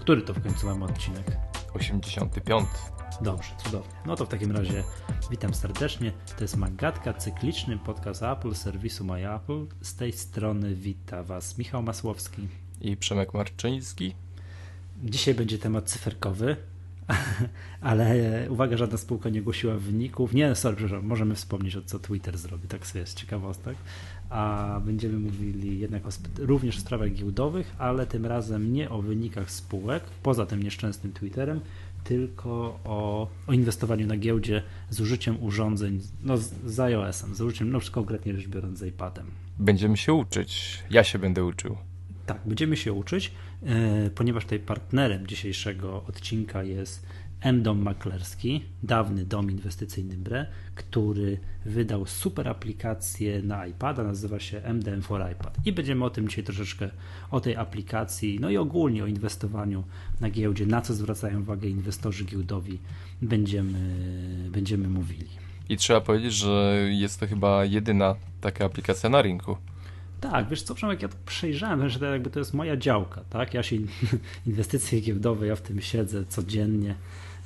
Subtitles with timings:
[0.00, 1.36] który to w końcu mamy odcinek?
[1.74, 2.68] 85.
[3.20, 3.94] Dobrze, cudownie.
[4.06, 4.84] No to w takim razie
[5.30, 6.12] witam serdecznie.
[6.36, 9.66] To jest Magatka, cykliczny podcast Apple, serwisu MyApple.
[9.80, 12.48] Z tej strony wita Was Michał Masłowski
[12.80, 14.14] i Przemek Marczyński.
[15.02, 16.56] Dzisiaj będzie temat cyferkowy,
[17.80, 20.34] ale uwaga, żadna spółka nie głosiła wyników.
[20.34, 23.76] Nie, sorry, przepraszam, możemy wspomnieć o co Twitter zrobi, tak sobie jest ciekawostek.
[24.30, 29.50] A będziemy mówili jednak o, również o sprawach giełdowych, ale tym razem nie o wynikach
[29.50, 31.60] spółek, poza tym nieszczęsnym Twitterem,
[32.04, 37.70] tylko o, o inwestowaniu na giełdzie z użyciem urządzeń, no z, z iOS-em, z użyciem,
[37.70, 39.26] no konkretnie rzecz biorąc, z iPadem.
[39.58, 40.82] Będziemy się uczyć.
[40.90, 41.76] Ja się będę uczył.
[42.30, 47.06] Tak, będziemy się uczyć, e, ponieważ tutaj partnerem dzisiejszego odcinka jest
[47.40, 55.02] M-Dom Maklerski, dawny dom inwestycyjny BRE, który wydał super aplikację na iPada, nazywa się MDM
[55.02, 55.58] for iPad.
[55.64, 56.90] I będziemy o tym dzisiaj troszeczkę,
[57.30, 59.84] o tej aplikacji, no i ogólnie o inwestowaniu
[60.20, 62.78] na giełdzie, na co zwracają uwagę inwestorzy giełdowi,
[63.22, 63.78] będziemy,
[64.50, 65.28] będziemy mówili.
[65.68, 69.56] I trzeba powiedzieć, że jest to chyba jedyna taka aplikacja na rynku.
[70.20, 73.54] Tak, wiesz co, Przemek, ja to przejrzałem, że to jakby to jest moja działka, tak?
[73.54, 73.76] Ja się
[74.46, 76.94] inwestycje giełdowe, ja w tym siedzę codziennie.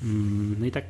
[0.02, 0.84] Mm, no i tak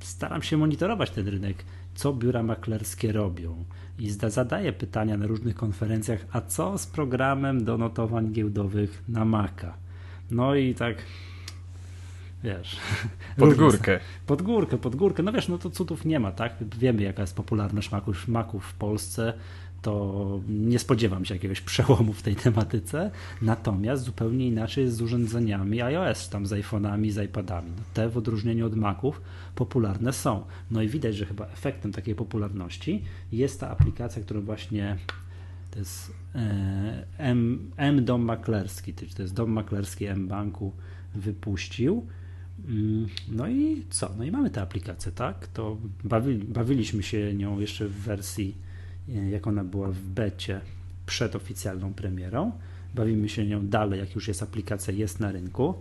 [0.00, 3.64] staram się monitorować ten rynek, co biura maklerskie robią.
[3.98, 9.74] I zadaję pytania na różnych konferencjach, a co z programem do notowań giełdowych na Maca?
[10.30, 10.96] No i tak
[12.44, 12.76] wiesz.
[13.36, 14.00] Pod górkę.
[14.26, 15.22] Pod górkę, pod górkę.
[15.22, 16.54] No wiesz, no to cudów nie ma, tak?
[16.78, 19.32] Wiemy, jaka jest popularność maków, maków w Polsce
[19.86, 23.10] to nie spodziewam się jakiegoś przełomu w tej tematyce.
[23.42, 27.70] Natomiast zupełnie inaczej jest z urządzeniami iOS, tam z iPhone'ami, z iPadami.
[27.76, 29.20] No te w odróżnieniu od Maców
[29.54, 30.44] popularne są.
[30.70, 34.96] No i widać, że chyba efektem takiej popularności jest ta aplikacja, którą właśnie
[35.70, 40.72] to jest e, M, M Dom Maklerski, to jest Dom Maklerski M Banku
[41.14, 42.06] wypuścił.
[42.68, 44.14] Mm, no i co?
[44.18, 45.46] No i mamy tę aplikację, tak?
[45.46, 48.65] To bawili, bawiliśmy się nią jeszcze w wersji
[49.08, 50.60] jak ona była w becie
[51.06, 52.52] przed oficjalną premierą.
[52.94, 55.74] Bawimy się nią dalej, jak już jest aplikacja, jest na rynku.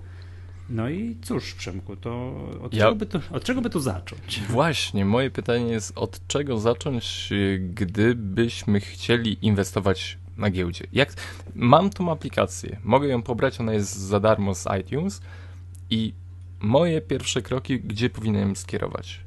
[0.70, 2.86] No i cóż, Przemku, to od, ja...
[2.86, 4.42] czego by tu, od czego by tu zacząć?
[4.50, 10.88] Właśnie, moje pytanie jest, od czego zacząć, gdybyśmy chcieli inwestować na giełdzie?
[10.94, 11.14] Jak,
[11.56, 15.22] mam tą aplikację, mogę ją pobrać, ona jest za darmo z iTunes
[15.90, 16.14] i
[16.60, 19.20] moje pierwsze kroki, gdzie powinienem skierować?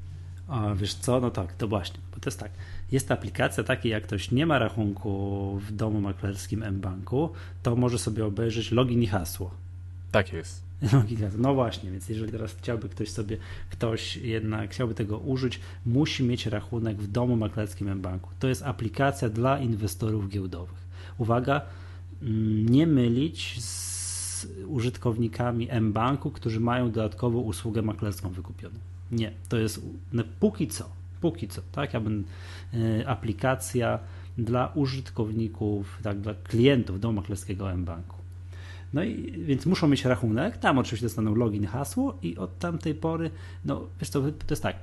[0.49, 2.51] A wiesz co, no tak, to właśnie, bo to jest tak,
[2.93, 7.31] jest aplikacja taka, jak ktoś nie ma rachunku w domu maklerskim mBanku,
[7.63, 9.51] to może sobie obejrzeć login i hasło.
[10.13, 10.69] Tak jest.
[11.39, 13.37] No właśnie, więc jeżeli teraz chciałby ktoś sobie,
[13.71, 18.31] ktoś jednak chciałby tego użyć, musi mieć rachunek w domu maklerskim mBanku.
[18.39, 20.89] To jest aplikacja dla inwestorów giełdowych.
[21.19, 21.61] Uwaga,
[22.23, 28.79] mm, nie mylić z użytkownikami mBanku, którzy mają dodatkową usługę maklerską wykupioną.
[29.13, 29.83] Nie, to jest
[30.13, 31.95] no, póki co Póki co, tak?
[31.95, 32.25] Ja bym,
[32.75, 33.99] e, aplikacja
[34.39, 38.17] dla użytkowników, tak, dla klientów domu maklerskiego mBanku.
[38.93, 43.31] No i więc muszą mieć rachunek, tam oczywiście dostaną login, hasło i od tamtej pory,
[43.65, 44.77] no wiesz co, to jest tak,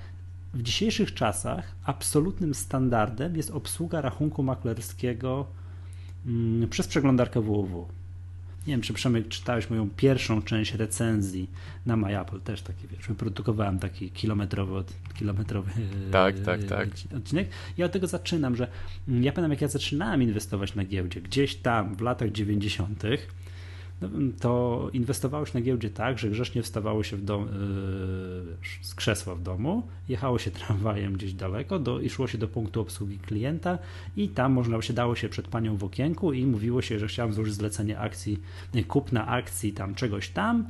[0.53, 5.45] w dzisiejszych czasach absolutnym standardem jest obsługa rachunku maklerskiego
[6.25, 7.87] mm, przez przeglądarkę www.
[8.67, 11.49] Nie wiem, czy Przemek czytałeś moją pierwszą część recenzji
[11.85, 14.83] na MyApple, też taki, wiesz, wyprodukowałem taki kilometrowy,
[15.13, 15.71] kilometrowy
[16.11, 16.89] tak, tak, tak.
[17.17, 17.49] odcinek.
[17.77, 18.67] Ja od tego zaczynam, że
[19.07, 23.09] ja pamiętam, jak ja zaczynałem inwestować na giełdzie, gdzieś tam w latach 90., no,
[24.39, 27.49] to inwestowałeś na giełdzie tak, że grzecznie wstawało się dom, yy,
[28.81, 32.81] z krzesła w domu, jechało się tramwajem gdzieś daleko do, i szło się do punktu
[32.81, 33.77] obsługi klienta
[34.17, 37.33] i tam można się dało się przed panią w okienku i mówiło się, że chciałem
[37.33, 38.39] złożyć zlecenie akcji,
[38.87, 40.65] kupna akcji tam czegoś tam,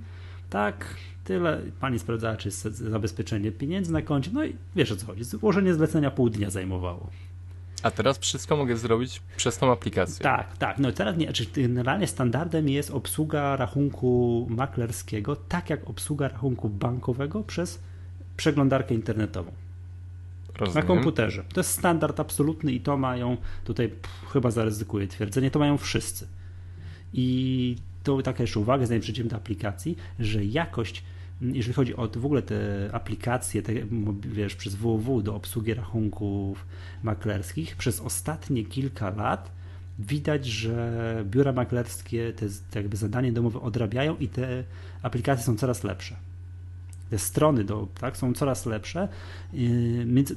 [0.50, 1.62] tak, tyle.
[1.80, 5.24] Pani sprawdzała, czy jest zabezpieczenie pieniędzy na koncie, no i wiesz o co chodzi.
[5.24, 7.10] Złożenie zlecenia pół dnia zajmowało.
[7.84, 10.24] A teraz wszystko mogę zrobić przez tą aplikację.
[10.24, 10.80] Tak, tak.
[10.80, 17.44] No teraz nie, znaczy generalnie standardem jest obsługa rachunku maklerskiego, tak jak obsługa rachunku bankowego
[17.44, 17.80] przez
[18.38, 19.52] przeglądarkę internetową.
[20.56, 20.88] Rozumiem.
[20.88, 21.44] Na komputerze.
[21.54, 26.28] To jest standard absolutny i to mają, tutaj pff, chyba zaryzykuję twierdzenie, to mają wszyscy.
[27.14, 31.04] I to taka jeszcze uwaga, zanim przejdziemy do aplikacji, że jakość
[31.42, 33.74] jeżeli chodzi o w ogóle te aplikacje, te,
[34.22, 36.66] wiesz, przez www do obsługi rachunków
[37.04, 39.52] maklerskich, przez ostatnie kilka lat
[40.00, 44.64] widać, że biura maklerskie te, te jakby zadanie domowe odrabiają i te
[45.02, 46.16] aplikacje są coraz lepsze.
[47.10, 49.08] te strony do, tak, są coraz lepsze,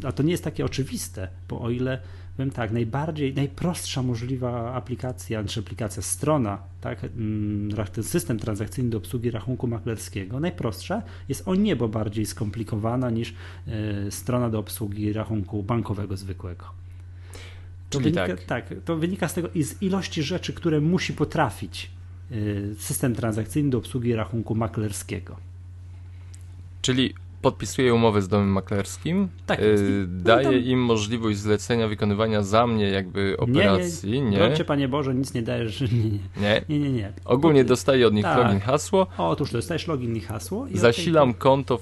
[0.04, 2.00] a to nie jest takie oczywiste, bo o ile
[2.38, 8.98] powiem tak, najbardziej, najprostsza możliwa aplikacja, czy aplikacja, strona, tak, mm, ten system transakcyjny do
[8.98, 13.34] obsługi rachunku maklerskiego, najprostsza jest o niebo bardziej skomplikowana niż
[13.66, 16.64] e, strona do obsługi rachunku bankowego zwykłego.
[17.90, 18.44] To wynika, tak.
[18.44, 18.74] tak.
[18.84, 21.90] to wynika z tego z ilości rzeczy, które musi potrafić
[22.30, 22.34] e,
[22.74, 25.36] system transakcyjny do obsługi rachunku maklerskiego.
[26.82, 30.54] Czyli podpisuje umowę z domem maklerskim, tak, yy, daje tam...
[30.54, 34.10] im możliwość zlecenia wykonywania za mnie jakby operacji.
[34.10, 34.50] Nie, nie.
[34.58, 34.64] nie.
[34.64, 35.80] Panie Boże, nic nie dajesz.
[35.80, 35.88] Nie,
[36.42, 36.78] nie, nie.
[36.78, 37.12] nie, nie.
[37.24, 38.38] Ogólnie dostaję od nich tak.
[38.38, 39.06] login, hasło.
[39.18, 40.66] Otóż dostajesz login i hasło.
[40.66, 41.40] I zasilam tej...
[41.40, 41.78] konto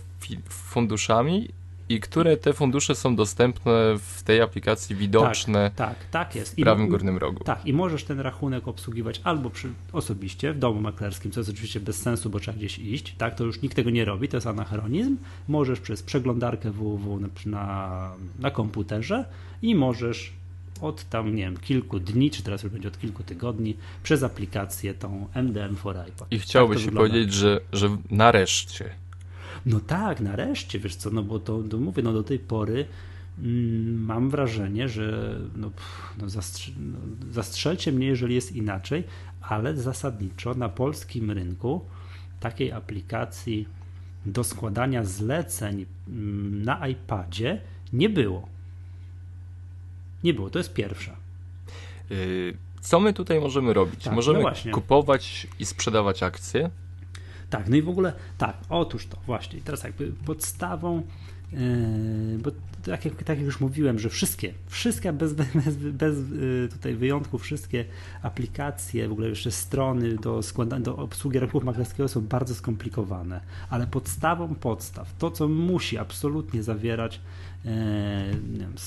[0.48, 1.48] funduszami
[1.88, 6.52] i które te fundusze są dostępne w tej aplikacji widoczne tak, tak, tak jest.
[6.52, 7.44] w prawym górnym rogu.
[7.44, 11.80] Tak, i możesz ten rachunek obsługiwać albo przy, osobiście w domu maklerskim, co jest oczywiście
[11.80, 14.46] bez sensu, bo trzeba gdzieś iść, tak, to już nikt tego nie robi, to jest
[14.46, 15.16] anachronizm.
[15.48, 19.24] Możesz przez przeglądarkę www na, na, na komputerze
[19.62, 20.32] i możesz
[20.80, 24.94] od tam, nie wiem, kilku dni, czy teraz już będzie od kilku tygodni, przez aplikację
[24.94, 26.32] tą MDM for iPad.
[26.32, 28.90] I chciałbyś tak powiedzieć, że, że nareszcie
[29.66, 32.86] no tak, nareszcie, wiesz co, no bo to, to mówię, no do tej pory
[33.38, 35.70] mm, mam wrażenie, że no,
[36.18, 36.98] no, zastrze no,
[37.32, 39.04] zastrzelcie mnie, jeżeli jest inaczej,
[39.40, 41.80] ale zasadniczo na polskim rynku
[42.40, 43.68] takiej aplikacji
[44.26, 47.60] do składania zleceń mm, na iPadzie
[47.92, 48.48] nie było.
[50.24, 51.16] Nie było, to jest pierwsza.
[52.10, 54.04] Y, co my tutaj możemy robić?
[54.04, 56.70] Tak, możemy no kupować i sprzedawać akcje.
[57.50, 59.60] Tak, no i w ogóle, tak, otóż to właśnie.
[59.60, 61.02] Teraz jakby podstawą,
[61.52, 61.58] yy,
[62.38, 62.50] bo
[62.84, 67.42] tak jak, tak jak już mówiłem, że wszystkie, wszystkie bez, bez, bez yy, tutaj wyjątków,
[67.42, 67.84] wszystkie
[68.22, 70.40] aplikacje, w ogóle jeszcze strony do,
[70.80, 73.40] do obsługi rachunku maklerskiego są bardzo skomplikowane,
[73.70, 77.20] ale podstawą podstaw, to co musi absolutnie zawierać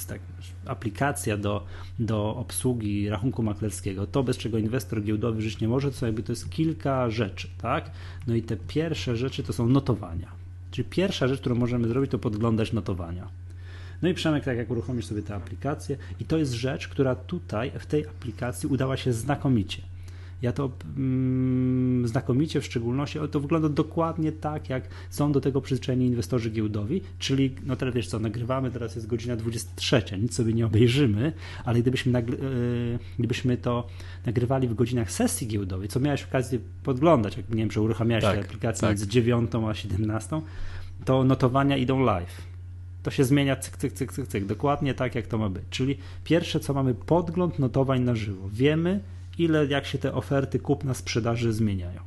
[0.08, 0.20] tak,
[0.66, 1.66] aplikacja do,
[2.00, 6.32] do obsługi rachunku maklerskiego, to bez czego inwestor giełdowy żyć nie może, to jakby to
[6.32, 7.92] jest kilka rzeczy, tak?
[8.28, 10.32] No i te pierwsze rzeczy to są notowania.
[10.72, 13.28] Czyli pierwsza rzecz, którą możemy zrobić, to podglądać notowania.
[14.02, 17.72] No i Przemek, tak jak uruchomisz sobie tę aplikację i to jest rzecz, która tutaj
[17.80, 19.82] w tej aplikacji udała się znakomicie.
[20.42, 26.06] Ja to mm, znakomicie, w szczególności, to wygląda dokładnie tak, jak są do tego przyzwyczajeni
[26.06, 30.66] inwestorzy giełdowi, czyli, no teraz wiesz co, nagrywamy, teraz jest godzina 23, nic sobie nie
[30.66, 31.34] obejrzymy,
[31.66, 33.88] ale gdybyśmy, nagry, yy, gdybyśmy to
[34.26, 38.36] nagrywali w godzinach sesji giełdowej, co miałeś okazję podglądać, jak nie wiem, że uruchamiałeś tak,
[38.36, 38.90] tę aplikację tak.
[38.90, 40.42] między 9 a 17,
[41.06, 42.50] to notowania idą live
[43.04, 45.64] to się zmienia cyk, cyk, cyk, cyk, cyk, dokładnie tak, jak to ma być.
[45.70, 48.50] Czyli pierwsze, co mamy, podgląd notowań na żywo.
[48.52, 49.00] Wiemy,
[49.40, 52.02] ile, jak się te oferty kupna sprzedaży zmieniają.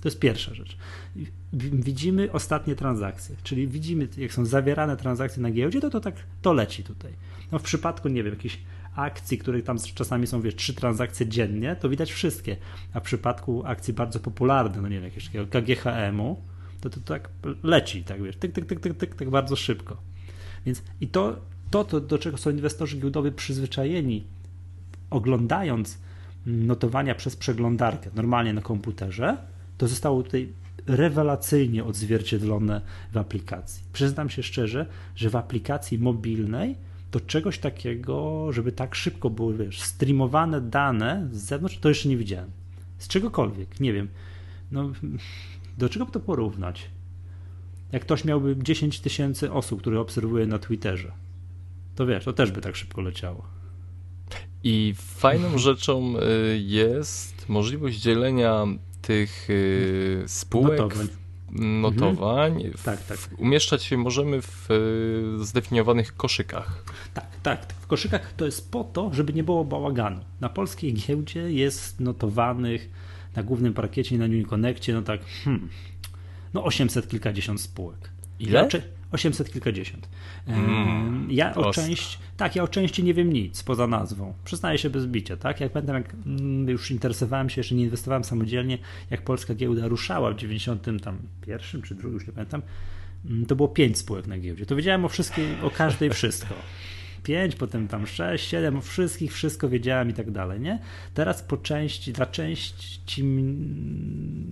[0.00, 0.76] To jest pierwsza rzecz.
[1.52, 6.52] Widzimy ostatnie transakcje, czyli widzimy, jak są zawierane transakcje na giełdzie, to to tak to
[6.52, 7.12] leci tutaj.
[7.52, 8.58] No w przypadku, nie wiem, jakichś
[8.96, 12.56] akcji, których tam czasami są, wiesz, trzy transakcje dziennie, to widać wszystkie.
[12.92, 16.36] A w przypadku akcji bardzo popularnych, no nie wiem, jakiegoś takiego KGHM-u,
[16.80, 17.28] to to tak
[17.62, 19.96] leci, tak wiesz, tyk, tyk, tyk, tyk, tyk, tak bardzo szybko.
[20.66, 21.36] Więc i to,
[21.70, 24.24] to, to do czego są inwestorzy giełdowi przyzwyczajeni,
[25.10, 25.98] oglądając
[26.46, 29.36] notowania przez przeglądarkę, normalnie na komputerze,
[29.78, 30.52] to zostało tutaj
[30.86, 32.80] rewelacyjnie odzwierciedlone
[33.12, 33.84] w aplikacji.
[33.92, 34.86] Przyznam się szczerze,
[35.16, 36.76] że w aplikacji mobilnej
[37.10, 42.16] to czegoś takiego, żeby tak szybko były wiesz, streamowane dane z zewnątrz, to jeszcze nie
[42.16, 42.50] widziałem.
[42.98, 44.08] Z czegokolwiek, nie wiem.
[44.72, 44.92] No,
[45.78, 46.90] do czego by to porównać?
[47.92, 51.12] Jak ktoś miałby 10 tysięcy osób, które obserwuje na Twitterze,
[51.94, 53.53] to wiesz, to też by tak szybko leciało.
[54.64, 58.66] I fajną rzeczą y, jest możliwość dzielenia
[59.02, 61.08] tych y, spółek, notowań,
[61.52, 62.52] notowań.
[62.52, 62.74] Mhm.
[62.84, 63.18] tak, tak.
[63.38, 64.70] umieszczać się możemy w
[65.40, 66.84] y, zdefiniowanych koszykach.
[67.14, 67.72] Tak, tak.
[67.80, 70.20] W koszykach to jest po to, żeby nie było bałaganu.
[70.40, 72.90] Na polskiej giełdzie jest notowanych
[73.36, 75.68] na głównym parkiecie na New Connectie, no tak, hmm,
[76.54, 78.10] no 800 kilkadziesiąt spółek.
[78.38, 78.68] Ile?
[79.14, 80.08] 800 kilkadziesiąt.
[80.46, 84.34] Mm, ja o części, tak, ja o części nie wiem nic poza nazwą.
[84.44, 85.60] Przyznaję się bez bicia, tak?
[85.60, 88.78] Jak pamiętam, jak mm, już interesowałem się, jeszcze nie inwestowałem samodzielnie,
[89.10, 92.62] jak polska giełda ruszała w 91 czy drugim, już nie pamiętam,
[93.26, 94.66] mm, to było pięć spółek na giełdzie.
[94.66, 96.54] To wiedziałem o wszystkim, o każdej wszystko.
[97.24, 100.78] 5, potem tam 6, 7, o wszystkich wszystko wiedziałem i tak dalej, nie?
[101.14, 103.24] Teraz po części, dla części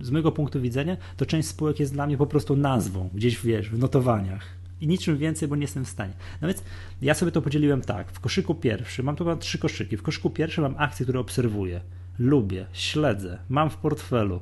[0.01, 3.69] z mojego punktu widzenia, to część spółek jest dla mnie po prostu nazwą, gdzieś wiesz,
[3.69, 4.45] w notowaniach.
[4.81, 6.13] I niczym więcej, bo nie jestem w stanie.
[6.41, 6.63] No więc
[7.01, 8.11] ja sobie to podzieliłem tak.
[8.11, 9.97] W koszyku pierwszym, mam tu mam trzy koszyki.
[9.97, 11.81] W koszyku pierwszym mam akcje, które obserwuję,
[12.19, 14.41] lubię, śledzę, mam w portfelu.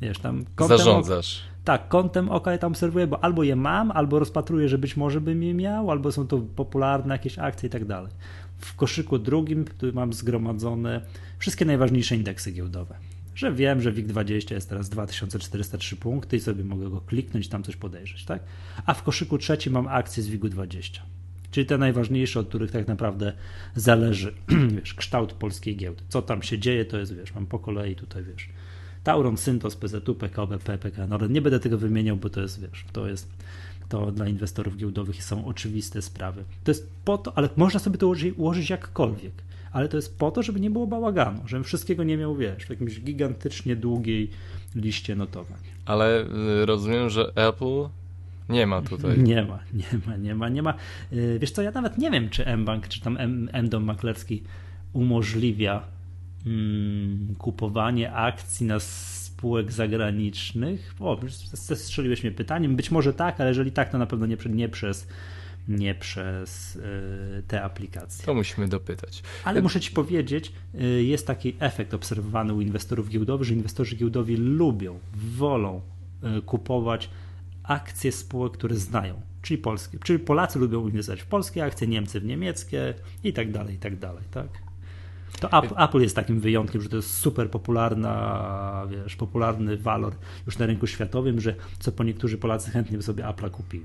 [0.00, 1.51] Wiesz, tam kątem Zarządzasz.
[1.64, 5.20] Tak, kątem oka je tam obserwuję, bo albo je mam, albo rozpatruję, że być może
[5.20, 8.12] bym je miał, albo są to popularne jakieś akcje i tak dalej.
[8.58, 11.00] W koszyku drugim tu mam zgromadzone
[11.38, 12.94] wszystkie najważniejsze indeksy giełdowe.
[13.34, 17.76] Że wiem, że WIG20 jest teraz 2403 punkty i sobie mogę go kliknąć, tam coś
[17.76, 18.42] podejrzeć, tak?
[18.86, 21.00] A w koszyku trzecim mam akcje z WIG20
[21.52, 23.32] czyli te najważniejsze, od których tak naprawdę
[23.74, 24.34] zależy
[24.76, 26.02] wiesz, kształt polskiej giełdy.
[26.08, 28.48] Co tam się dzieje, to jest, wiesz, mam po kolei tutaj, wiesz,
[29.04, 33.08] Tauron, Syntos, PZU, PKB, PPK, no nie będę tego wymieniał, bo to jest, wiesz, to
[33.08, 33.28] jest
[33.88, 36.44] to dla inwestorów giełdowych są oczywiste sprawy.
[36.64, 39.32] To jest po to, ale można sobie to ułożyć, ułożyć jakkolwiek,
[39.72, 42.70] ale to jest po to, żeby nie było bałaganu, żebym wszystkiego nie miał, wiesz, w
[42.70, 44.30] jakimś gigantycznie długiej
[44.76, 45.58] liście notowań.
[45.86, 46.24] Ale
[46.62, 47.88] y, rozumiem, że Apple
[48.48, 49.18] nie ma tutaj.
[49.32, 50.74] Nie ma, nie ma, nie ma, nie ma.
[51.12, 53.18] Y, wiesz co, ja nawet nie wiem, czy mBank, czy tam
[53.52, 54.42] M-Dom maklerski
[54.92, 55.82] umożliwia
[56.46, 60.94] mm, kupowanie akcji na spółek zagranicznych.
[61.00, 61.20] O,
[61.54, 62.76] strzeliłeś mnie pytaniem.
[62.76, 65.06] Być może tak, ale jeżeli tak, to na pewno nie, nie przez
[65.68, 68.26] nie przez y, te aplikacje.
[68.26, 69.22] To musimy dopytać.
[69.44, 74.36] Ale muszę Ci powiedzieć, y, jest taki efekt obserwowany u inwestorów giełdowych, że inwestorzy giełdowi
[74.36, 75.80] lubią, wolą
[76.46, 77.10] kupować
[77.62, 79.98] akcje spółek, które znają, czyli polskie.
[79.98, 82.94] Czyli Polacy lubią inwestować w polskie akcje, Niemcy w niemieckie
[83.24, 84.48] i tak dalej, i tak dalej, tak?
[85.40, 85.48] To
[85.84, 90.14] Apple jest takim wyjątkiem, że to jest super popularna, wiesz, popularny walor
[90.46, 93.84] już na rynku światowym, że co po niektórzy Polacy chętnie by sobie Apple'a kupili.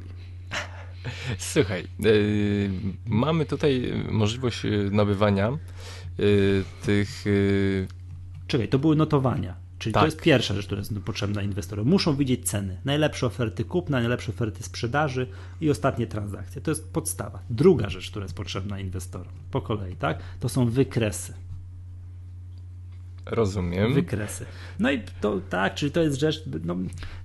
[1.38, 2.70] Słuchaj, yy,
[3.06, 5.52] mamy tutaj możliwość nabywania
[6.18, 7.26] yy, tych.
[7.26, 7.88] Yy...
[8.48, 9.67] Czekaj, to były notowania.
[9.80, 10.02] Czyli tak.
[10.02, 11.88] to jest pierwsza rzecz, która jest potrzebna inwestorom.
[11.88, 15.28] Muszą widzieć ceny, najlepsze oferty kupna, najlepsze oferty sprzedaży
[15.62, 16.62] i ostatnie transakcje.
[16.62, 17.40] To jest podstawa.
[17.50, 20.20] Druga rzecz, która jest potrzebna inwestorom, po kolei, tak?
[20.40, 21.34] To są wykresy.
[23.32, 23.94] Rozumiem.
[23.94, 24.46] Wykresy.
[24.80, 26.76] No i to tak, czyli to jest rzecz, no,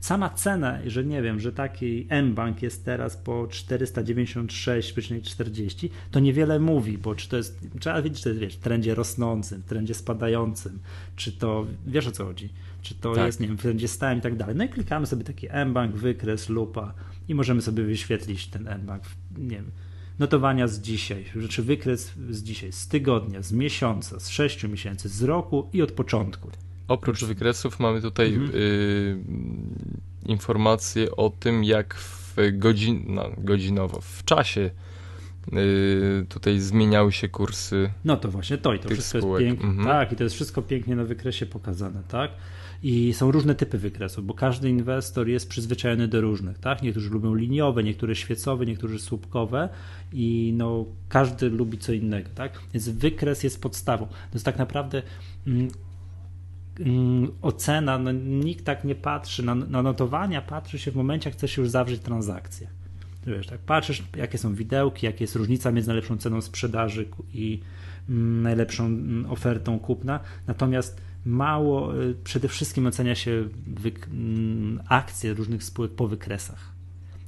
[0.00, 6.98] sama cena, że nie wiem, że taki M-Bank jest teraz po 496,40, to niewiele mówi,
[6.98, 9.94] bo czy to jest, trzeba wiedzieć, czy to jest wiesz, w trendzie rosnącym, w trendzie
[9.94, 10.78] spadającym,
[11.16, 12.48] czy to, wiesz o co chodzi,
[12.82, 13.26] czy to tak.
[13.26, 14.56] jest, nie wiem, w trendzie stałym i tak dalej.
[14.56, 16.94] No i klikamy sobie taki M-Bank, wykres, lupa
[17.28, 19.02] i możemy sobie wyświetlić ten M-Bank,
[19.38, 19.70] nie wiem,
[20.18, 25.22] notowania z dzisiaj, rzeczy wykres z dzisiaj, z tygodnia, z miesiąca, z sześciu miesięcy, z
[25.22, 26.50] roku i od początku.
[26.88, 28.50] Oprócz wykresów mamy tutaj mhm.
[28.54, 29.16] y,
[30.26, 34.70] informacje o tym, jak w godzin, no, godzinowo, w czasie
[35.52, 37.90] y, tutaj zmieniały się kursy.
[38.04, 39.44] No to właśnie to i to wszystko spółek.
[39.44, 39.70] jest pięknie.
[39.70, 39.88] Mhm.
[39.88, 42.30] Tak, i to jest wszystko pięknie na wykresie pokazane, tak?
[42.82, 46.82] I są różne typy wykresów, bo każdy inwestor jest przyzwyczajony do różnych, tak?
[46.82, 49.68] Niektórzy lubią liniowe, niektóre świecowe, niektórzy słupkowe
[50.12, 52.60] i no, każdy lubi co innego, tak?
[52.72, 54.06] Więc wykres jest podstawą.
[54.06, 55.02] To jest tak naprawdę
[55.46, 55.68] mm,
[56.80, 61.38] mm, ocena, no, nikt tak nie patrzy, na, na notowania patrzy się w momencie, jak
[61.38, 62.68] chcesz już zawrzeć transakcję.
[63.26, 67.60] Wiesz, tak, patrzysz, jakie są widełki, jaka jest różnica między najlepszą ceną sprzedaży i
[68.08, 73.48] mm, najlepszą mm, ofertą kupna, natomiast mało, y, przede wszystkim ocenia się
[74.88, 76.72] akcje różnych spółek po wykresach.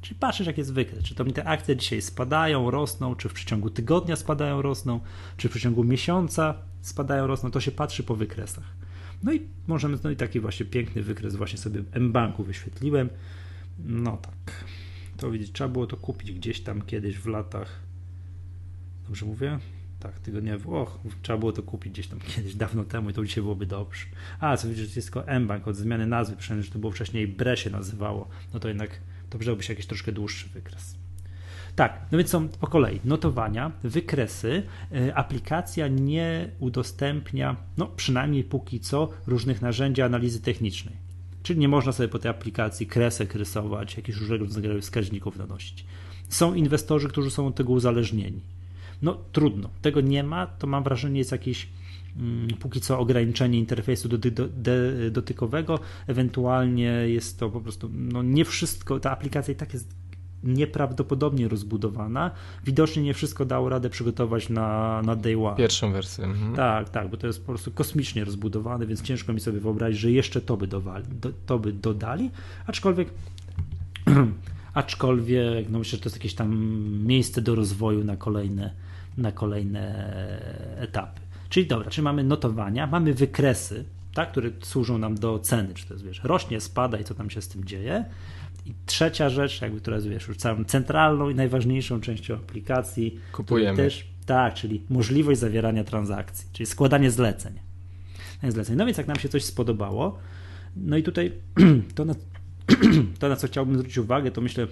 [0.00, 1.04] Czyli patrzysz, jak jest wykres.
[1.04, 5.00] Czy to mi te akcje dzisiaj spadają, rosną, czy w przeciągu tygodnia spadają, rosną,
[5.36, 7.50] czy w przeciągu miesiąca spadają, rosną.
[7.50, 8.64] To się patrzy po wykresach.
[9.22, 13.08] No i możemy, no i taki właśnie piękny wykres właśnie sobie w M-Banku wyświetliłem.
[13.86, 14.64] No tak.
[15.16, 17.80] To widzieć, trzeba było to kupić gdzieś tam kiedyś w latach.
[19.06, 19.58] Dobrze mówię?
[20.04, 20.68] Tak, tygodniowy.
[20.68, 24.06] Och, trzeba było to kupić gdzieś tam kiedyś, dawno temu i to dzisiaj byłoby dobrze.
[24.40, 27.56] A, co widzisz, jest tylko M-Bank od zmiany nazwy, przynajmniej, że to było wcześniej BRE
[27.56, 28.90] się nazywało, no to jednak
[29.30, 30.96] to przydałoby się jakiś troszkę dłuższy wykres.
[31.76, 34.62] Tak, no więc są po kolei notowania, wykresy.
[34.92, 40.94] Y, aplikacja nie udostępnia, no przynajmniej póki co, różnych narzędzi analizy technicznej.
[41.42, 45.84] Czyli nie można sobie po tej aplikacji kresek rysować, jakichś różnego rodzaju wskaźników nanosić.
[46.28, 48.53] Są inwestorzy, którzy są od tego uzależnieni
[49.04, 51.68] no trudno, tego nie ma, to mam wrażenie jest jakieś
[52.16, 54.72] mm, póki co ograniczenie interfejsu do, do, do,
[55.10, 59.94] dotykowego, ewentualnie jest to po prostu, no nie wszystko, ta aplikacja i tak jest
[60.44, 62.30] nieprawdopodobnie rozbudowana.
[62.64, 65.56] Widocznie nie wszystko dało radę przygotować na, na day one.
[65.56, 66.24] Pierwszą wersję.
[66.24, 66.54] Mhm.
[66.54, 70.10] Tak, tak, bo to jest po prostu kosmicznie rozbudowane, więc ciężko mi sobie wyobrazić, że
[70.10, 72.30] jeszcze to by, dowali, do, to by dodali,
[72.66, 73.08] aczkolwiek
[74.74, 78.74] aczkolwiek no myślę, że to jest jakieś tam miejsce do rozwoju na kolejne
[79.16, 80.16] na kolejne
[80.76, 81.20] etapy.
[81.48, 85.94] Czyli dobra, czyli mamy notowania, mamy wykresy, tak, które służą nam do ceny, czy to
[85.94, 88.04] jest, wiesz, rośnie, spada i co tam się z tym dzieje.
[88.66, 93.20] I trzecia rzecz, jakby która jest, wiesz, już całą centralną i najważniejszą częścią aplikacji.
[93.32, 93.76] Kupujemy.
[93.76, 97.52] Też, tak, czyli możliwość zawierania transakcji, czyli składanie zleceń.
[98.48, 98.76] zleceń.
[98.76, 100.18] No więc jak nam się coś spodobało,
[100.76, 101.32] no i tutaj
[101.94, 102.14] to, na,
[103.18, 104.66] to, na co chciałbym zwrócić uwagę, to myślę,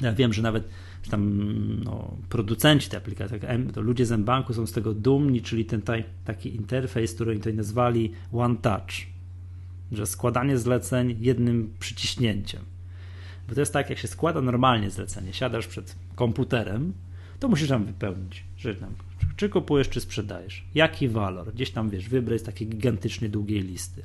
[0.00, 0.68] ja wiem, że nawet
[1.02, 3.38] że tam no, producenci tej aplikacji,
[3.74, 5.82] to ludzie z mBanku są z tego dumni, czyli ten
[6.24, 8.92] taki interfejs, który oni tutaj nazwali One Touch,
[9.92, 12.62] że składanie zleceń jednym przyciśnięciem.
[13.48, 16.92] Bo to jest tak, jak się składa normalnie zlecenie, siadasz przed komputerem,
[17.38, 18.94] to musisz tam wypełnić, że tam
[19.36, 24.02] czy kupujesz, czy sprzedajesz, jaki walor, gdzieś tam wiesz, wybrać z takiej gigantycznie długiej listy.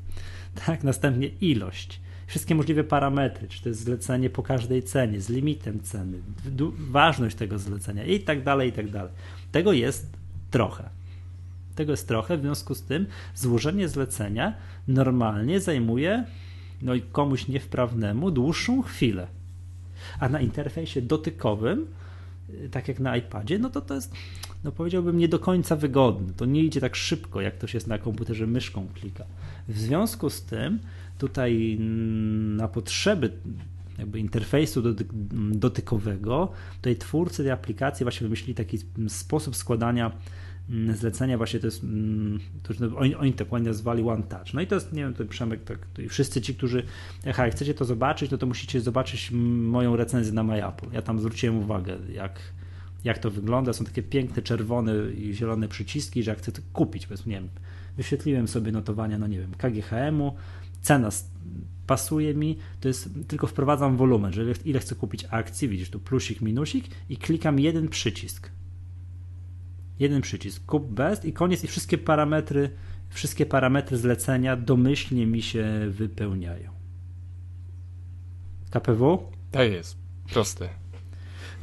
[0.66, 5.79] Tak, następnie ilość, wszystkie możliwe parametry, czy to jest zlecenie po każdej cenie, z limitem
[5.79, 6.17] ceny,
[6.91, 9.12] ważność tego zlecenia i tak dalej, i tak dalej.
[9.51, 10.07] Tego jest
[10.51, 10.89] trochę.
[11.75, 13.05] Tego jest trochę, w związku z tym
[13.36, 14.53] złożenie zlecenia
[14.88, 16.24] normalnie zajmuje
[16.81, 19.27] no i komuś niewprawnemu dłuższą chwilę.
[20.19, 21.88] A na interfejsie dotykowym,
[22.50, 24.13] y, tak jak na iPadzie, no to to jest,
[24.63, 26.34] no powiedziałbym, nie do końca wygodne.
[26.34, 29.24] To nie idzie tak szybko, jak to się jest na komputerze myszką klika.
[29.67, 30.79] W związku z tym
[31.18, 31.78] tutaj
[32.58, 33.32] na potrzeby
[33.98, 34.84] jakby interfejsu
[35.52, 40.12] dotykowego, tutaj twórcy tej aplikacji właśnie wymyślili taki sposób składania
[40.70, 44.54] mm, zlecenia, właśnie to jest, mm, to oni, oni to dokładnie nazwali One Touch.
[44.54, 46.84] No i to jest, nie wiem, to Przemek, tak, to wszyscy ci, którzy,
[47.26, 50.90] jak chcecie to zobaczyć, no to musicie zobaczyć moją recenzję na MyApple.
[50.94, 52.40] Ja tam zwróciłem uwagę, jak,
[53.04, 53.74] jak to wygląda.
[53.74, 57.50] Są takie piękne czerwone i zielone przyciski, że jak chcę to kupić, powiedzmy, nie wiem,
[57.98, 60.34] wyświetliłem sobie notowania, no nie wiem, KGHM-u,
[60.88, 61.10] cena
[61.88, 66.41] pasuje mi, to jest tylko wprowadzam wolumen, że ile chcę kupić akcji, widzisz tu plusik,
[66.41, 68.51] minusik i klikam jeden przycisk.
[70.00, 72.70] Jeden przycisk, kup best i koniec i wszystkie parametry,
[73.10, 76.72] wszystkie parametry zlecenia domyślnie mi się wypełniają.
[78.70, 79.32] KPW?
[79.51, 79.98] Tak jest,
[80.34, 80.70] proste.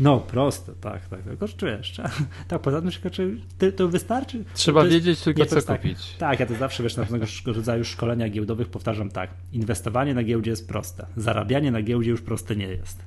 [0.01, 1.23] No, proste, tak, tak.
[1.23, 2.01] Tylko czujesz,
[2.49, 3.41] tak, poza tym, czy
[3.77, 4.45] to wystarczy.
[4.55, 6.17] Trzeba to jest, wiedzieć tylko, nie, co tak, kupić.
[6.19, 9.31] Tak, ja to zawsze, wiesz, na pewnego rodzaju szkolenia giełdowych powtarzam tak.
[9.53, 11.07] Inwestowanie na giełdzie jest proste.
[11.17, 12.99] Zarabianie na giełdzie już proste nie jest.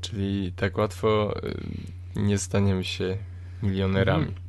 [0.00, 1.34] Czyli tak łatwo
[2.16, 3.16] y, nie staniemy się
[3.62, 4.26] milionerami.
[4.26, 4.46] Mhm.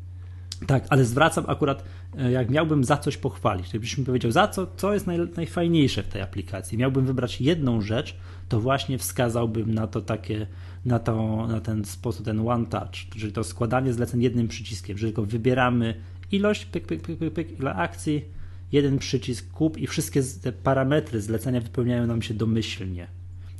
[0.68, 1.84] Tak, ale zwracam akurat,
[2.32, 6.08] jak miałbym za coś pochwalić, gdybyś mi powiedział, za co, co jest naj, najfajniejsze w
[6.08, 8.16] tej aplikacji, miałbym wybrać jedną rzecz,
[8.50, 10.48] to właśnie wskazałbym na to takie
[10.86, 15.08] na, to, na ten sposób, ten one touch, czyli to składanie zleceń jednym przyciskiem, że
[15.08, 15.96] tylko wybieramy
[16.31, 18.25] ilość, pyk, pyk, pyk, pyk, pyk ile akcji,
[18.72, 23.08] jeden przycisk kup i wszystkie te parametry zlecenia wypełniają nam się domyślnie.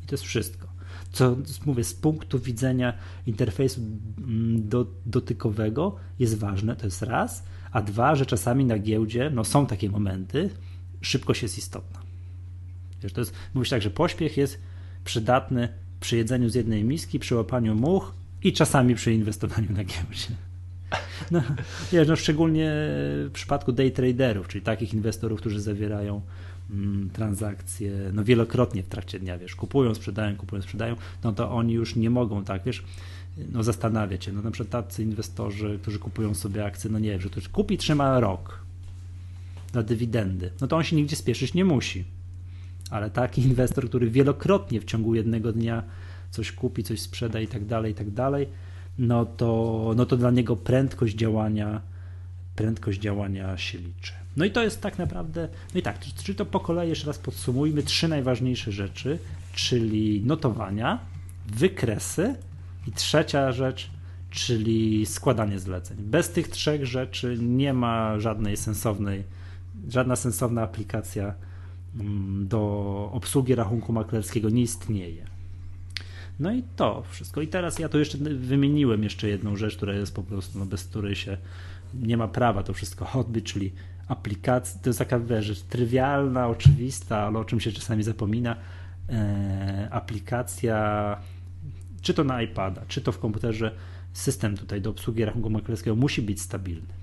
[0.04, 0.68] I to jest wszystko.
[1.12, 2.94] Co mówię, z punktu widzenia
[3.28, 3.82] interfejsu
[4.18, 7.44] mm, do, dotykowego jest ważne, to jest raz,
[7.78, 10.50] a dwa, że czasami na giełdzie, no są takie momenty,
[11.02, 12.00] szybkość jest istotna.
[13.04, 14.60] Wiesz, to jest, mówisz tak, że pośpiech jest
[15.04, 18.14] przydatny przy jedzeniu z jednej miski, przy łapaniu much
[18.44, 20.28] i czasami przy inwestowaniu na giełdzie.
[21.32, 21.42] No,
[21.92, 22.72] wiesz, no szczególnie
[23.26, 26.22] w przypadku day traderów, czyli takich inwestorów, którzy zawierają
[26.72, 31.74] mm, transakcje no, wielokrotnie w trakcie dnia, wiesz, kupują, sprzedają, kupują, sprzedają, no to oni
[31.74, 32.84] już nie mogą tak, wiesz,
[33.52, 37.22] no zastanawiać się, no na przykład tacy inwestorzy, którzy kupują sobie akcje, no nie wiem,
[37.22, 38.60] że to kupi trzyma rok
[39.74, 42.06] na dywidendy, no to on się nigdzie spieszyć nie musi
[42.90, 45.84] ale taki inwestor, który wielokrotnie w ciągu jednego dnia
[46.32, 48.48] coś kupi, coś sprzeda i tak dalej, i tak dalej,
[49.00, 51.82] no to, no to dla niego prędkość działania,
[52.56, 54.14] prędkość działania się liczy.
[54.38, 57.18] No i to jest tak naprawdę, no i tak, czy to po kolei jeszcze raz
[57.18, 59.20] podsumujmy, trzy najważniejsze rzeczy,
[59.54, 61.00] czyli notowania,
[61.48, 62.36] wykresy
[62.88, 63.90] i trzecia rzecz,
[64.30, 65.98] czyli składanie zleceń.
[66.00, 69.24] Bez tych trzech rzeczy nie ma żadnej sensownej,
[69.90, 71.34] żadna sensowna aplikacja
[72.00, 75.26] Mm, do obsługi rachunku maklerskiego nie istnieje.
[76.40, 77.42] No i to wszystko.
[77.42, 80.84] I teraz ja to jeszcze wymieniłem jeszcze jedną rzecz, która jest po prostu, no bez
[80.84, 81.38] której się
[81.94, 83.74] nie ma prawa to wszystko odbyć, czyli
[84.08, 88.56] aplikacja, to jest taka wiesz, trywialna, oczywista, ale o czym się czasami zapomina,
[89.10, 91.18] e, aplikacja,
[92.02, 93.76] czy to na iPada, czy to w komputerze,
[94.14, 96.94] system tutaj do obsługi rachunku maklerskiego musi być stabilny.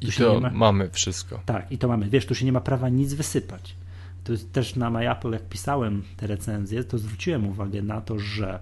[0.00, 0.50] I to ma...
[0.50, 1.42] mamy wszystko.
[1.46, 2.10] Tak, i to mamy.
[2.10, 3.76] Wiesz, tu się nie ma prawa nic wysypać.
[4.24, 8.58] To też na MyApple, jak pisałem te recenzje, to zwróciłem uwagę na to, że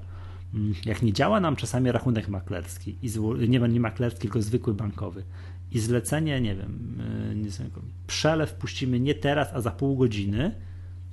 [0.54, 3.36] mm, jak nie działa nam czasami rachunek maklerski, i zło...
[3.36, 5.24] nie, nie maklerski, tylko zwykły bankowy,
[5.72, 7.70] i zlecenie, nie wiem, y, nie wiem,
[8.06, 10.54] przelew puścimy nie teraz, a za pół godziny,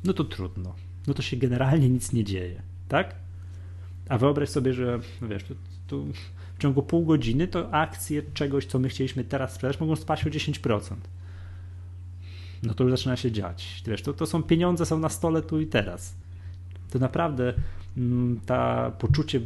[0.04, 0.76] no to trudno.
[1.08, 3.16] No to się generalnie nic nie dzieje, tak?
[4.10, 5.56] A wyobraź sobie, że wiesz, tu,
[5.88, 6.06] tu
[6.58, 10.30] w ciągu pół godziny, to akcje czegoś, co my chcieliśmy teraz sprzedać, mogą spaść o
[10.30, 10.96] 10%.
[12.64, 13.84] No to już zaczyna się dziać.
[13.88, 16.16] Wiesz, to, to są pieniądze, są na stole tu i teraz.
[16.90, 17.54] To naprawdę
[17.98, 19.42] mm, ta poczucie,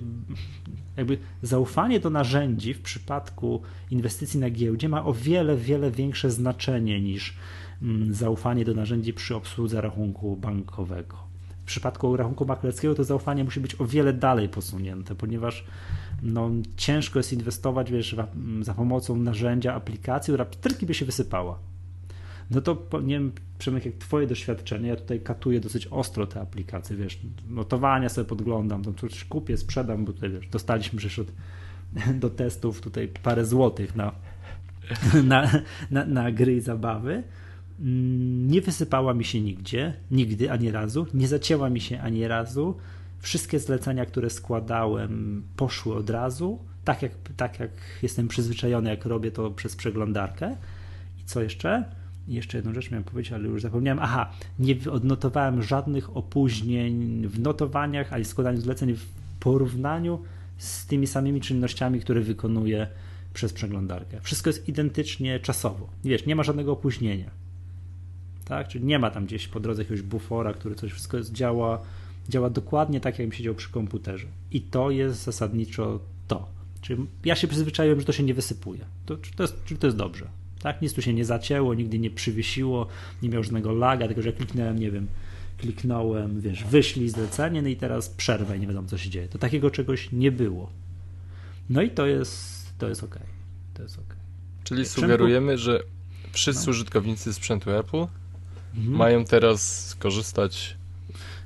[0.98, 7.02] jakby zaufanie do narzędzi w przypadku inwestycji na giełdzie ma o wiele, wiele większe znaczenie
[7.02, 7.38] niż
[7.82, 11.31] mm, zaufanie do narzędzi przy obsłudze rachunku bankowego.
[11.72, 15.66] Przypadku rachunku maklerskiego to zaufanie musi być o wiele dalej posunięte, ponieważ
[16.22, 18.16] no, ciężko jest inwestować wiesz,
[18.62, 21.60] za pomocą narzędzia, aplikacji, która tylko by się wysypała.
[22.52, 23.32] No to nie wiem,
[23.62, 28.84] Przemek, jak twoje doświadczenie, ja tutaj katuję dosyć ostro te aplikacje, wiesz, notowania sobie podglądam,
[28.84, 31.28] to coś kupię, sprzedam, bo tutaj wiesz, dostaliśmy przecież od,
[32.24, 34.12] do testów tutaj parę złotych na,
[35.24, 35.52] na,
[35.92, 37.24] na, na gry i zabawy.
[37.82, 42.78] Mm, nie wysypała mi się nigdzie, nigdy, ani razu, nie zacięła mi się ani razu.
[43.20, 47.72] Wszystkie zlecenia, które składałem, poszły od razu, tak jak, tak jak
[48.04, 50.56] jestem przyzwyczajony, jak robię to przez przeglądarkę.
[51.22, 51.86] I co jeszcze?
[52.28, 54.00] jeszcze jedną rzecz miałem powiedzieć, ale już zapomniałem.
[54.02, 59.06] Aha, nie odnotowałem żadnych opóźnień w notowaniach, ani składaniu zleceń w
[59.40, 60.20] porównaniu
[60.58, 62.88] z tymi samymi czynnościami, które wykonuję
[63.34, 64.22] przez przeglądarkę.
[64.22, 65.90] Wszystko jest identycznie czasowo.
[66.04, 67.41] Wiesz, nie ma żadnego opóźnienia.
[68.52, 68.68] Tak?
[68.68, 71.82] Czyli nie ma tam gdzieś po drodze jakiegoś bufora, który coś, wszystko jest, działa,
[72.30, 74.28] działa dokładnie tak, jakbym siedział przy komputerze.
[74.52, 76.48] I to jest zasadniczo to.
[76.82, 78.80] Czyli ja się przyzwyczaiłem, że to się nie wysypuje.
[79.06, 80.28] To, czy, to jest, czy to jest dobrze?
[80.62, 80.82] Tak?
[80.82, 82.88] Nic tu się nie zacięło, nigdy nie przywiesiło,
[83.22, 85.08] nie miał żadnego laga, tylko że kliknąłem, nie wiem,
[85.58, 89.28] kliknąłem, wiesz, wyślij zlecenie, no i teraz przerwę i nie wiadomo, co się dzieje.
[89.28, 90.70] To takiego czegoś nie było.
[91.70, 93.20] No i to jest, to jest ok.
[93.74, 94.16] To jest ok.
[94.64, 95.84] Czyli sugerujemy, że
[96.32, 96.72] wszyscy no.
[96.72, 98.06] użytkownicy sprzętu Apple
[98.76, 98.96] mhm.
[98.96, 100.78] mają teraz skorzystać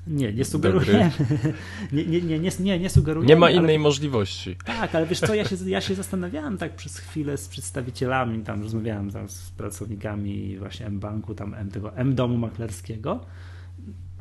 [0.07, 1.11] nie, nie sugerujemy.
[1.91, 3.29] Nie, nie, nie, nie, nie, nie sugerujemy.
[3.29, 3.83] Nie ma innej ale...
[3.83, 4.55] możliwości.
[4.65, 8.61] Tak, ale wiesz co, ja się, ja się zastanawiałem tak przez chwilę z przedstawicielami, tam
[8.61, 13.19] rozmawiałem tam z pracownikami właśnie M-Banku, tam M, tego M-Domu maklerskiego,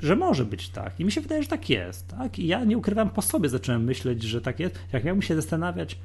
[0.02, 1.00] że może być tak.
[1.00, 2.08] I mi się wydaje, że tak jest.
[2.08, 2.38] Tak?
[2.38, 4.78] I ja nie ukrywam po sobie, zacząłem myśleć, że tak jest.
[4.92, 5.98] Jak miałbym się zastanawiać,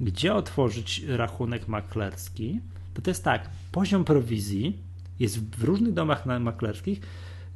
[0.00, 2.60] gdzie otworzyć rachunek maklerski,
[2.94, 4.85] to to jest tak, poziom prowizji
[5.18, 7.00] jest w różnych domach maklerskich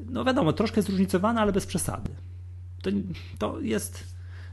[0.09, 2.11] no wiadomo, troszkę zróżnicowane, ale bez przesady.
[2.83, 2.91] To,
[3.39, 4.05] to, jest,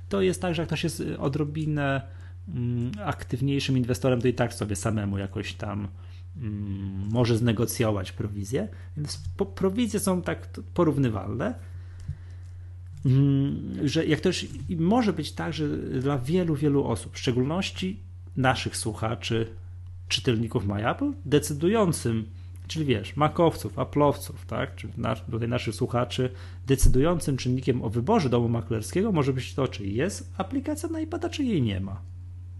[0.09, 2.01] to jest tak, że jak ktoś jest odrobinę
[2.47, 5.87] mm, aktywniejszym inwestorem, to i tak sobie samemu jakoś tam
[6.37, 8.67] mm, może znegocjować prowizję.
[8.97, 9.23] Więc
[9.55, 11.55] prowizje są tak porównywalne.
[13.05, 14.47] Mm, że jak też
[14.79, 17.99] może być tak, że dla wielu, wielu osób, w szczególności
[18.37, 19.47] naszych słuchaczy,
[20.07, 22.25] czytelników MyApple, decydującym
[22.67, 26.29] Czyli wiesz, makowców, aplowców, tak, czy nasz, tutaj naszych słuchaczy,
[26.67, 31.43] decydującym czynnikiem o wyborze domu maklerskiego może być to, czy jest aplikacja na iPada, czy
[31.43, 32.01] jej nie ma.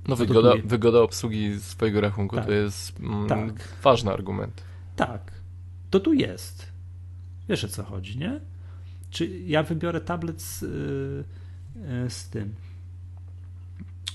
[0.08, 3.68] No wygoda, wygoda obsługi swojego rachunku tak, to jest mm, tak.
[3.84, 4.64] ważny argument.
[4.96, 5.32] Tak,
[5.90, 6.66] to tu jest.
[7.50, 8.40] Wiesz o co chodzi, nie?
[9.10, 12.56] Czy ja wybiorę tablet z, yy, z tym.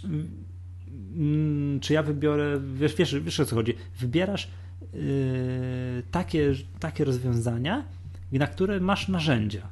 [0.04, 3.74] Yy, czy ja wybiorę, wiesz, wiesz, wiesz o co chodzi?
[3.98, 4.48] Wybierasz
[6.10, 7.84] takie, takie rozwiązania,
[8.32, 9.68] na które masz narzędzia.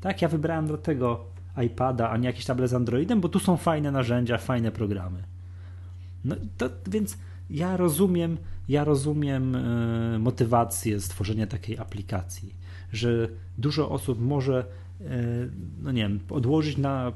[0.00, 1.24] Tak, ja wybrałem do tego
[1.66, 5.22] iPada, a nie jakiś tablet z Androidem, bo tu są fajne narzędzia, fajne programy.
[6.24, 7.18] No to więc
[7.50, 8.36] ja rozumiem,
[8.68, 9.52] ja rozumiem
[10.12, 12.54] yy, motywację stworzenia takiej aplikacji,
[12.92, 14.64] że dużo osób może,
[15.00, 15.06] yy,
[15.82, 17.12] no nie wiem, odłożyć na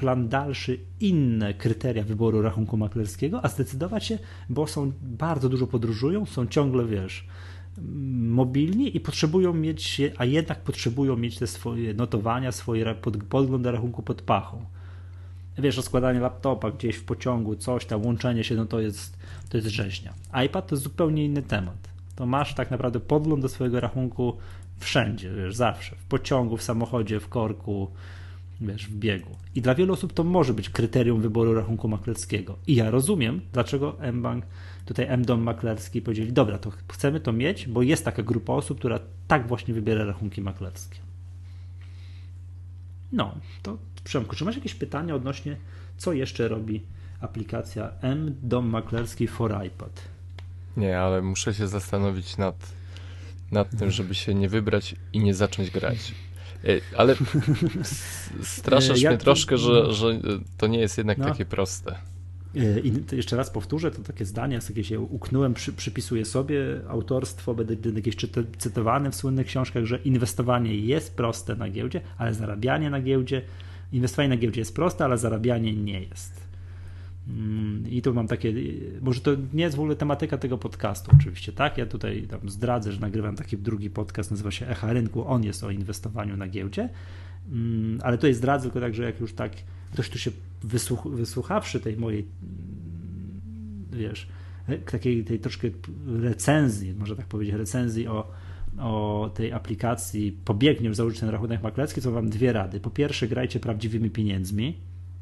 [0.00, 6.26] plan dalszy inne kryteria wyboru rachunku maklerskiego, a zdecydować się, bo są bardzo dużo podróżują,
[6.26, 7.26] są ciągle, wiesz,
[8.18, 12.94] mobilni i potrzebują mieć, a jednak potrzebują mieć te swoje notowania, swoje
[13.28, 14.64] podgląd rachunku pod pachą.
[15.58, 19.68] Wiesz, rozkładanie laptopa gdzieś w pociągu, coś tam, łączenie się, no to jest, to jest
[19.68, 20.14] rzeźnia.
[20.46, 21.88] iPad to jest zupełnie inny temat.
[22.16, 24.36] To masz tak naprawdę podgląd do swojego rachunku
[24.78, 25.96] wszędzie, wiesz, zawsze.
[25.96, 27.90] W pociągu, w samochodzie, w korku,
[28.60, 29.36] wiesz, w biegu.
[29.54, 32.58] I dla wielu osób to może być kryterium wyboru rachunku maklerskiego.
[32.66, 34.44] I ja rozumiem, dlaczego mBank,
[34.84, 39.00] tutaj mDom maklerski powiedzieli, dobra, to chcemy to mieć, bo jest taka grupa osób, która
[39.28, 40.98] tak właśnie wybiera rachunki maklerskie.
[43.12, 45.56] No, to Przemku, czy masz jakieś pytania odnośnie,
[45.96, 46.82] co jeszcze robi
[47.20, 50.02] aplikacja mDom maklerski for iPad?
[50.76, 52.72] Nie, ale muszę się zastanowić nad,
[53.52, 56.14] nad tym, żeby się nie wybrać i nie zacząć grać.
[56.68, 57.16] E, ale
[58.42, 59.92] straszasz ja, mnie troszkę, że, no.
[59.92, 60.20] że
[60.58, 61.24] to nie jest jednak no.
[61.24, 61.96] takie proste.
[62.56, 67.54] E, I jeszcze raz powtórzę, to takie zdania, jakieś je uknąłem, przy, przypisuję sobie autorstwo,
[67.54, 68.16] będę jakieś
[68.58, 73.42] cytowany w słynnych książkach, że inwestowanie jest proste na giełdzie, ale zarabianie na giełdzie,
[73.92, 76.49] inwestowanie na giełdzie jest proste, ale zarabianie nie jest.
[77.36, 78.52] Mm, I tu mam takie,
[79.00, 81.78] może to nie jest w ogóle tematyka tego podcastu, oczywiście, tak?
[81.78, 85.64] Ja tutaj tam zdradzę, że nagrywam taki drugi podcast, nazywa się Echa Rynku, on jest
[85.64, 86.88] o inwestowaniu na giełdzie,
[87.52, 89.52] mm, ale tutaj zdradzę tylko tak, że jak już tak
[89.92, 90.30] ktoś tu się
[90.62, 94.28] wysłuch, wysłuchawszy tej mojej, mm, wiesz,
[94.90, 95.68] takiej tej troszkę
[96.06, 98.30] recenzji, można tak powiedzieć, recenzji o,
[98.78, 102.80] o tej aplikacji pobiegnie założyć ten rachunek maklerski, to wam dwie rady.
[102.80, 104.76] Po pierwsze, grajcie prawdziwymi pieniędzmi,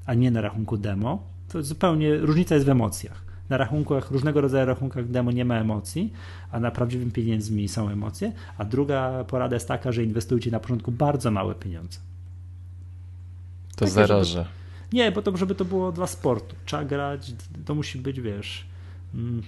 [0.07, 1.38] a nie na rachunku demo.
[1.49, 3.29] To zupełnie różnica jest w emocjach.
[3.49, 6.13] Na rachunkach, różnego rodzaju rachunkach demo nie ma emocji,
[6.51, 8.33] a na prawdziwym pieniędzmi są emocje.
[8.59, 11.99] A druga porada jest taka, że inwestujcie na początku bardzo małe pieniądze.
[13.71, 14.45] To Takie, zaraża.
[14.45, 14.59] Żeby,
[14.93, 16.57] nie, bo to, żeby to było dla sportu.
[16.65, 17.33] Trzeba grać,
[17.65, 18.67] to musi być, wiesz,
[19.15, 19.43] mm,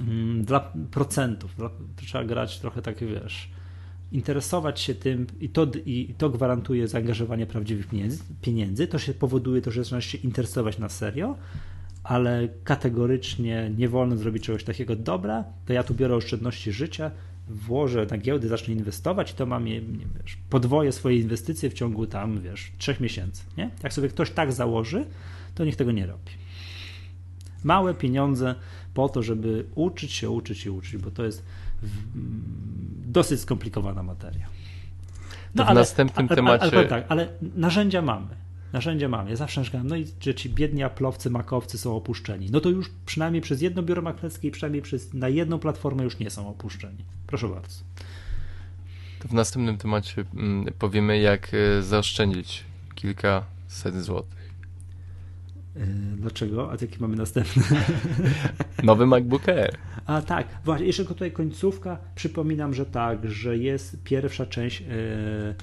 [0.00, 1.56] mm, dla procentów.
[1.56, 3.50] Dla, trzeba grać trochę takie, wiesz,
[4.12, 8.86] interesować się tym i to, i to gwarantuje zaangażowanie prawdziwych pieniędzy, pieniędzy.
[8.86, 11.36] To się powoduje to, że zaczynasz się interesować na serio,
[12.02, 17.10] ale kategorycznie nie wolno zrobić czegoś takiego dobra, to ja tu biorę oszczędności życia,
[17.48, 22.06] włożę na giełdy, zacznę inwestować i to mam, nie, wiesz, podwoję swoje inwestycje w ciągu
[22.06, 23.70] tam, wiesz, trzech miesięcy, nie?
[23.82, 25.04] Jak sobie ktoś tak założy,
[25.54, 26.32] to niech tego nie robi.
[27.64, 28.54] Małe pieniądze
[28.94, 31.44] po to, żeby uczyć się, uczyć i uczyć, bo to jest
[33.06, 34.46] dosyć skomplikowana materia.
[35.54, 36.62] No, w ale, następnym ale, temacie.
[36.62, 38.40] Ale, ale, tak, ale narzędzia mamy.
[38.72, 39.30] Narzędzia mamy.
[39.30, 42.50] Ja zawsze narzekam, no i że ci biedni aplowcy, makowcy są opuszczeni.
[42.50, 46.18] No to już przynajmniej przez jedno biuro maklerskie i przynajmniej przez, na jedną platformę już
[46.18, 47.04] nie są opuszczeni.
[47.26, 47.76] Proszę bardzo.
[49.18, 52.64] To w następnym temacie mm, powiemy, jak e, zaoszczędzić
[52.94, 54.39] kilkaset złotych.
[55.76, 56.70] E, dlaczego?
[56.70, 57.62] A jaki mamy następny?
[58.82, 59.76] Nowy MacBook Air.
[60.06, 61.98] A tak, właśnie, jeszcze tutaj końcówka.
[62.14, 64.80] Przypominam, że tak, że jest pierwsza część.
[64.80, 65.54] Yy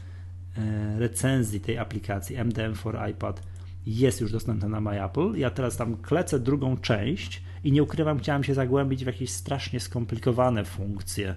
[0.58, 3.44] E, recenzji tej aplikacji MDM for iPad
[3.86, 5.32] jest już dostępna na MyApple.
[5.36, 9.80] Ja teraz tam klecę drugą część i nie ukrywam, chciałem się zagłębić w jakieś strasznie
[9.80, 11.36] skomplikowane funkcje,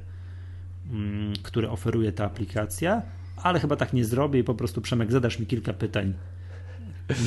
[0.90, 3.02] mm, które oferuje ta aplikacja,
[3.36, 6.14] ale chyba tak nie zrobię i po prostu Przemek zadasz mi kilka pytań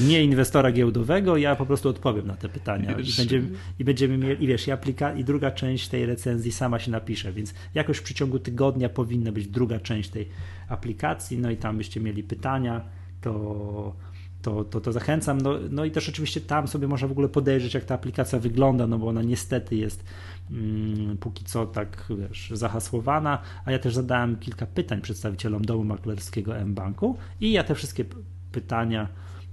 [0.08, 2.91] nie inwestora giełdowego, ja po prostu odpowiem na te pytania.
[2.91, 6.80] I będziemy, i będziemy mieli, i wiesz, i, aplika- i druga część tej recenzji sama
[6.80, 10.30] się napisze, więc jakoś w przeciągu tygodnia powinna być druga część tej
[10.69, 12.82] aplikacji, no i tam byście mieli pytania,
[13.22, 13.96] to,
[14.41, 15.41] to, to, to zachęcam.
[15.41, 18.88] No, no i też oczywiście tam sobie można w ogóle podejrzeć, jak ta aplikacja wygląda,
[18.88, 20.04] no bo ona niestety jest
[20.52, 26.58] mm, póki co tak wiesz, zahasłowana, a ja też zadałem kilka pytań przedstawicielom domu maklerskiego
[26.58, 28.06] M-Banku i ja te wszystkie
[28.52, 29.08] pytania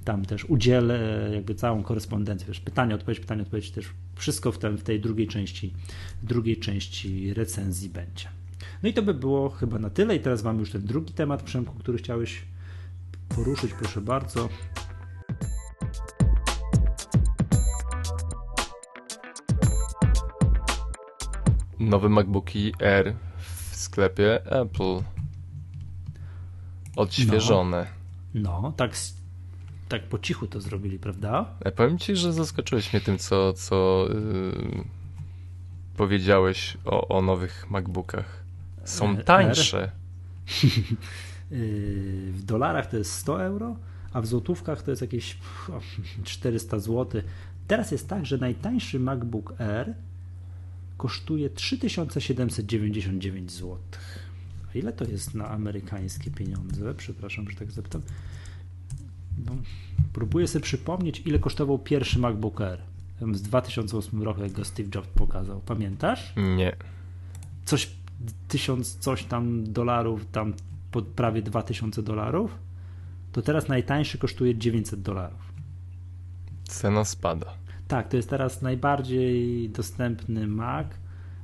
[0.04, 4.78] tam też udzielę jakby całą korespondencję, wiesz, pytanie, odpowiedź, pytanie, odpowiedź, też wszystko w, tym,
[4.78, 5.74] w tej drugiej części,
[6.22, 8.28] drugiej części recenzji będzie.
[8.82, 11.42] No i to by było chyba na tyle i teraz mam już ten drugi temat,
[11.42, 12.42] Przemku, który chciałeś
[13.28, 14.48] poruszyć, proszę bardzo.
[21.78, 25.02] Nowe MacBooki Air w sklepie Apple.
[26.96, 27.86] Odświeżone.
[28.34, 28.96] No, no tak
[29.90, 31.54] tak po cichu to zrobili, prawda?
[31.64, 34.84] Ja powiem ci, że zaskoczyłeś mnie tym, co, co yy,
[35.96, 38.42] powiedziałeś o, o nowych MacBookach.
[38.84, 39.90] Są e, tańsze.
[41.52, 43.76] Y, w dolarach to jest 100 euro,
[44.12, 45.38] a w złotówkach to jest jakieś
[46.24, 47.22] 400 zł.
[47.66, 49.94] Teraz jest tak, że najtańszy MacBook Air
[50.96, 53.78] kosztuje 3799 zł.
[54.74, 56.94] A ile to jest na amerykańskie pieniądze?
[56.94, 58.02] Przepraszam, że tak zapytam.
[59.46, 59.52] No,
[60.12, 62.78] próbuję sobie przypomnieć, ile kosztował pierwszy MacBook Air
[63.32, 65.60] z 2008 roku, jak go Steve Jobs pokazał.
[65.60, 66.32] Pamiętasz?
[66.56, 66.76] Nie.
[67.64, 67.90] Coś,
[68.48, 70.54] tysiąc coś tam dolarów, tam
[70.90, 72.54] pod prawie 2000 dolarów,
[73.32, 75.52] to teraz najtańszy kosztuje 900 dolarów.
[76.64, 77.54] Cena spada.
[77.88, 80.86] Tak, to jest teraz najbardziej dostępny Mac.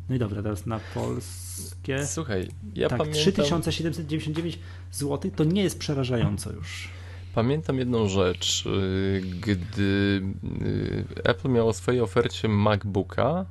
[0.08, 2.06] No i dobra, teraz na polskie.
[2.06, 3.22] Słuchaj, ja tak, pamiętam...
[3.22, 4.58] 3799
[4.92, 6.88] zł to nie jest przerażająco już.
[7.36, 8.66] Pamiętam jedną rzecz.
[8.66, 10.22] Y, gdy
[10.62, 13.44] y, Apple miało w swojej ofercie MacBooka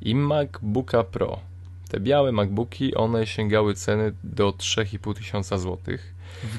[0.00, 1.40] i MacBooka Pro.
[1.88, 6.14] Te białe MacBooki, one sięgały ceny do 3,5 tysiąca złotych.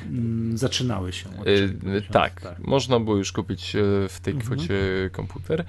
[0.05, 1.29] Mm, zaczynały się.
[1.45, 3.73] Yy, tak, tak, można było już kupić
[4.09, 4.57] w tej mhm.
[4.57, 4.79] kwocie
[5.11, 5.65] komputer.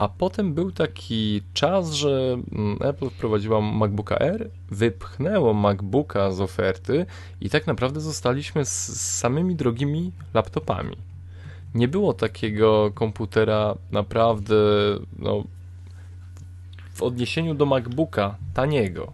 [0.00, 7.06] A potem był taki czas, że mm, Apple wprowadziła MacBooka Air, wypchnęło MacBooka z oferty
[7.40, 10.96] i tak naprawdę zostaliśmy z samymi drogimi laptopami.
[11.74, 14.54] Nie było takiego komputera naprawdę
[15.18, 15.44] no,
[16.94, 19.12] w odniesieniu do MacBooka taniego,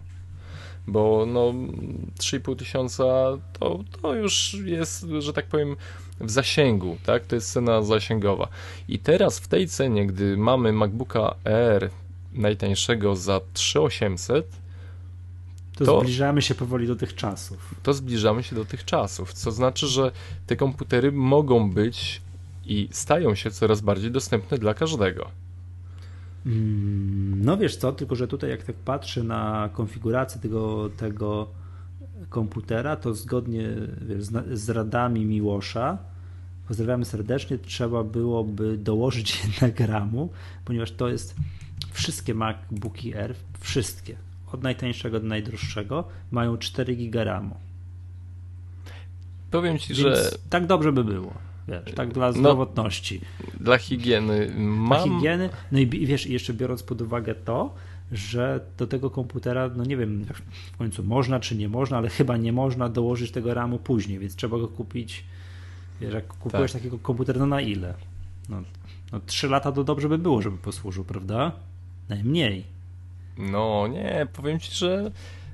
[0.87, 1.53] bo no
[2.19, 3.03] 3,5 tysiąca
[3.59, 5.75] to, to już jest, że tak powiem,
[6.19, 7.25] w zasięgu, tak?
[7.25, 8.47] To jest cena zasięgowa.
[8.87, 11.89] I teraz w tej cenie, gdy mamy MacBooka Air
[12.33, 14.45] najtańszego za 3800,
[15.77, 17.75] to, to, zbliżamy się powoli do tych czasów.
[17.83, 20.11] To zbliżamy się do tych czasów, co znaczy, że
[20.47, 22.21] te komputery mogą być
[22.65, 25.27] i stają się coraz bardziej dostępne dla każdego.
[26.45, 31.47] Mm, no wiesz co, tylko że tutaj jak tak patrzę na konfigurację tego, tego
[32.29, 33.69] komputera, to zgodnie
[34.51, 35.97] z radami Miłosza,
[36.67, 40.29] pozdrawiamy serdecznie, trzeba byłoby dołożyć jednak RAMu,
[40.65, 41.35] ponieważ to jest
[41.91, 44.15] wszystkie MacBooki R, wszystkie,
[44.51, 47.55] od najtańszego do najdroższego, mają 4 GB RAMu.
[49.51, 50.31] Powiem ci, Więc że.
[50.49, 51.33] Tak dobrze by było.
[51.67, 53.21] Wiesz, tak dla no, zdrowotności.
[53.39, 54.51] No, dla higieny.
[54.57, 54.87] Mam...
[54.87, 55.49] Dla higieny.
[55.71, 57.73] No i wiesz, jeszcze biorąc pod uwagę to,
[58.11, 60.25] że do tego komputera, no nie wiem
[60.73, 64.35] w końcu można czy nie można, ale chyba nie można dołożyć tego RAMu później, więc
[64.35, 65.23] trzeba go kupić.
[66.01, 66.81] Wiesz, jak kupujesz tak.
[66.81, 67.93] takiego komputera, no na ile?
[68.49, 68.61] No,
[69.11, 71.51] no 3 lata to dobrze by było, żeby posłużył, prawda?
[72.09, 72.63] Najmniej.
[73.37, 75.11] No nie, powiem ci, że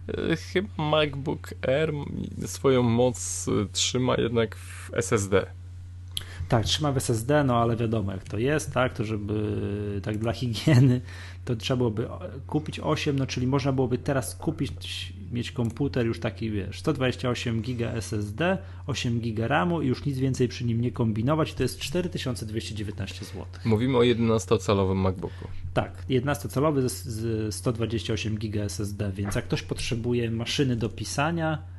[0.07, 1.93] e, chyba MacBook Air
[2.45, 5.45] swoją moc e, trzyma jednak w SSD.
[6.53, 9.33] Tak, trzyma w SSD, no ale wiadomo jak to jest, tak, to żeby
[10.03, 11.01] tak dla higieny,
[11.45, 12.07] to trzeba byłoby
[12.47, 17.91] kupić 8, no czyli można byłoby teraz kupić, mieć komputer już taki, wiesz, 128 giga
[17.91, 23.25] SSD, 8 giga RAMu i już nic więcej przy nim nie kombinować, to jest 4219
[23.25, 23.45] zł.
[23.65, 25.47] Mówimy o 11-calowym MacBooku.
[25.73, 31.72] Tak, 11-calowy z 128 giga SSD, więc jak ktoś potrzebuje maszyny do pisania,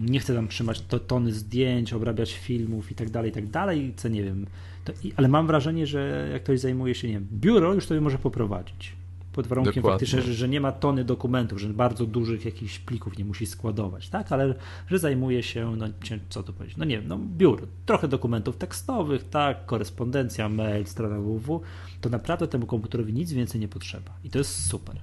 [0.00, 3.92] nie chcę tam trzymać to, tony zdjęć, obrabiać filmów i tak dalej, i tak dalej,
[3.96, 4.46] co nie wiem.
[4.84, 8.18] To, ale mam wrażenie, że jak ktoś zajmuje się, nie wiem, biuro już sobie może
[8.18, 8.92] poprowadzić.
[9.32, 9.94] Pod warunkiem Dokładnie.
[9.94, 14.08] faktycznie, że, że, nie ma tony dokumentów, że bardzo dużych jakichś plików nie musi składować,
[14.08, 14.32] tak?
[14.32, 14.54] Ale
[14.88, 15.86] że zajmuje się, no
[16.28, 21.20] co to powiedzieć, no nie wiem, no biuro, trochę dokumentów tekstowych, tak, korespondencja, mail, strona
[21.20, 21.60] www,
[22.00, 24.12] to naprawdę temu komputerowi nic więcej nie potrzeba.
[24.24, 24.96] I to jest super.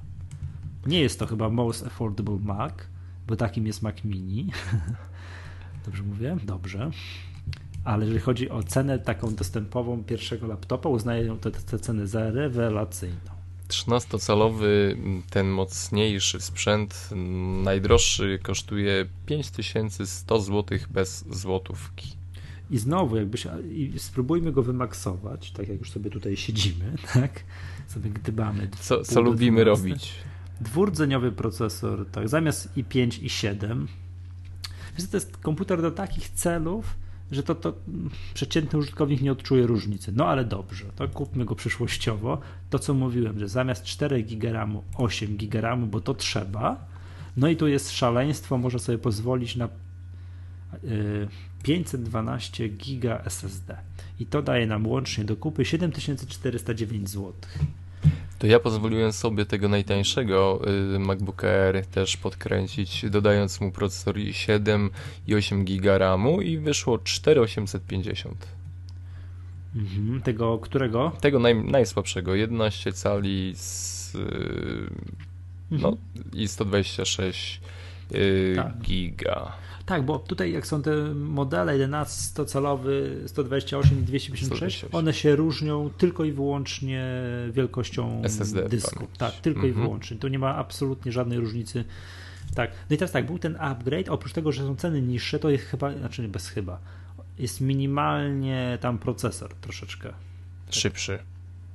[0.85, 2.73] Nie jest to chyba most affordable Mac,
[3.29, 4.51] bo takim jest Mac Mini.
[5.85, 6.37] Dobrze mówię?
[6.43, 6.91] Dobrze.
[7.83, 13.31] Ale jeżeli chodzi o cenę taką dostępową pierwszego laptopa, uznaję tę, cenę za rewelacyjną.
[13.67, 14.95] 13-calowy,
[15.29, 17.09] ten mocniejszy sprzęt,
[17.63, 22.13] najdroższy kosztuje 5100 zł bez złotówki.
[22.71, 23.47] I znowu, jakbyś,
[23.97, 27.43] spróbujmy go wymaksować, tak jak już sobie tutaj siedzimy, tak?
[27.87, 28.69] Sobie gdybamy.
[28.79, 30.13] Co, co lubimy robić?
[30.61, 33.87] Dwurdzeniowy procesor, tak, zamiast i5 i 7.
[34.97, 36.95] Wiesz, to jest komputer do takich celów,
[37.31, 37.73] że to, to
[38.33, 40.11] przeciętny użytkownik nie odczuje różnicy.
[40.15, 42.41] No ale dobrze, to kupmy go przyszłościowo.
[42.69, 46.85] To co mówiłem, że zamiast 4 GB 8 GB, bo to trzeba.
[47.37, 49.69] No i tu jest szaleństwo, może sobie pozwolić na
[51.63, 53.77] 512 GB SSD.
[54.19, 57.33] I to daje nam łącznie do kupy 7409 zł.
[58.39, 60.61] To ja pozwoliłem sobie tego najtańszego
[60.95, 64.89] y, MacBooka Air też podkręcić, dodając mu procesor i7
[65.27, 68.47] i 8 GB RAMu i wyszło 4850.
[69.75, 71.11] Mhm, tego którego?
[71.21, 74.19] Tego naj, najsłabszego, 11 cali z, y,
[75.71, 75.97] no, mhm.
[76.33, 77.61] i 126
[78.11, 78.77] y, tak.
[78.81, 79.51] giga.
[79.89, 82.89] Tak, bo tutaj jak są te modele 11, 100-calowy,
[83.27, 87.05] 128 i 256, one się różnią tylko i wyłącznie
[87.51, 89.07] wielkością SSD dysku.
[89.17, 89.85] Tak, tylko i mhm.
[89.85, 90.17] wyłącznie.
[90.17, 91.83] Tu nie ma absolutnie żadnej różnicy.
[92.55, 92.71] Tak.
[92.89, 95.63] No i teraz tak, był ten upgrade, oprócz tego, że są ceny niższe, to jest
[95.63, 96.79] chyba, znaczy bez chyba,
[97.39, 100.13] jest minimalnie tam procesor troszeczkę.
[100.69, 101.19] Szybszy.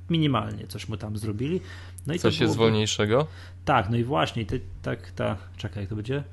[0.09, 1.61] Minimalnie coś mu tam zrobili.
[2.07, 3.27] No i coś jest wolniejszego?
[3.65, 6.23] Tak, no i właśnie, te, tak, ta, czekaj, jak to będzie?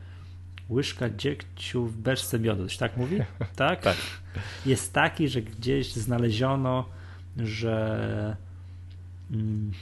[0.72, 2.64] Łyżka dziegciu w beczce miodu.
[2.64, 3.18] Coś tak mówi?
[3.56, 3.82] Tak?
[3.82, 3.96] tak.
[4.66, 6.85] Jest taki, że gdzieś znaleziono,
[7.37, 8.37] że,
[9.30, 9.72] mm,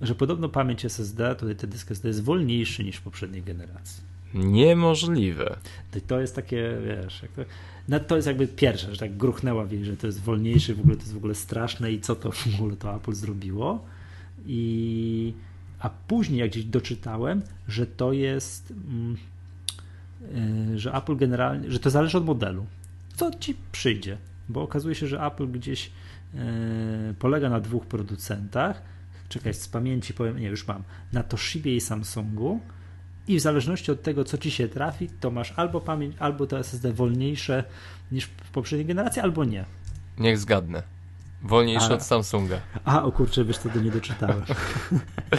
[0.00, 4.02] że podobno pamięć SSD, tutaj ten dysk SSD jest wolniejszy niż w poprzedniej generacji.
[4.34, 5.56] Niemożliwe.
[6.06, 7.42] To jest takie, wiesz, to,
[7.88, 10.96] no to jest jakby pierwsze, że tak gruchnęła wie, że to jest wolniejszy, w ogóle
[10.96, 13.84] to jest w ogóle straszne i co to w ogóle to Apple zrobiło.
[14.46, 15.32] I
[15.78, 19.16] a później jak gdzieś doczytałem, że to jest mm,
[20.74, 22.66] że Apple generalnie, że to zależy od modelu.
[23.16, 24.18] Co ci przyjdzie?
[24.48, 25.90] Bo okazuje się, że Apple gdzieś
[26.34, 26.38] e,
[27.18, 28.82] polega na dwóch producentach.
[29.28, 30.82] Czekaj, z pamięci powiem, nie, już mam.
[31.12, 32.60] Na Toshibie i Samsungu.
[33.28, 36.58] I w zależności od tego, co ci się trafi, to masz albo pamięć, albo to
[36.58, 37.64] SSD wolniejsze
[38.12, 39.64] niż w poprzedniej generacji, albo nie.
[40.18, 40.82] Niech zgadnę.
[41.42, 42.60] Wolniejsze od Samsunga.
[42.84, 44.42] A, o kurczę, wiesz, wtedy nie doczytałem.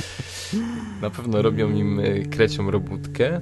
[1.01, 3.41] Na pewno robią im e, krecią robótkę.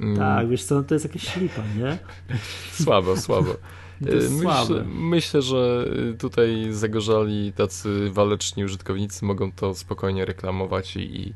[0.00, 0.16] Mm.
[0.16, 1.98] Tak, wiesz co, no to jest jakieś ślipa, nie?
[2.84, 3.54] Słabo, słabo.
[4.30, 5.88] Myślę, myślę, że
[6.18, 11.34] tutaj zagorzali tacy waleczni użytkownicy mogą to spokojnie reklamować i, i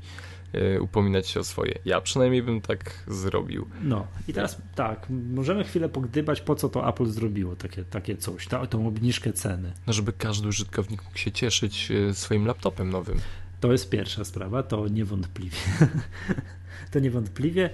[0.52, 1.78] e, upominać się o swoje.
[1.84, 3.66] Ja przynajmniej bym tak zrobił.
[3.82, 8.46] No i teraz tak, możemy chwilę pogdybać, po co to Apple zrobiło takie, takie coś,
[8.46, 9.72] ta, tą obniżkę ceny.
[9.86, 13.18] No, żeby każdy użytkownik mógł się cieszyć e, swoim laptopem nowym.
[13.60, 15.56] To jest pierwsza sprawa, to niewątpliwie.
[16.90, 17.70] to niewątpliwie,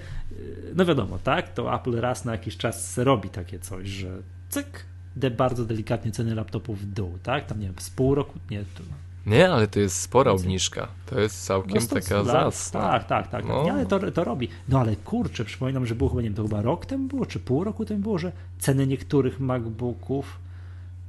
[0.75, 4.09] no wiadomo, tak, to Apple raz na jakiś czas robi takie coś, że
[4.49, 4.85] cyk,
[5.17, 8.59] de bardzo delikatnie ceny laptopów w dół, tak, tam nie wiem, z pół roku, nie,
[8.59, 8.83] to
[9.29, 10.89] nie, ale to jest spora obniżka.
[11.07, 12.81] To jest całkiem no taka zacna.
[12.81, 13.45] Tak, tak, tak.
[13.49, 13.65] No.
[13.65, 14.49] Nie, ale to, to robi.
[14.69, 17.41] No ale kurczę, przypominam, że było chyba, nie wiem, to chyba rok temu było, czy
[17.41, 20.39] pół roku temu było, że ceny niektórych MacBooków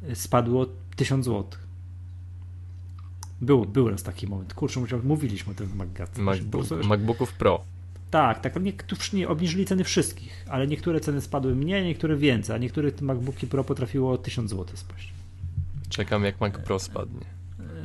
[0.09, 1.45] y, spadły o 1000 zł.
[3.41, 4.53] Był, był raz taki moment.
[4.53, 5.75] Kurczę, mówiliśmy o tym w.
[6.17, 7.61] MacBook, MacBooków Pro.
[8.11, 8.63] Tak, tak.
[8.63, 13.47] Niektórzy nie obniżyli ceny wszystkich, ale niektóre ceny spadły mniej, niektóre więcej, a niektóre MacBooki
[13.47, 15.13] Pro potrafiło o 1000 zł spaść.
[15.89, 17.25] Czekam, jak Mac Pro spadnie.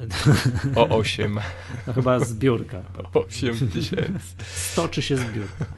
[0.75, 1.39] O 8.
[1.87, 2.83] No chyba zbiórka.
[3.15, 4.35] O 8 tysięcy.
[4.55, 5.65] Stoczy się zbiórka.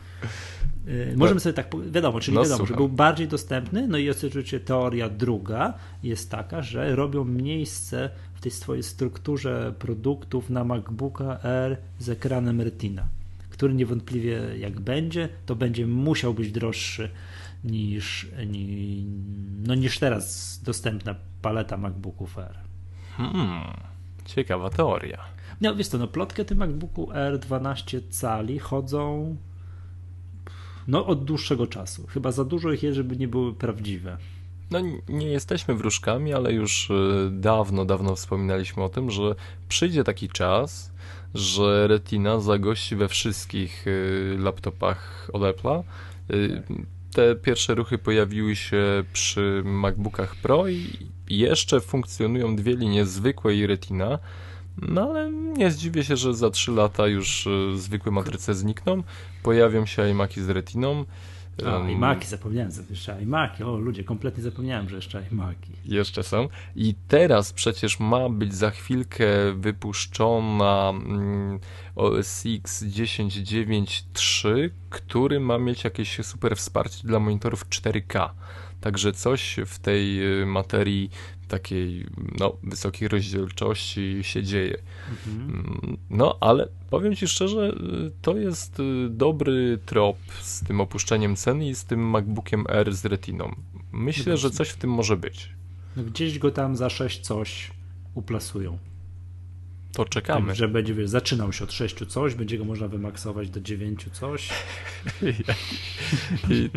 [0.89, 2.75] Y, możemy sobie tak, wiadomo, czyli no, wiadomo, słucham.
[2.75, 8.41] że był bardziej dostępny, no i oczywiście teoria druga jest taka, że robią miejsce w
[8.41, 13.07] tej swojej strukturze produktów na MacBooka Air z ekranem Retina,
[13.57, 17.11] który niewątpliwie jak będzie, to będzie musiał być droższy
[17.65, 18.29] niż,
[19.67, 22.59] no, niż teraz dostępna paleta MacBooków Air.
[23.17, 23.63] Hmm.
[24.25, 25.19] Ciekawa teoria.
[25.61, 29.37] No wiesz co, no plotkę tym MacBooku R 12 cali chodzą
[30.89, 32.07] no od dłuższego czasu.
[32.07, 34.17] Chyba za dużo ich jest, żeby nie były prawdziwe.
[34.71, 39.35] No nie jesteśmy wróżkami, ale już y, dawno, dawno wspominaliśmy o tym, że
[39.69, 40.93] przyjdzie taki czas,
[41.35, 45.83] że Retina zagości we wszystkich y, laptopach od Apple'a.
[46.31, 46.63] Y,
[47.13, 50.87] te pierwsze ruchy pojawiły się przy MacBookach Pro i
[51.29, 54.19] jeszcze funkcjonują dwie linie zwykłe i Retina,
[54.83, 59.03] no ale nie zdziwię się, że za 3 lata już zwykłe matryce znikną,
[59.43, 61.05] pojawią się iMaki z Retiną.
[61.65, 65.73] A, um, iMaki, zapomniałem, jeszcze iMaki, o ludzie, kompletnie zapomniałem, że jeszcze iMaki.
[65.85, 66.49] Jeszcze są.
[66.77, 71.61] I teraz przecież ma być za chwilkę wypuszczona mm,
[71.97, 78.29] OS X 10.9.3, który ma mieć jakieś super wsparcie dla monitorów 4K.
[78.81, 81.11] Także coś w tej y, materii
[81.49, 82.07] takiej
[82.39, 84.79] no, wysokiej rozdzielczości się dzieje.
[85.11, 85.51] Mhm.
[85.51, 87.73] Mm, no, ale powiem Ci szczerze,
[88.07, 92.95] y, to jest y, dobry trop z tym opuszczeniem ceny i z tym MacBookiem R
[92.95, 93.55] z Retiną.
[93.93, 95.49] Myślę, no że coś w tym może być.
[95.97, 97.71] No gdzieś go tam za 6 coś
[98.15, 98.79] uplasują.
[99.97, 100.47] To czekamy.
[100.47, 104.07] Tak, że będzie, wiesz, zaczynał się od 6 coś, będzie go można wymaksować do 9
[104.13, 104.49] coś.
[106.51, 106.71] I,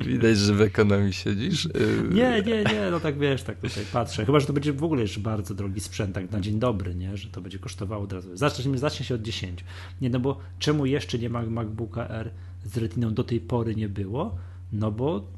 [0.00, 1.68] widać, że w ekonomii siedzisz.
[2.10, 4.26] Nie, nie, nie, no tak wiesz, tak tutaj patrzę.
[4.26, 7.16] Chyba, że to będzie w ogóle jeszcze bardzo drogi sprzęt, tak na dzień dobry, nie,
[7.16, 8.36] że to będzie kosztowało od razu.
[8.36, 9.64] Zacznie, zacznie się od 10.
[10.00, 12.30] Nie, no bo czemu jeszcze nie ma MacBooka R
[12.64, 14.38] z retiną do tej pory nie było?
[14.72, 15.32] No bo,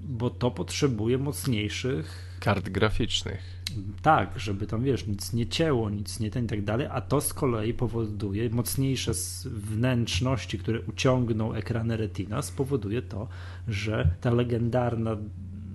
[0.00, 3.55] bo to potrzebuje mocniejszych kart graficznych
[4.02, 7.20] tak, żeby tam wiesz, nic nie cięło, nic nie ten i tak dalej, a to
[7.20, 9.12] z kolei powoduje mocniejsze
[9.44, 13.28] wnętrzności, które uciągną ekrany Retina, spowoduje to,
[13.68, 15.16] że ta legendarna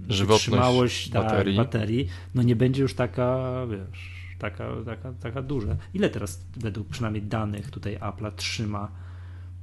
[0.07, 1.57] wytrzymałość baterii.
[1.57, 5.75] Tak, baterii no nie będzie już taka, wiesz, taka, taka, taka duża.
[5.93, 8.91] Ile teraz według przynajmniej danych tutaj Apple'a trzyma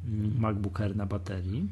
[0.06, 1.68] mm, MacBook Air na baterii?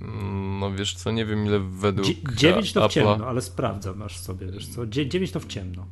[0.00, 4.18] Mm, no wiesz co, nie wiem ile według 9 to w ciemno, ale sprawdzam aż
[4.18, 5.86] sobie, wiesz co, 9 to w ciemno.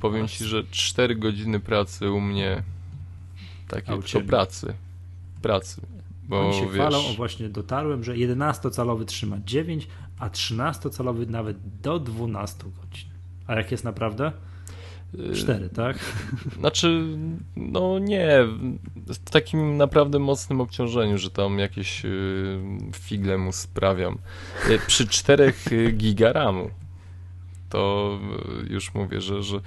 [0.00, 2.62] Powiem ci, że 4 godziny pracy u mnie
[3.68, 4.74] takiej to pracy.
[5.42, 5.80] Pracy.
[6.28, 6.74] Bo Oni się wiesz...
[6.74, 9.88] chwalą, o właśnie dotarłem, że 11-calowy trzyma 9,
[10.18, 13.08] a 13-calowy nawet do 12 godzin.
[13.46, 14.32] A jak jest naprawdę?
[15.34, 15.98] Cztery, tak?
[16.58, 17.04] Znaczy,
[17.56, 18.38] no nie,
[19.06, 22.60] w takim naprawdę mocnym obciążeniu, że tam jakieś y,
[22.94, 24.18] figle mu sprawiam.
[24.70, 25.52] Y, przy 4
[25.92, 26.70] giga RAMu
[27.74, 28.18] to
[28.70, 29.60] już mówię, że, że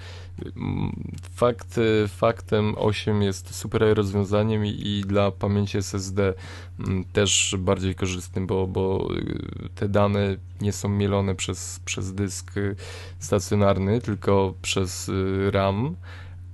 [1.36, 6.34] fakt, faktem 8 jest super rozwiązaniem i, i dla pamięci SSD
[7.14, 9.08] też bardziej korzystnym, bo, bo
[9.76, 12.52] te dane nie są mielone przez, przez dysk
[13.20, 15.12] stacjonarny, tylko przez
[15.52, 15.96] RAM,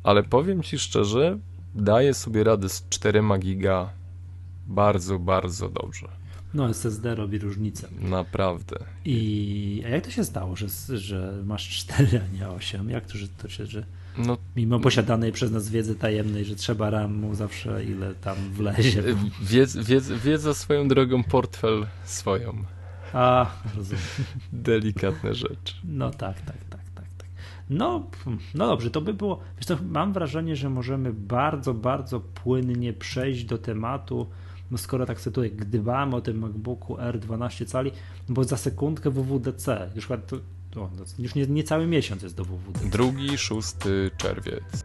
[0.04, 1.39] ale powiem Ci szczerze,
[1.76, 3.89] daję sobie radę z 4 giga
[4.68, 6.22] bardzo, bardzo dobrze.
[6.54, 7.88] No, SSD robi różnicę.
[8.01, 8.76] Naprawdę.
[9.06, 12.89] I a jak to się stało, że, że masz 4, a nie 8?
[12.89, 13.84] Jak to, że to się, że
[14.18, 19.04] no, mimo posiadanej przez nas wiedzy tajemnej, że trzeba RAMu zawsze ile tam wlezie?
[19.41, 22.64] Wiedz, wiedz, wiedza swoją drogą, portfel swoją.
[23.14, 24.04] A, rozumiem.
[24.54, 25.76] Delikatne rzeczy.
[25.84, 27.06] No tak, tak, tak, tak.
[27.18, 27.28] tak.
[27.70, 28.10] No,
[28.56, 29.39] no dobrze, to by było.
[29.58, 34.30] Wiesz co, mam wrażenie, że możemy bardzo, bardzo płynnie przejść do tematu.
[34.74, 37.91] No skoro tak tutaj gdybamy o tym MacBooku R12 cali,
[38.30, 40.38] bo za sekundkę WWDC, już, to,
[41.19, 42.89] już nie, nie cały miesiąc jest do WWDC.
[42.89, 44.84] Drugi, szósty czerwiec.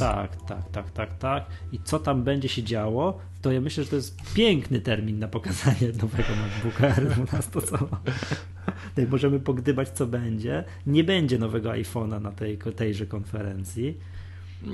[0.00, 1.46] Tak, tak, tak, tak, tak.
[1.72, 5.28] I co tam będzie się działo, to ja myślę, że to jest piękny termin na
[5.28, 7.62] pokazanie nowego MacBooka R12.
[7.62, 7.78] Co?
[8.88, 10.64] Tutaj możemy pogdybać, co będzie.
[10.86, 13.98] Nie będzie nowego iPhone'a na tej, tejże konferencji.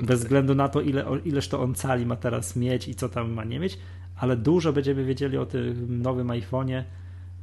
[0.02, 3.32] Bez względu na to, ile, ileż to on cali ma teraz mieć i co tam
[3.32, 3.78] ma nie mieć,
[4.16, 6.82] ale dużo będziemy wiedzieli o tym nowym iPhone'ie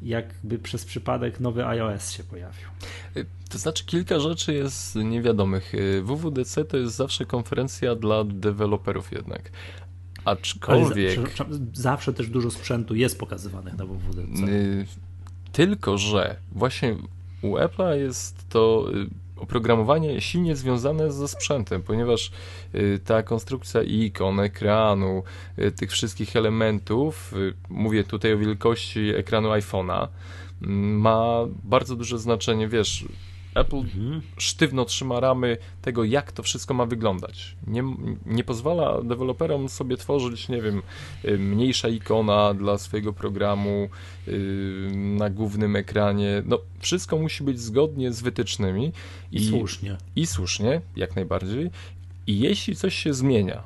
[0.04, 2.68] jakby przez przypadek nowy iOS się pojawił.
[3.18, 5.76] Y, to znaczy kilka rzeczy jest niewiadomych.
[5.76, 9.52] Y, WWDC to jest zawsze konferencja dla deweloperów jednak.
[10.26, 11.20] Aczkolwiek...
[11.74, 14.44] zawsze też dużo sprzętu jest pokazywanych na WWDC.
[14.44, 14.86] Y,
[15.52, 16.96] tylko, że właśnie
[17.42, 18.92] u Apple'a jest to
[19.36, 22.32] oprogramowanie silnie związane ze sprzętem, ponieważ
[22.76, 25.24] y, ta konstrukcja ikon, ekranu,
[25.60, 30.08] y, tych wszystkich elementów, y, mówię tutaj o wielkości ekranu iPhone'a,
[30.62, 33.06] mm, ma bardzo duże znaczenie, wiesz,
[33.56, 34.22] Apple mhm.
[34.38, 37.56] sztywno trzyma ramy tego, jak to wszystko ma wyglądać.
[37.68, 37.84] Nie,
[38.26, 40.82] nie pozwala deweloperom sobie tworzyć, nie wiem,
[41.26, 43.90] y, mniejsza ikona dla swojego programu
[44.28, 46.44] yy, na głównym ekranie.
[46.46, 48.92] No, wszystko musi być zgodnie z wytycznymi.
[49.32, 49.98] I, I słusznie.
[50.16, 51.70] I słusznie, jak najbardziej.
[52.28, 53.64] I jeśli coś się zmienia,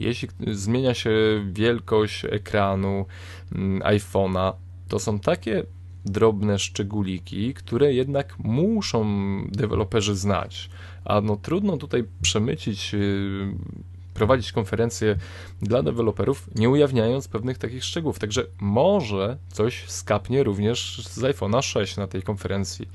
[0.00, 1.10] jeśli zmienia się
[1.52, 3.06] wielkość ekranu
[3.52, 4.52] mm, iPhone'a,
[4.88, 5.64] to są takie
[6.04, 9.06] drobne szczególiki, które jednak muszą
[9.48, 10.70] deweloperzy znać.
[11.04, 13.54] A no trudno tutaj przemycić, y,
[14.14, 15.16] prowadzić konferencję
[15.62, 18.18] dla deweloperów, nie ujawniając pewnych takich szczegółów.
[18.18, 22.88] Także może coś skapnie również z iPhone'a 6 na tej konferencji.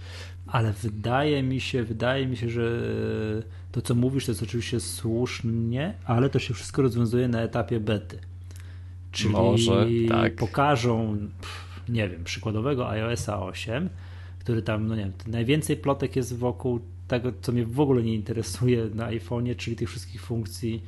[0.47, 2.81] Ale wydaje mi się, wydaje mi się, że
[3.71, 8.19] to co mówisz to jest oczywiście słusznie, ale to się wszystko rozwiązuje na etapie bety.
[9.11, 10.35] Czyli może, tak.
[10.35, 13.89] pokażą pff, nie wiem, przykładowego iOSa 8,
[14.39, 18.13] który tam, no nie wiem, najwięcej plotek jest wokół tego, co mnie w ogóle nie
[18.13, 20.83] interesuje na iPhone'ie, czyli tych wszystkich funkcji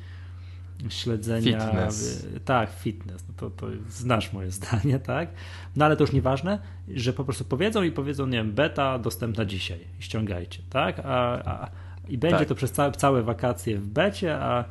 [0.88, 1.60] śledzenia.
[1.60, 2.26] Fitness.
[2.44, 3.24] Tak, fitness.
[3.28, 5.28] No to, to znasz moje zdanie, tak?
[5.76, 9.44] No ale to już nieważne, że po prostu powiedzą i powiedzą, nie wiem, beta dostępna
[9.44, 11.00] dzisiaj, ściągajcie, tak?
[11.04, 11.70] A, a
[12.08, 12.48] I będzie tak.
[12.48, 14.64] to przez całe, całe wakacje w becie, a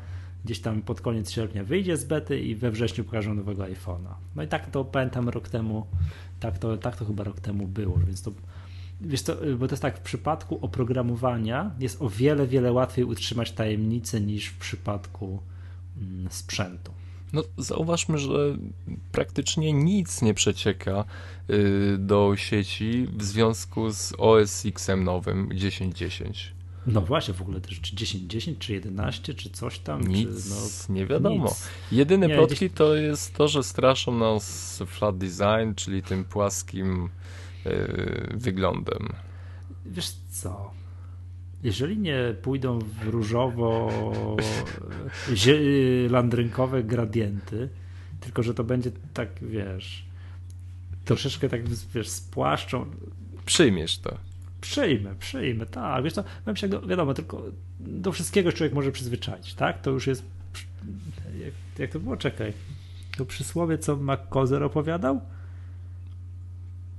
[0.46, 4.14] gdzieś tam pod koniec sierpnia wyjdzie z bety i we wrześniu pokażą nowego iPhone'a.
[4.36, 5.86] No i tak to pamiętam rok temu,
[6.40, 8.32] tak to, tak to chyba rok temu było, więc to
[9.02, 13.52] Wiesz to, bo to jest tak, w przypadku oprogramowania jest o wiele, wiele łatwiej utrzymać
[13.52, 15.40] tajemnicę niż w przypadku
[16.02, 16.92] mm, sprzętu.
[17.34, 18.58] No, zauważmy, że
[19.12, 21.06] praktycznie nic nie przecieka
[21.50, 26.57] y, do sieci w związku z OS X-em nowym 10.10.
[26.88, 30.02] No właśnie, w ogóle też czy 10, 10, czy 11, czy coś tam.
[30.02, 31.46] Nic, czy, no, nie wiadomo.
[31.46, 31.70] Nic.
[31.92, 32.72] Jedyne nie, plotki gdzieś...
[32.72, 37.10] to jest to, że straszą nas flat design, czyli tym płaskim
[37.66, 39.10] yy, wyglądem.
[39.86, 40.72] Wiesz co?
[41.64, 43.92] Jeżeli nie pójdą w różowo
[46.10, 47.70] landrynkowe gradienty,
[48.20, 50.06] tylko że to będzie tak, wiesz,
[51.06, 52.86] troszeczkę tak, wiesz, spłaszczą.
[53.46, 54.18] Przyjmiesz to.
[54.72, 56.04] Przyjmę, przyjmę, tak.
[56.04, 56.24] Wiesz co,
[56.56, 57.44] się, wiadomo, tylko
[57.80, 59.82] do wszystkiego człowiek może przyzwyczaić, tak?
[59.82, 60.24] To już jest.
[61.40, 62.18] Jak, jak to było?
[62.18, 62.54] Czekaj.
[63.18, 65.22] To przysłowie, co McCozer opowiadał?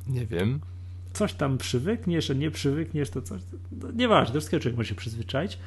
[0.07, 0.61] Nie wiem.
[1.13, 3.43] Coś tam przywykniesz, a nie przywykniesz, to coś.
[3.73, 5.59] No, nieważne, do wszystkiego człowiek może się przyzwyczaić.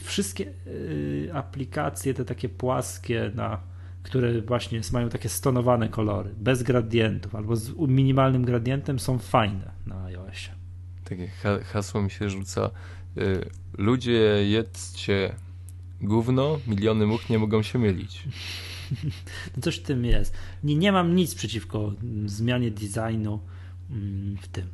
[0.00, 3.60] Wszystkie y, aplikacje, te takie płaskie, na,
[4.02, 10.04] które właśnie mają takie stonowane kolory, bez gradientów albo z minimalnym gradientem, są fajne na
[10.04, 10.59] iOSie
[11.10, 11.28] takie
[11.64, 12.70] hasło mi się rzuca.
[13.18, 15.34] Y, ludzie jedzcie
[16.00, 18.22] gówno, miliony much nie mogą się mylić.
[19.56, 20.34] No coś w tym jest.
[20.64, 21.92] Nie, nie mam nic przeciwko
[22.26, 23.40] zmianie designu
[23.90, 24.66] mm, w tym.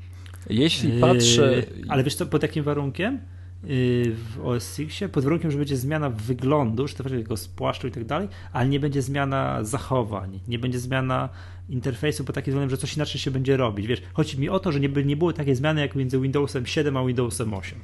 [0.50, 1.52] Jeśli patrzę.
[1.52, 3.20] Yy, ale wiesz co, pod jakim warunkiem?
[3.64, 7.90] Yy, w OS Xie, pod warunkiem, że będzie zmiana wyglądu, że to jego spłaszczu i
[7.90, 11.28] tak dalej, ale nie będzie zmiana zachowań, nie będzie zmiana
[11.68, 13.86] interfejsu pod takim względem, że coś inaczej się będzie robić.
[13.86, 16.96] Wiesz, chodzi mi o to, że nie, nie było takiej zmiany jak między Windowsem 7
[16.96, 17.78] a Windowsem 8.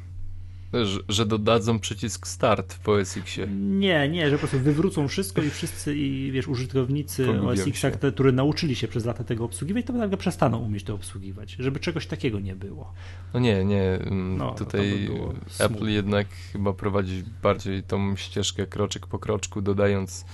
[0.72, 3.47] Że, że, dodadzą przycisk start w OS Xie.
[3.57, 7.87] Nie, nie, że po prostu wywrócą wszystko i wszyscy i wiesz, użytkownicy Pogubią OS X,
[8.14, 12.07] którzy nauczyli się przez lata tego obsługiwać, to nagle przestaną umieć to obsługiwać, żeby czegoś
[12.07, 12.93] takiego nie było.
[13.35, 13.83] No nie, nie.
[13.83, 15.11] Mm, no, Tutaj
[15.59, 20.24] by Apple jednak chyba prowadzi bardziej tą ścieżkę kroczek po kroczku, dodając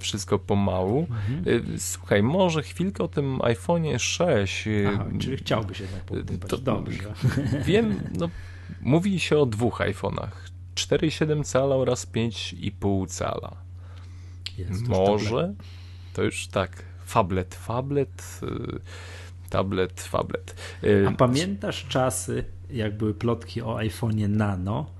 [0.00, 1.06] wszystko pomału.
[1.10, 1.48] Mhm.
[1.74, 4.66] Y, słuchaj, może chwilkę o tym iPhone'ie 6.
[4.66, 6.50] Y, Aha, czyli chciałbyś jednak pogłębiać.
[6.50, 7.14] To dobrze.
[7.66, 8.28] Wiem, no
[8.80, 10.30] mówi się o dwóch iPhone'ach.
[10.74, 13.56] 4,7 cala oraz 5,5 cala.
[14.58, 15.54] Jest, może
[16.12, 16.82] to już tak.
[17.04, 18.80] Fablet, fablet, y,
[19.50, 20.56] tablet, fablet.
[21.08, 24.90] A pamiętasz czasy, jak były plotki o iPhone'ie Nano?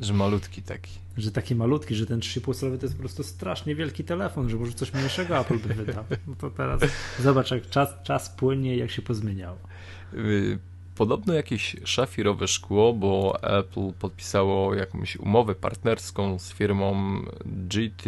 [0.00, 3.74] Że malutki taki że taki malutki, że ten 3,5 calowy to jest po prostu strasznie
[3.74, 6.04] wielki telefon, że może coś mniejszego Apple by wydał.
[6.26, 6.80] No to teraz
[7.20, 9.58] zobacz, jak czas, czas płynie, jak się pozmieniało.
[10.14, 10.58] Y,
[10.94, 18.04] podobno jakieś szafirowe szkło, bo Apple podpisało jakąś umowę partnerską z firmą GT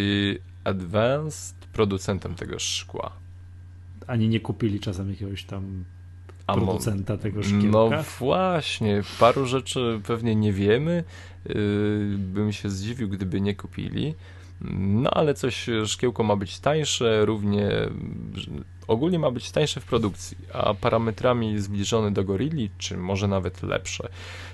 [0.65, 3.13] Advanced, producentem tego szkła.
[4.07, 5.85] Ani nie kupili czasem jakiegoś tam
[6.55, 7.69] producenta tego szkiełka?
[7.69, 11.05] No właśnie, paru rzeczy pewnie nie wiemy.
[11.49, 14.15] Yy, bym się zdziwił, gdyby nie kupili.
[14.79, 17.71] No ale coś, szkiełko ma być tańsze, równie
[18.89, 24.09] ogólnie ma być tańsze w produkcji, a parametrami zbliżone do Gorilli, czy może nawet lepsze,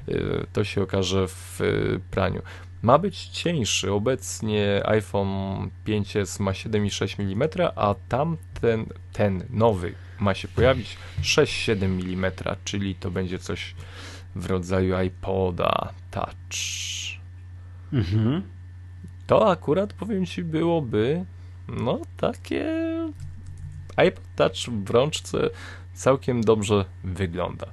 [0.06, 2.42] yy, to się okaże w yy, praniu.
[2.82, 3.92] Ma być cieńszy.
[3.92, 12.32] Obecnie iPhone 5s ma 7,6 mm, a tamten, ten nowy ma się pojawić 6-7 mm,
[12.64, 13.74] czyli to będzie coś
[14.36, 16.54] w rodzaju iPoda Touch.
[17.92, 18.42] Mhm.
[19.26, 21.24] To akurat powiem ci byłoby
[21.68, 22.64] no takie
[23.96, 25.50] iPod Touch w rączce
[25.94, 27.66] całkiem dobrze wygląda.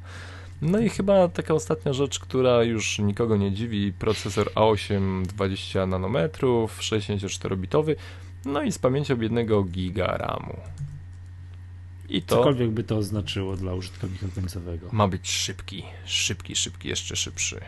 [0.61, 6.79] No i chyba taka ostatnia rzecz, która już nikogo nie dziwi, procesor A8 20 nanometrów,
[6.79, 7.95] 64-bitowy,
[8.45, 10.57] no i z pamięcią 1 giga RAMu.
[12.11, 14.87] I to Cokolwiek by to oznaczyło dla użytkownika końcowego.
[14.91, 17.61] Ma być szybki, szybki, szybki, jeszcze szybszy.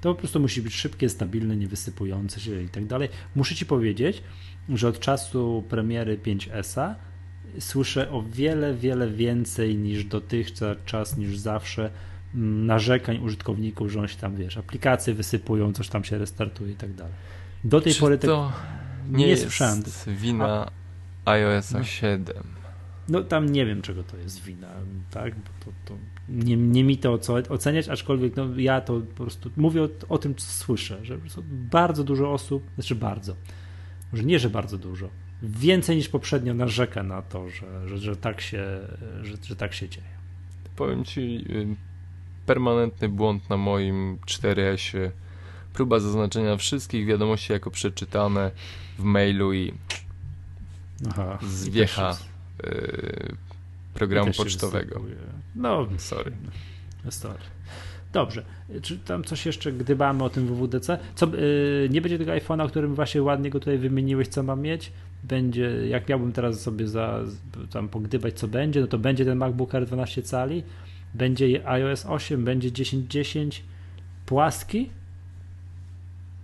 [0.00, 3.08] To po prostu musi być szybkie, stabilne, niewysypujące się i tak dalej.
[3.34, 4.22] Muszę Ci powiedzieć,
[4.68, 6.94] że od czasu premiery 5S
[7.58, 11.90] słyszę o wiele, wiele więcej niż dotychczas, niż zawsze
[12.34, 16.76] mm, narzekań użytkowników, że on się tam, wiesz, aplikacje wysypują, coś tam się restartuje i
[16.76, 17.12] tak dalej.
[17.64, 18.52] Do tej Czy pory to
[19.10, 20.70] nie, nie jest wina
[21.24, 21.30] A...
[21.30, 21.84] iOS no.
[21.84, 22.59] 7
[23.10, 24.68] no tam nie wiem, czego to jest wina,
[25.10, 25.34] tak?
[25.34, 25.94] Bo to, to
[26.28, 30.18] nie, nie mi to co oceniać, aczkolwiek no, ja to po prostu mówię o, o
[30.18, 31.18] tym, co słyszę, że
[31.50, 33.36] bardzo dużo osób, znaczy bardzo,
[34.12, 35.08] może nie, że bardzo dużo,
[35.42, 38.64] więcej niż poprzednio narzeka na to, że, że, że, tak, się,
[39.22, 40.06] że, że tak się dzieje.
[40.76, 41.44] Powiem ci,
[42.46, 45.10] permanentny błąd na moim 4S-ie,
[45.72, 48.50] próba zaznaczenia wszystkich wiadomości jako przeczytane
[48.98, 49.74] w mailu i
[51.10, 52.16] Aha, zwiecha
[52.64, 53.36] Y,
[53.94, 55.00] programu pocztowego.
[55.56, 56.32] No, sorry.
[57.10, 57.40] Sorry.
[58.12, 58.44] Dobrze.
[58.82, 60.98] Czy tam coś jeszcze gdybamy o tym WWDC?
[61.14, 64.92] Co, yy, nie będzie tego iPhone'a, którym właśnie ładnie go tutaj wymieniłeś, co mam mieć?
[65.24, 67.20] Będzie, jak miałbym teraz sobie za,
[67.70, 70.62] tam pogdybać, co będzie, no to będzie ten MacBook Air 12 cali,
[71.14, 73.60] będzie iOS 8, będzie 10.10
[74.26, 74.90] płaski,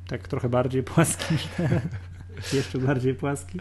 [0.09, 1.35] tak trochę bardziej płaski
[2.53, 3.61] jeszcze bardziej płaski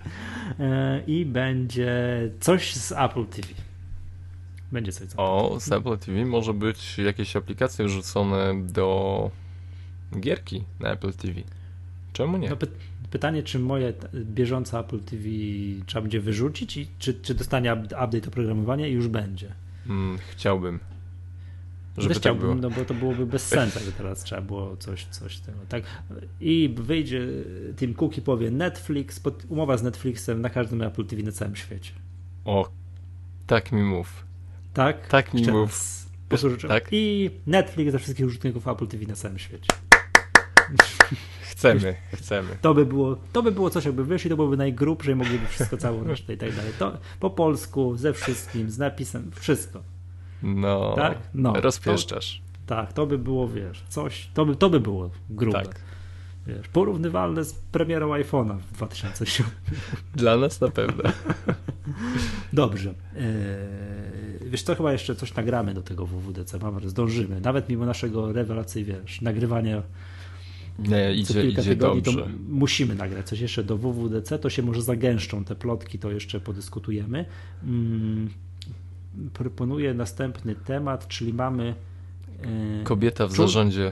[0.59, 1.93] e, i będzie
[2.39, 3.47] coś z Apple TV.
[4.71, 9.31] Będzie coś z Apple O, z Apple TV może być jakieś aplikacje wrzucone do
[10.19, 11.41] gierki na Apple TV.
[12.13, 12.49] Czemu nie?
[12.49, 12.67] No, py
[13.11, 15.23] pytanie, czy moje bieżące Apple TV
[15.85, 19.51] trzeba będzie wyrzucić i czy, czy dostanie update oprogramowania i już będzie?
[19.87, 20.79] Mm, chciałbym.
[21.97, 25.05] Żeby Też tak chciałbym, no bo to byłoby bez sensu, jakby teraz trzeba było coś,
[25.05, 25.83] coś tego, tak?
[26.41, 27.27] I wyjdzie,
[27.77, 31.91] Tim Cook i powie Netflix, umowa z Netflixem na każdym Apple TV na całym świecie.
[32.45, 32.69] O,
[33.47, 34.25] tak mi mów.
[34.73, 35.07] Tak?
[35.07, 36.05] Tak mi mów.
[36.29, 36.69] Posłuchaj.
[36.69, 36.87] Tak?
[36.91, 39.67] I Netflix dla wszystkich użytkowników Apple TV na całym świecie.
[41.41, 42.57] Chcemy, chcemy.
[42.61, 45.77] To by było, to by było coś, jakby wyszli, to byłoby najgrubsze i mogliby wszystko,
[45.77, 46.71] całą resztę i tak dalej.
[46.79, 49.83] To po polsku, ze wszystkim, z napisem, wszystko.
[50.43, 51.17] No, tak?
[51.33, 52.41] no rozpieszczasz.
[52.65, 55.63] To, tak, to by było, wiesz, coś, to by, to by było grube.
[55.63, 55.79] Tak.
[56.47, 59.51] Wiesz, porównywalne z premierą iPhone'a w 2007.
[60.15, 61.03] Dla nas na pewno.
[62.53, 62.89] Dobrze.
[62.89, 67.41] Eee, wiesz co, chyba jeszcze coś nagramy do tego WWDC, mam zdążymy.
[67.41, 69.81] Nawet mimo naszego rewelacji, wiesz, nagrywania
[70.79, 72.29] nie, idzie, idzie tygodni, dobrze.
[72.49, 77.25] musimy nagrać coś jeszcze do WWDC, to się może zagęszczą te plotki, to jeszcze podyskutujemy.
[77.63, 78.29] Mm,
[79.33, 81.75] proponuję następny temat, czyli mamy.
[82.81, 83.91] E, Kobieta w zarządzie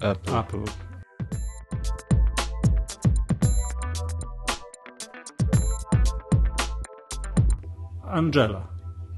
[0.00, 0.36] Apple.
[0.36, 0.64] Apple.
[8.04, 8.66] Angela.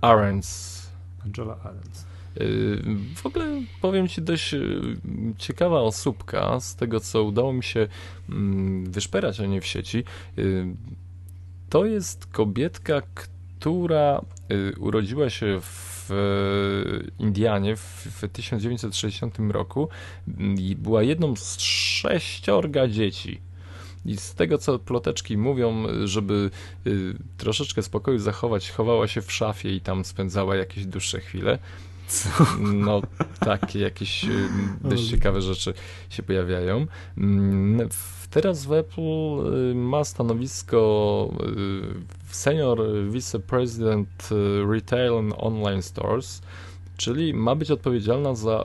[0.01, 0.81] Arends.
[1.25, 2.07] Angela Arends.
[2.41, 2.83] Y,
[3.15, 3.47] w ogóle
[3.81, 4.97] powiem Ci dość y,
[5.39, 7.89] ciekawa osóbka z tego, co udało mi się
[8.29, 10.05] mm, wyszperać o niej w sieci.
[11.69, 13.40] To jest kobietka, która
[14.79, 16.11] urodziła się w
[17.19, 19.89] Indianie w 1960 roku
[20.59, 23.41] i była jedną z sześciorga dzieci.
[24.05, 26.51] I z tego, co ploteczki mówią, żeby
[27.37, 31.59] troszeczkę spokoju zachować, chowała się w szafie i tam spędzała jakieś dłuższe chwile.
[32.11, 32.29] Co?
[32.61, 33.03] No,
[33.41, 34.49] takie jakieś y,
[34.81, 35.75] dość ciekawe rzeczy
[36.11, 36.87] się pojawiają.
[37.19, 37.89] Mm,
[38.31, 39.03] teraz w Apple
[39.71, 41.31] y, ma stanowisko
[42.31, 42.79] y, senior
[43.11, 44.29] vice-president
[44.71, 46.43] Retail and Online Stores,
[46.97, 48.65] czyli ma być odpowiedzialna za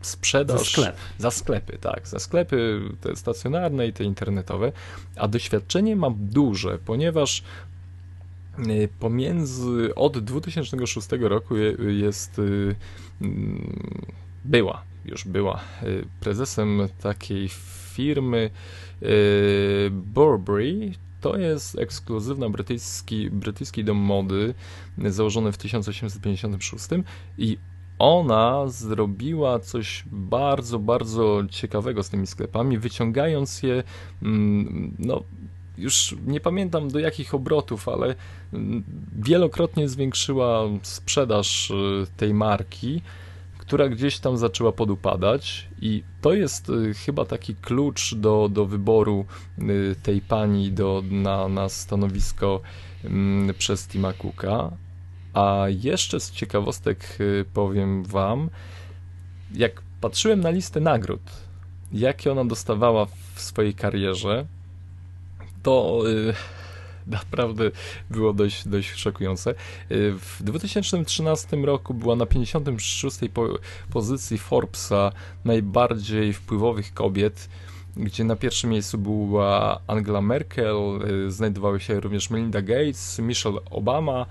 [0.00, 0.58] sprzedaż.
[0.58, 0.96] Za sklep.
[1.18, 2.08] Za sklepy, tak.
[2.08, 4.72] Za sklepy te stacjonarne i te internetowe.
[5.16, 7.42] A doświadczenie ma duże, ponieważ
[8.58, 11.56] Y, pomiędzy od 2006 roku
[11.88, 12.74] jest y,
[13.20, 13.72] mm,
[14.44, 17.48] była, już była y, prezesem takiej
[17.94, 18.50] firmy
[19.90, 20.92] Burberry.
[21.20, 24.54] To jest ekskluzywna brytyjski, brytyjski dom mody
[24.98, 26.84] założony w 1856
[27.38, 27.58] i
[27.98, 33.82] ona zrobiła coś bardzo, bardzo ciekawego z tymi sklepami, wyciągając je
[34.22, 35.22] mm, no,
[35.78, 38.14] już nie pamiętam do jakich obrotów, ale
[38.52, 38.84] mm,
[39.18, 43.02] wielokrotnie zwiększyła sprzedaż y, tej marki,
[43.66, 49.26] która gdzieś tam zaczęła podupadać i to jest y, chyba taki klucz do, do wyboru
[49.58, 52.60] y, tej pani do, na, na stanowisko
[53.04, 54.70] mm, przez Tima Cooka.
[55.34, 57.18] A jeszcze z ciekawostek
[57.54, 58.50] powiem wam,
[59.54, 61.20] jak patrzyłem na listę nagród,
[61.92, 64.46] jakie ona dostawała w swojej karierze,
[65.62, 66.34] to y,
[67.06, 67.70] naprawdę
[68.10, 69.50] było dość, dość szokujące.
[69.50, 69.54] Y,
[70.18, 73.18] w 2013 roku była na 56.
[73.34, 73.48] Po,
[73.90, 75.12] pozycji Forbesa
[75.44, 77.48] najbardziej wpływowych kobiet,
[77.96, 80.76] gdzie na pierwszym miejscu była Angela Merkel,
[81.26, 84.26] y, znajdowały się również Melinda Gates, Michelle Obama,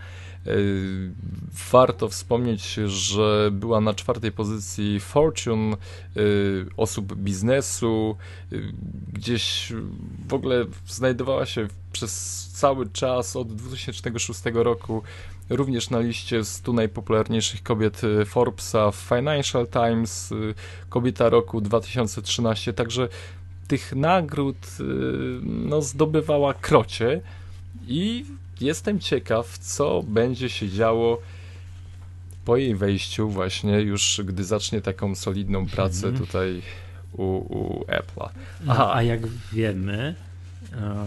[1.71, 5.77] warto wspomnieć, że była na czwartej pozycji Fortune,
[6.17, 8.15] y, osób biznesu,
[8.51, 8.73] y,
[9.13, 9.73] gdzieś
[10.27, 15.03] w ogóle znajdowała się przez cały czas od 2006 roku
[15.49, 20.33] również na liście 100 najpopularniejszych kobiet Forbesa, Financial Times,
[20.89, 23.07] kobieta roku 2013, także
[23.67, 24.57] tych nagród
[25.43, 27.21] no, zdobywała krocie
[27.87, 28.25] i
[28.63, 31.21] jestem ciekaw, co będzie się działo
[32.45, 36.25] po jej wejściu właśnie już, gdy zacznie taką solidną pracę mhm.
[36.25, 36.61] tutaj
[37.13, 38.29] u, u Apple'a.
[38.67, 40.15] A, a jak wiemy,
[40.73, 41.05] e,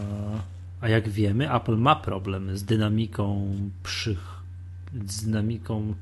[0.80, 4.16] a jak wiemy, Apple ma problemy z dynamiką przy,
[5.06, 5.94] z dynamiką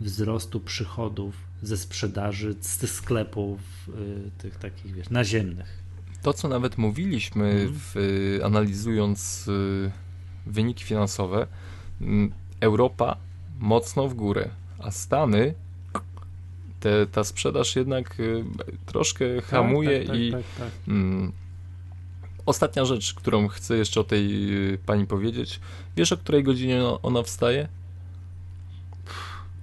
[0.00, 3.92] wzrostu przychodów ze sprzedaży, z sklepów e,
[4.38, 5.84] tych takich, wiesz, naziemnych.
[6.22, 7.72] To, co nawet mówiliśmy, mhm.
[7.74, 7.94] w,
[8.44, 9.50] analizując
[10.46, 11.46] wyniki finansowe,
[12.00, 13.16] mm, Europa
[13.60, 15.54] mocno w górę, a Stany
[16.84, 18.44] te, ta sprzedaż jednak y,
[18.86, 21.32] troszkę tak, hamuje tak, tak, i tak, tak, mm,
[22.46, 25.60] ostatnia rzecz, którą chcę jeszcze o tej y, pani powiedzieć.
[25.96, 27.68] Wiesz, o której godzinie ona wstaje?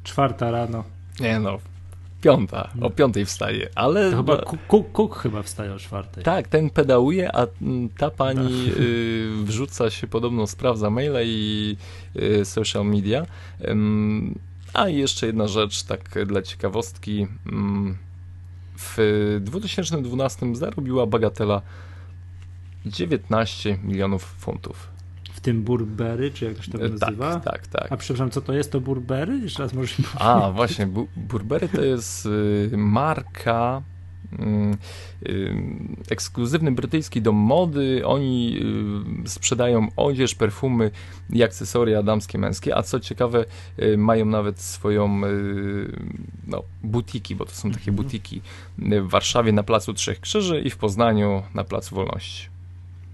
[0.04, 0.84] Czwarta rano.
[1.20, 1.60] Nie no,
[2.22, 4.12] piąta, o piątej wstaje, ale...
[4.12, 6.24] To chyba Cook, Cook chyba wstaje o czwartej.
[6.24, 7.48] Tak, ten pedałuje, a
[7.98, 8.78] ta pani no.
[8.84, 11.78] y, wrzuca się podobno, sprawdza maile i
[12.16, 13.26] y, social media.
[13.68, 14.40] Ym,
[14.74, 17.28] a jeszcze jedna rzecz, tak dla ciekawostki.
[17.52, 17.98] Ym,
[18.78, 21.62] w 2012 zarobiła bagatela
[22.86, 24.92] 19 milionów funtów
[25.42, 27.40] tym Burberry, czy jak to się tak nazywa?
[27.40, 27.92] Tak, tak, tak.
[27.92, 29.38] A przepraszam, co to jest to Burberry?
[29.38, 33.82] Jeszcze raz możesz mi A, właśnie, Bu Burberry to jest y, marka
[34.40, 34.78] mm,
[35.26, 35.56] y,
[36.10, 38.02] ekskluzywny brytyjski dom mody.
[38.06, 38.60] Oni
[39.26, 40.92] y, sprzedają odzież, perfumy
[41.30, 43.46] i akcesoria damskie, męskie, a co ciekawe,
[43.98, 45.22] mają nawet swoją
[46.48, 47.96] no, butiki, bo to są takie mhm.
[47.96, 48.42] butiki
[48.78, 52.51] w Warszawie na Placu Trzech Krzyży i w Poznaniu na Placu Wolności.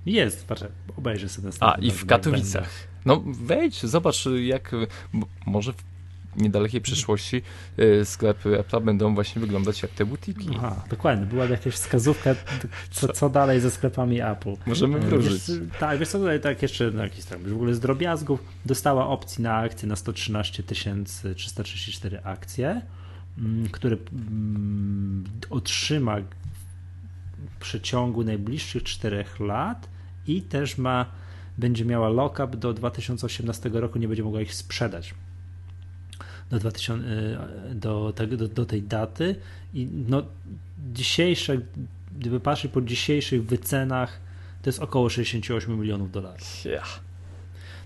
[0.08, 2.70] Jest, patrzę, obejrzę sobie A, i w Katowicach.
[3.06, 4.72] No wejdź, zobacz jak,
[5.46, 5.84] może w
[6.38, 7.42] niedalekiej przyszłości
[7.80, 10.50] y, sklepy Apple będą właśnie wyglądać jak te butiki.
[10.58, 12.36] Aha, dokładnie, była jakaś wskazówka,
[12.92, 14.56] co, co dalej ze sklepami Apple.
[14.66, 15.44] Możemy wrócić.
[15.80, 19.44] tak, wiesz co, tutaj tak jeszcze no, jakiś tam w ogóle z drobiazgów dostała opcji
[19.44, 22.82] na akcję na 113 334 akcje,
[23.38, 26.18] mm, które mm, otrzyma
[27.56, 29.90] w przeciągu najbliższych czterech lat
[30.28, 31.06] i też ma,
[31.58, 35.14] będzie miała lock-up do 2018 roku, nie będzie mogła ich sprzedać
[36.50, 39.36] do, 2000, e, do, tego, do, do tej daty
[39.74, 40.24] i no,
[40.94, 41.58] dzisiejsze,
[42.20, 44.20] gdyby patrzeć po dzisiejszych wycenach,
[44.62, 46.66] to jest około 68 milionów dolarów.
[46.66, 47.00] Yeah.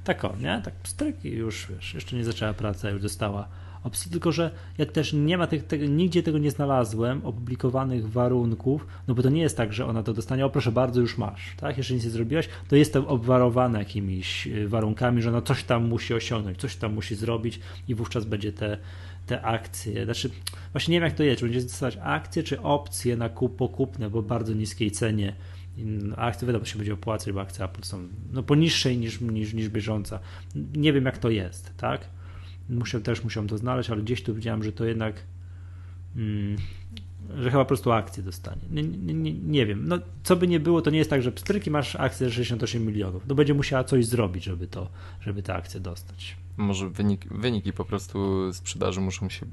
[0.04, 0.62] Tak o, nie?
[0.66, 3.48] Tak pstryk i już, wiesz, jeszcze nie zaczęła praca, już dostała
[3.84, 8.88] opcji, tylko że ja też nie ma tych, tego, nigdzie tego nie znalazłem, opublikowanych warunków,
[9.08, 11.56] no bo to nie jest tak, że ona to dostanie, o proszę bardzo, już masz,
[11.58, 11.78] tak?
[11.78, 15.88] Jeszcze nic nie zrobiłaś, to jest to obwarowane jakimiś y, warunkami, że ona coś tam
[15.88, 18.78] musi osiągnąć, coś tam musi zrobić i wówczas będzie te,
[19.28, 20.30] te akcje, znaczy
[20.72, 24.10] właśnie nie wiem jak to jest, czy będzie dostawać akcje, czy opcje na kup pokupne,
[24.10, 25.34] bo bardzo niskiej cenie
[26.18, 30.20] akcje wiadomo się będzie opłacać, bo akcje Apple są no, poniższej niż, niż, niż bieżąca.
[30.76, 32.02] Nie wiem jak to jest, tak?
[32.72, 35.16] Muszę, też musiałem to znaleźć, ale gdzieś tu widziałem, że to jednak
[36.16, 36.58] mm,
[37.38, 38.62] że chyba po prostu akcje dostanie.
[38.72, 39.88] Nie, nie, nie, wiem.
[39.88, 43.24] No, co by nie było, to nie jest tak, że pstryki masz akcję 68 milionów.
[43.28, 44.90] No będzie musiała coś zrobić, żeby to,
[45.22, 46.36] żeby te akcje dostać.
[46.58, 49.46] Może wynik, wyniki po prostu sprzedaży muszą się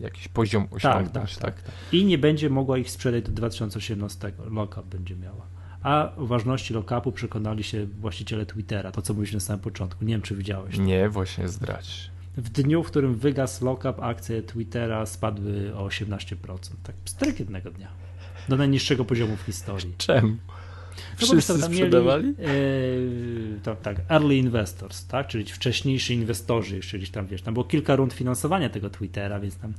[0.00, 1.12] jakiś poziom osiągnąć.
[1.12, 1.62] Tak, tak, tak.
[1.62, 1.74] tak.
[1.92, 4.32] I nie będzie mogła ich sprzedać do 2018.
[4.50, 5.46] Lockup będzie miała.
[5.82, 10.04] A o ważności lockupu przekonali się właściciele Twittera, to co mówiliśmy na samym początku.
[10.04, 10.78] Nie wiem, czy widziałeś.
[10.78, 12.10] Nie, właśnie zdrać.
[12.36, 16.36] W dniu, w którym wygasł lockup, akcje Twittera spadły o 18%.
[16.82, 17.88] Tak, stryk jednego dnia.
[18.48, 19.94] Do najniższego poziomu w historii.
[19.98, 20.36] Czemu?
[21.20, 22.24] No Wszyscy sprzedawali?
[22.24, 25.26] Mieli, yy, to, tak, early investors, tak?
[25.26, 29.72] czyli wcześniejsi inwestorzy, gdzieś tam, wiesz, tam było kilka rund finansowania tego Twittera, więc tam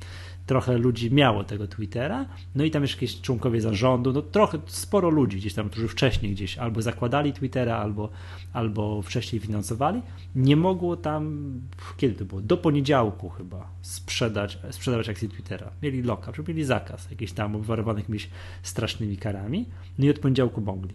[0.46, 2.26] trochę ludzi miało tego Twittera,
[2.56, 6.32] no i tam jeszcze jakieś członkowie zarządu, no trochę, sporo ludzi gdzieś tam, którzy wcześniej
[6.32, 8.10] gdzieś albo zakładali Twittera, albo,
[8.54, 10.02] albo wcześniej finansowali,
[10.36, 11.52] nie mogło tam,
[11.98, 15.72] kiedy to było, do poniedziałku chyba sprzedać, sprzedawać akcje Twittera.
[15.84, 18.30] Mieli loka, mieli zakaz jakiś tam obwarowany jakimiś
[18.64, 19.66] strasznymi karami,
[20.00, 20.94] no i od poniedziałku mogli.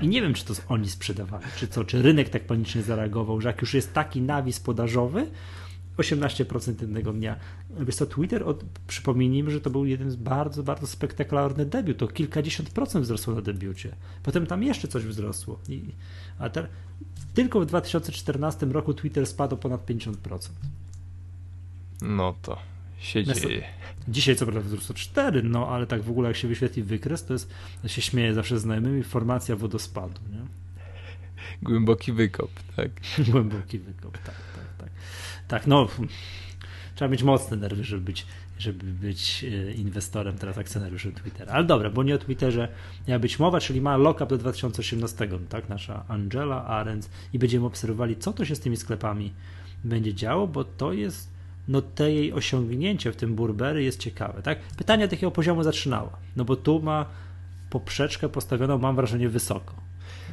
[0.00, 3.48] I nie wiem, czy to oni sprzedawali, czy co, czy rynek tak panicznie zareagował, że
[3.48, 5.26] jak już jest taki nawis podażowy,
[6.00, 7.36] 18% jednego dnia.
[7.78, 12.08] Wiesz co, Twitter, od, przypomnijmy, że to był jeden z bardzo, bardzo spektakularny debiut, to
[12.08, 13.94] kilkadziesiąt procent wzrosło na debiucie.
[14.22, 15.58] Potem tam jeszcze coś wzrosło.
[15.68, 15.82] I,
[16.38, 16.66] a te,
[17.34, 20.14] tylko w 2014 roku Twitter spadł ponad 50%.
[22.02, 22.58] No to
[22.98, 23.64] się dzieje.
[24.08, 27.32] Dzisiaj co prawda wzrosło 4, no ale tak w ogóle jak się wyświetli wykres, to
[27.32, 27.50] jest,
[27.82, 30.20] ja się śmieję zawsze znajomymi, formacja wodospadu.
[30.32, 30.40] Nie?
[31.62, 32.90] Głęboki wykop, tak?
[33.30, 34.90] Głęboki wykop, tak, tak, tak.
[35.48, 35.88] Tak, no
[37.00, 38.26] trzeba mieć mocne nerwy, żeby być,
[38.58, 41.52] żeby być e, inwestorem, teraz akcjonariuszem Twittera.
[41.52, 42.68] Ale dobra, bo nie o Twitterze
[43.08, 45.68] miała być mowa, czyli ma lockup do 2018, tak?
[45.68, 49.32] Nasza Angela Arendt i będziemy obserwowali, co to się z tymi sklepami
[49.84, 51.30] będzie działo, bo to jest
[51.68, 54.58] no te jej osiągnięcie w tym Burberry jest ciekawe, tak?
[54.76, 57.06] Pytanie od jakiego poziomu zaczynała, no bo tu ma
[57.70, 59.74] poprzeczkę postawioną, mam wrażenie, wysoko.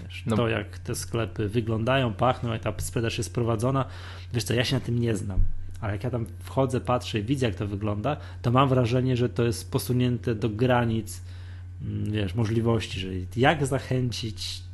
[0.03, 0.35] Wiesz, no.
[0.35, 3.85] To jak te sklepy wyglądają, pachną, jak ta sprzedaż jest prowadzona,
[4.33, 5.39] wiesz co, ja się na tym nie znam,
[5.81, 9.29] ale jak ja tam wchodzę, patrzę i widzę jak to wygląda, to mam wrażenie, że
[9.29, 11.21] to jest posunięte do granic
[11.81, 14.67] mm, wiesz, możliwości, że jak zachęcić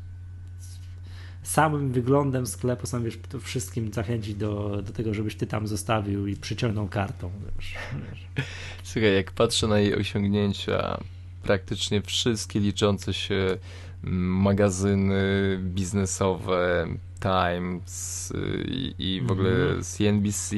[1.44, 6.28] samym wyglądem sklepu, sam wiesz, to wszystkim zachęcić do, do tego, żebyś ty tam zostawił
[6.28, 7.32] i przyciągnął kartą.
[7.60, 7.76] Wiesz,
[8.10, 8.46] wiesz.
[8.84, 11.04] Słuchaj, jak patrzę na jej osiągnięcia,
[11.44, 13.58] praktycznie wszystkie liczące się
[14.04, 15.22] magazyny
[15.62, 16.88] biznesowe,
[17.20, 18.34] Times
[18.66, 19.84] i, i w ogóle mhm.
[19.84, 20.56] CNBC,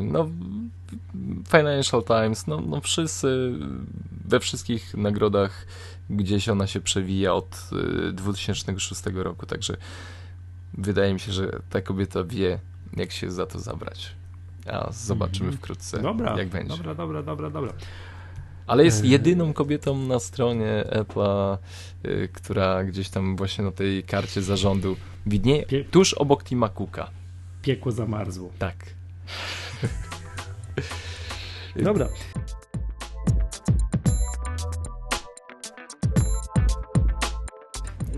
[0.00, 0.28] no
[1.48, 3.52] Financial Times, no, no wszyscy
[4.24, 5.66] we wszystkich nagrodach
[6.10, 7.70] gdzieś ona się przewija od
[8.12, 9.76] 2006 y, roku, także
[10.74, 12.58] wydaje mi się, że ta kobieta wie,
[12.96, 14.12] jak się za to zabrać.
[14.66, 15.58] A zobaczymy mhm.
[15.58, 16.76] wkrótce, dobra, jak będzie.
[16.76, 17.72] Dobra, dobra, dobra, dobra.
[18.66, 19.06] Ale jest e.
[19.06, 21.58] jedyną kobietą na stronie Apple'a,
[22.04, 24.96] y, która gdzieś tam właśnie na tej karcie zarządu
[25.26, 25.84] widnieje, Pie...
[25.84, 27.10] tuż obok Tima Cooka.
[27.62, 28.50] Piekło zamarzło.
[28.58, 28.76] Tak.
[31.76, 32.08] Dobra.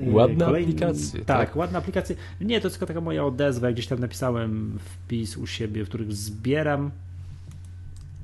[0.07, 1.25] Ładna aplikacja.
[1.25, 2.17] Tak, tak, ładna aplikacja.
[2.41, 3.73] Nie, to tylko taka moja odezwa.
[3.73, 6.91] Gdzieś tam napisałem wpis u siebie, w których zbieram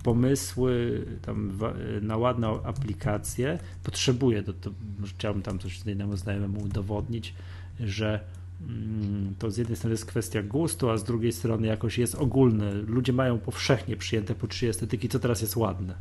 [0.02, 1.58] pomysły tam
[2.02, 3.58] na ładną aplikację.
[3.82, 4.70] Potrzebuję, to, to
[5.06, 7.34] chciałbym tam coś innemu znajomemu udowodnić,
[7.80, 8.20] że
[8.68, 12.72] mm, to z jednej strony jest kwestia gustu, a z drugiej strony jakoś jest ogólne.
[12.72, 15.94] Ludzie mają powszechnie przyjęte po trzy estetyki, co teraz jest ładne.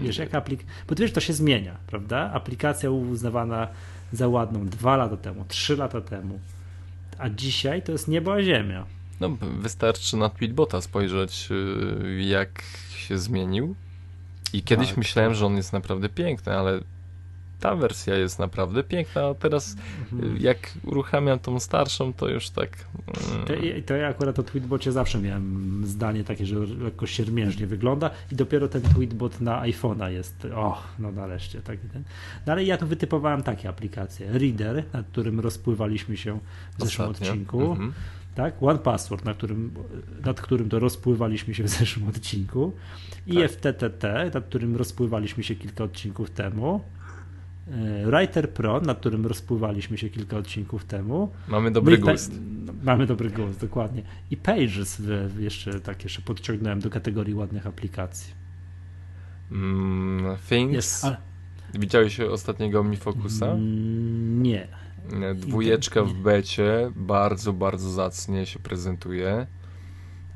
[0.00, 0.64] Wiesz, jak aplik...
[0.88, 2.30] Bo ty wiesz, to się zmienia, prawda?
[2.32, 3.68] Aplikacja uznawana
[4.12, 6.40] za ładną dwa lata temu, trzy lata temu,
[7.18, 8.86] a dzisiaj to jest niebo a ziemia.
[9.22, 12.62] No, wystarczy na Tweetbota spojrzeć, y, jak
[12.96, 13.74] się zmienił.
[14.52, 16.80] I kiedyś tak, myślałem, że on jest naprawdę piękny, ale
[17.60, 19.76] ta wersja jest naprawdę piękna, a teraz
[20.12, 20.36] Mhm.
[20.40, 22.70] jak uruchamiam tą starszą, to już tak...
[23.32, 23.52] mm, To,
[23.86, 28.68] to ja akurat o Tweetbocie zawsze miałem zdanie takie, że lekko siermiężnie wygląda i dopiero
[28.68, 31.60] ten Tweetbot na iPhone'a jest, o, no nareszcie.
[31.60, 32.02] Taki ten.
[32.46, 34.32] No ale ja tu wytypowałem takie aplikacje.
[34.32, 36.38] Reader, nad którym rozpływaliśmy się
[36.78, 37.30] w zeszłym Ostatnio.
[37.32, 37.70] odcinku.
[37.72, 37.92] Mhm.
[38.34, 38.62] Tak?
[38.62, 39.74] One Password, na którym,
[40.24, 42.72] nad którym to rozpływaliśmy się w zeszłym odcinku.
[43.26, 43.50] I Tak.
[43.50, 46.80] FTTT, nad którym rozpływaliśmy się kilka odcinków temu.
[47.70, 51.32] E, Writer Pro, nad którym rozpływaliśmy się kilka odcinków temu.
[51.48, 52.32] Mamy dobry No i pa- gust.
[52.66, 54.02] no, Mamy dobry gust, dokładnie.
[54.30, 58.34] I Pages w, jeszcze tak jeszcze podciągnąłem do kategorii ładnych aplikacji.
[59.52, 60.74] Mm, Things.
[60.74, 61.16] Jest, ale,
[61.74, 63.46] Widziałeś ostatniego OmniFocusa?
[63.46, 64.68] mm, nie.
[65.34, 69.46] Dwójeczka w becie, bardzo, bardzo zacnie się prezentuje.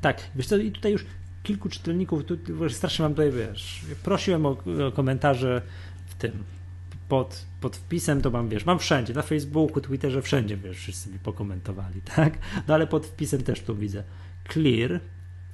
[0.01, 1.05] Tak, wiesz co, i tutaj już
[1.43, 2.37] kilku czytelników, tu,
[2.69, 4.57] strasznie mam tutaj, wiesz, prosiłem o,
[4.87, 5.61] o komentarze
[6.07, 6.31] w tym,
[7.09, 11.19] pod, pod wpisem to mam, wiesz, mam wszędzie, na Facebooku, Twitterze, wszędzie, wiesz, wszyscy mi
[11.19, 12.37] pokomentowali, tak?
[12.67, 14.03] No ale pod wpisem też tu widzę.
[14.53, 14.99] Clear,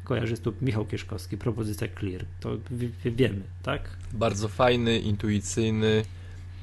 [0.03, 3.89] kojarzy tu Michał Kieszkowski, propozycja Clear, to wie, wie, wiemy, tak?
[4.13, 6.03] Bardzo fajny, intuicyjny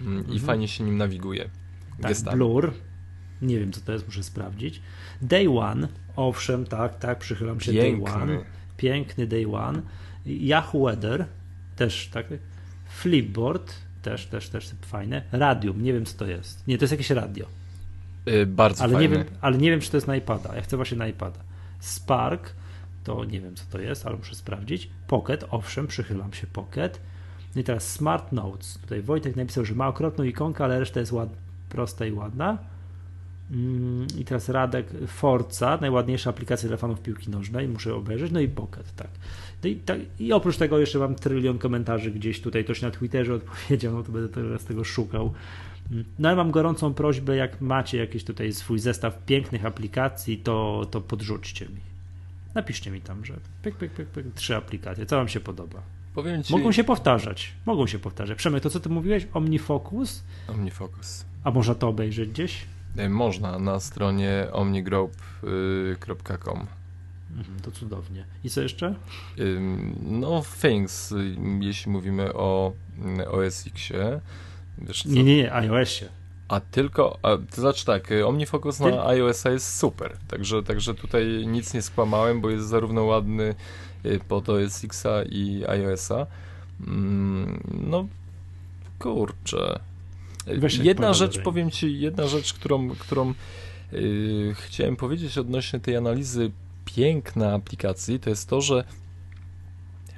[0.00, 0.38] mm, i Mhm.
[0.40, 1.50] fajnie się nim naviguje.
[2.00, 2.34] Tak.
[2.34, 2.72] Blur,
[3.42, 4.82] nie wiem co to jest, muszę sprawdzić.
[5.22, 8.26] Day One, owszem, tak, tak, przychylam się Day One.
[8.26, 8.44] Piękny.
[8.76, 9.82] Piękny Day One.
[10.26, 11.26] Yahoo Weather,
[11.76, 12.26] też tak.
[12.88, 15.22] Flipboard, też, też, też fajne.
[15.32, 16.66] Radium, nie wiem co to jest.
[16.68, 17.46] Nie, to jest jakieś radio.
[18.28, 19.24] Y, bardzo Ale nie, fajny.
[19.24, 20.56] wiem, ale nie wiem, czy to jest na iPada.
[20.56, 21.40] Ja chcę właśnie na iPada.
[21.80, 22.52] Spark,
[23.04, 24.90] to nie wiem, co to jest, ale muszę sprawdzić.
[25.06, 27.00] Pocket, owszem, przychylam się Pocket.
[27.54, 28.78] No I teraz Smart Notes.
[28.78, 31.28] Tutaj Wojtek napisał, że ma okropną ikonkę, ale reszta jest ład...
[31.70, 32.58] prosta i ładna.
[33.50, 38.32] Mm, I teraz Radek Forza, najładniejsza aplikacja dla fanów piłki nożnej, muszę obejrzeć.
[38.32, 39.08] No i Pocket, tak.
[39.64, 39.98] No i, tak.
[40.18, 44.12] I oprócz tego jeszcze mam trylion komentarzy gdzieś tutaj, ktoś na Twitterze odpowiedział, no to
[44.12, 45.32] będę teraz tego szukał.
[46.18, 51.00] No ale mam gorącą prośbę, jak macie jakiś tutaj swój zestaw pięknych aplikacji, to, to
[51.00, 51.80] podrzućcie mi.
[52.54, 55.82] Napiszcie mi tam, że pyk, pyk, pyk, pyk, trzy aplikacje, co wam się podoba.
[56.14, 56.52] Powiem ci...
[56.52, 58.38] Mogą się powtarzać, mogą się powtarzać.
[58.38, 59.26] Przemek, to co ty mówiłeś?
[59.32, 60.22] Omnifocus?
[60.48, 61.24] OmniFocus.
[61.44, 62.66] A można to obejrzeć gdzieś?
[62.98, 66.66] Y, Można na stronie omnigrope.com.
[67.36, 68.24] Mhm, to cudownie.
[68.44, 68.94] I co jeszcze?
[70.02, 74.20] No, Things, y, jeśli mówimy o mm, OS X-ie.
[75.06, 76.08] Nie, nie, nie, iOSie.
[76.48, 81.44] A tylko, a, to znaczy tak, y, OmniFocus na iOS-a jest super, także, także tutaj
[81.46, 83.54] nic nie skłamałem, bo jest zarówno ładny
[84.06, 86.26] y, pod OS X-a i iOS-a.
[86.86, 87.60] Mm,
[87.90, 88.06] No,
[88.98, 89.80] kurczę.
[90.82, 91.44] Jedna rzecz, dalej.
[91.44, 93.34] powiem ci, jedna rzecz, którą, którą
[93.92, 96.50] y, chciałem powiedzieć odnośnie tej analizy
[96.84, 98.84] piękna aplikacji, to jest to, że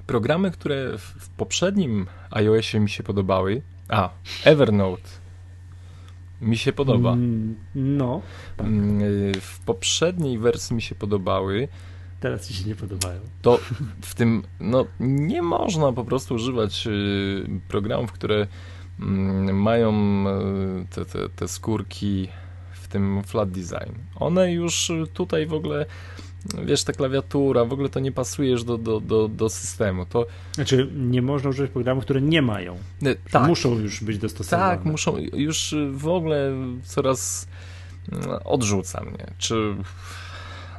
[0.07, 4.11] programy, które w, w poprzednim iOSie mi się podobały, a,
[4.45, 5.09] Evernote
[6.41, 7.13] mi się podoba.
[7.13, 8.23] Mm, No,
[8.57, 8.67] tak.
[8.67, 11.69] Mm, y, W poprzedniej wersji mi się podobały,
[12.21, 13.21] teraz ci się nie podobają.
[13.43, 13.59] to
[14.03, 18.47] w tym, no nie można po prostu używać y, programów, które
[19.53, 19.93] mają
[20.83, 22.29] y, te, te, te skórki
[22.73, 23.93] w tym flat design.
[24.17, 25.87] One już tutaj w ogóle,
[26.65, 30.07] wiesz, ta klawiatura, w ogóle to nie pasuje już do, do, do, do systemu.
[30.07, 32.77] To Znaczy, nie można używać programów, które nie mają.
[33.03, 33.49] y, Tak.
[33.49, 34.77] Muszą już być dostosowane.
[34.77, 36.53] Tak, muszą już w ogóle
[36.85, 37.49] coraz
[38.13, 39.27] y, odrzuca mnie.
[39.39, 39.75] Czy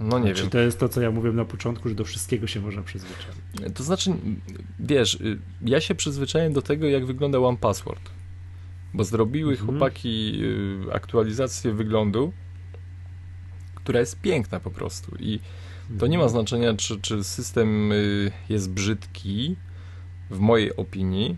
[0.01, 0.49] no nie Czy wiem.
[0.51, 3.37] to jest to, co ja mówiłem na początku, że do wszystkiego się można przyzwyczaić?
[3.75, 4.11] To znaczy,
[4.79, 8.09] wiesz, y, ja się przyzwyczaiłem do tego, jak wygląda One Password.
[8.93, 9.69] Bo zrobiły Mhm.
[9.69, 10.39] chłopaki
[10.89, 12.33] y, aktualizację wyglądu,
[13.75, 15.15] która jest piękna po prostu.
[15.19, 15.39] I
[15.99, 19.55] to nie ma znaczenia, czy, czy system y, jest brzydki,
[20.29, 21.37] w mojej opinii,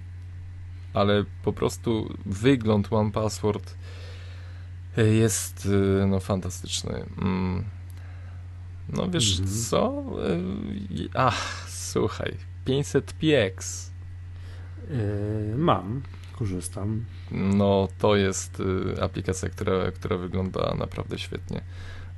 [0.93, 3.75] ale po prostu wygląd One Password
[4.97, 5.69] jest
[6.07, 7.05] no, fantastyczny.
[8.89, 9.57] No wiesz Mhm.
[9.69, 10.03] co?
[10.95, 12.33] Y, Ach, słuchaj,
[12.65, 13.91] 500 px.
[14.89, 16.01] Yy, mam,
[16.39, 17.05] korzystam.
[17.31, 21.61] No to jest y, aplikacja, która, która wygląda naprawdę świetnie.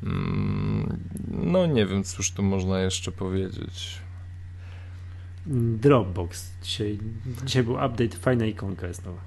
[0.04, 0.98] Mm,
[1.44, 4.02] No nie wiem, cóż tu można jeszcze powiedzieć.
[5.82, 6.52] Dropbox.
[6.64, 7.00] Dzisiaj,
[7.46, 9.22] dzisiaj był update, fajna ikonka jest nowa.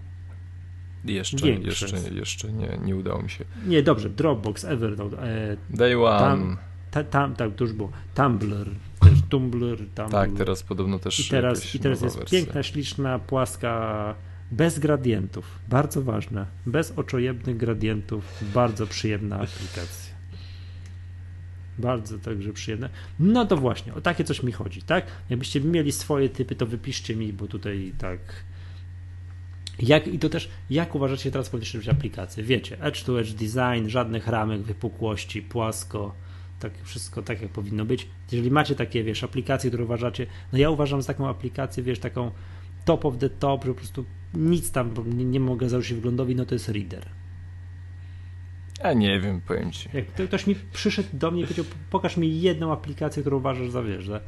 [1.04, 3.44] Jeszcze, jeszcze, jeszcze nie, nie udało mi się.
[3.66, 6.18] Nie, dobrze, Dropbox, Evernote, e, Day One.
[6.18, 6.56] Tam-
[6.90, 7.90] ta, tam, tak, to już było.
[8.14, 8.70] Tumblr,
[9.00, 10.10] też Tumblr, Tumblr.
[10.10, 11.20] Tak, teraz podobno też.
[11.20, 12.38] I teraz, i teraz jest wersja.
[12.38, 14.14] piękna, śliczna, płaska,
[14.50, 15.58] bez gradientów.
[15.68, 16.46] Bardzo ważne.
[16.66, 18.24] Bez oczojebnych gradientów.
[18.54, 20.14] Bardzo przyjemna aplikacja.
[21.78, 22.88] Bardzo także przyjemne.
[23.20, 25.06] No to właśnie, o takie coś mi chodzi, tak?
[25.30, 28.18] Jakbyście mieli swoje typy, to wypiszcie mi, bo tutaj tak
[29.78, 32.44] Jak, I to też, jak uważacie teraz powinniście robić aplikację?
[32.44, 36.14] Wiecie, edge to edge design, żadnych ramek, wypukłości, płasko,
[36.60, 38.08] tak wszystko tak jak powinno być.
[38.32, 42.30] Jeżeli macie takie, wiesz, aplikacje, które uważacie, no ja uważam za taką aplikację, wiesz, taką
[42.84, 44.04] top of the top, że po prostu
[44.34, 47.06] nic tam nie, nie mogę zarzucić wyglądowi, no to jest Reader.
[48.84, 49.88] Ja nie wiem, powiem ci.
[49.92, 53.82] Jak ktoś mi przyszedł do mnie i powiedział, pokaż mi jedną aplikację, którą uważasz za,
[53.82, 54.20] wiesz, że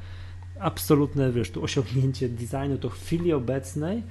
[0.60, 4.02] absolutne, wiesz, tu osiągnięcie designu, to w chwili obecnej,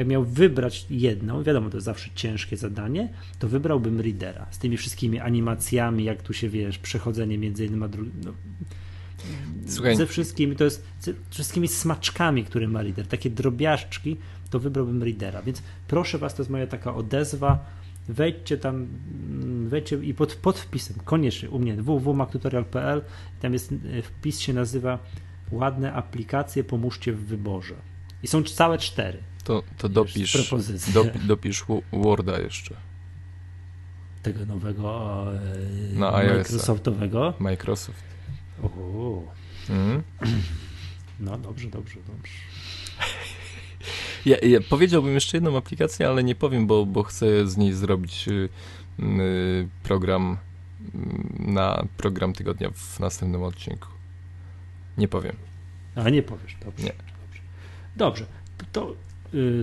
[0.00, 4.76] jak miał wybrać jedną, wiadomo, to jest zawsze ciężkie zadanie, to wybrałbym Readera z tymi
[4.76, 8.32] wszystkimi animacjami, jak tu się, wiesz, przechodzenie między jednym a drugim, no,
[9.66, 9.96] Słuchaj.
[9.96, 14.16] ze wszystkimi, to jest ze wszystkimi smaczkami, które ma Reader, takie drobiażdżki,
[14.50, 17.64] to wybrałbym Readera, więc proszę Was, to jest moja taka odezwa,
[18.08, 18.86] wejdźcie tam,
[19.68, 23.02] wejdźcie i pod, pod wpisem, koniecznie u mnie www.mactutorial.pl,
[23.40, 24.98] tam jest, e, wpis się nazywa
[25.50, 27.74] ładne aplikacje, pomóżcie w wyborze.
[28.22, 29.29] I są całe cztery.
[29.50, 30.54] To, to dopisz,
[30.94, 32.74] do, dopisz Worda jeszcze.
[34.22, 35.26] Tego nowego
[35.92, 37.34] Na Microsoftowego.
[37.38, 38.02] Microsoft.
[38.62, 39.22] O.
[39.68, 40.02] Mm.
[41.20, 42.32] No dobrze, dobrze, dobrze.
[44.26, 48.28] Ja, ja, powiedziałbym jeszcze jedną aplikację, ale nie powiem, bo, bo chcę z niej zrobić
[48.28, 48.48] y,
[49.00, 50.38] y, program
[50.94, 53.88] y, na program tygodnia w następnym odcinku.
[54.98, 55.36] Nie powiem.
[55.94, 56.84] A nie powiesz, dobrze.
[56.84, 56.92] Nie.
[56.92, 57.42] Dobrze.
[57.96, 58.26] dobrze.
[58.72, 58.94] To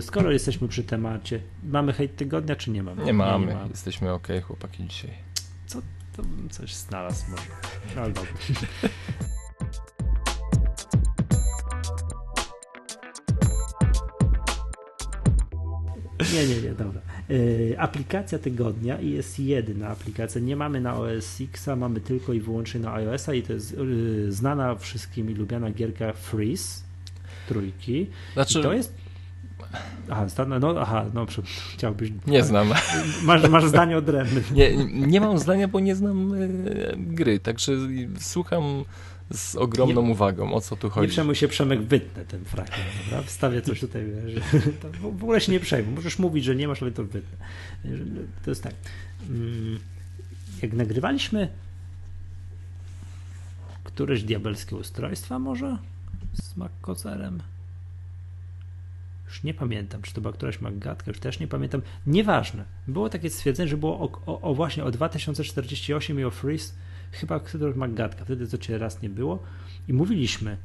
[0.00, 3.04] skoro jesteśmy przy temacie, mamy hejt tygodnia, czy nie mamy?
[3.04, 3.46] Nie mamy.
[3.46, 3.70] Nie, nie mamy.
[3.70, 5.10] Jesteśmy ok, chłopaki, dzisiaj.
[5.66, 5.82] Co?
[6.16, 7.42] To bym coś znalazł może.
[7.96, 8.12] No, ale.
[16.32, 17.00] Nie, nie, nie, dobra.
[17.28, 20.40] Yy, aplikacja tygodnia i jest jedna aplikacja.
[20.40, 24.32] Nie mamy na OS X, mamy tylko i wyłącznie na iOS-a i to jest yy,
[24.32, 26.82] znana wszystkim i lubiana gierka Freeze
[27.48, 28.06] trójki.
[28.34, 28.60] Znaczy...
[28.60, 28.94] I to jest
[30.10, 30.26] Aha,
[30.60, 31.26] no, aha, no
[31.74, 32.12] chciałbyś.
[32.26, 32.68] Nie znam.
[33.22, 34.40] Masz, masz zdanie odrębne.
[34.52, 36.38] Nie, nie mam zdania, bo nie znam e,
[36.96, 37.72] gry, także
[38.18, 38.84] słucham
[39.30, 41.06] z ogromną nie, uwagą, o co tu chodzi.
[41.06, 43.22] Nie przejmuj się, Przemek, wytnę ten fragment, dobra?
[43.22, 44.40] Wstawię coś tutaj, że
[45.00, 45.94] w ogóle się nie przejmuj.
[45.94, 47.46] Możesz mówić, że nie masz, ale to wytnę.
[48.44, 48.74] To jest tak.
[49.30, 49.78] Mm,
[50.62, 51.48] jak nagrywaliśmy
[53.84, 55.78] któreś diabelskie ustrojstwa może
[56.32, 57.38] z Mac-Kozerem,
[59.28, 61.82] już nie pamiętam, czy to była któraś Maggatka, już też nie pamiętam.
[62.06, 62.64] Nieważne.
[62.88, 66.74] Było takie stwierdzenie, że było o, o, o właśnie o 2048 i o Freeze,
[67.12, 69.42] chyba któraś Maggatka, wtedy to cię raz nie było.
[69.88, 70.56] I mówiliśmy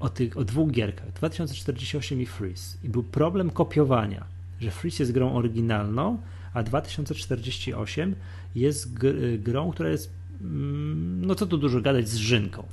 [0.00, 2.78] o, tych, o dwóch gierkach, 2048 i Freeze.
[2.84, 4.24] I był problem kopiowania,
[4.60, 6.18] że Freeze jest grą oryginalną,
[6.54, 8.14] a 2048
[8.54, 8.98] jest
[9.38, 12.66] grą, która jest, mm, no co tu dużo gadać, z żynką.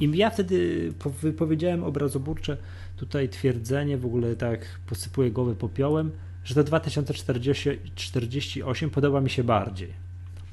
[0.00, 0.92] I ja wtedy
[1.22, 2.56] wypowiedziałem obrazoburcze
[2.96, 6.10] tutaj twierdzenie, w ogóle tak posypuję głowę popiołem,
[6.44, 9.92] że to 2048 podoba mi się bardziej.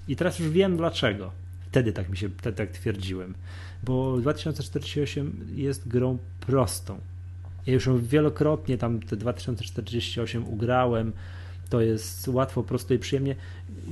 [0.08, 1.32] I teraz już wiem dlaczego.
[1.72, 3.34] Wtedy tak mi się tak, tak twierdziłem.
[3.84, 7.00] Bo 2048 jest grą prostą.
[7.66, 11.14] Ja już wielokrotnie tam te 2048 ugrałem.
[11.70, 13.36] To jest łatwo, prosto i przyjemnie.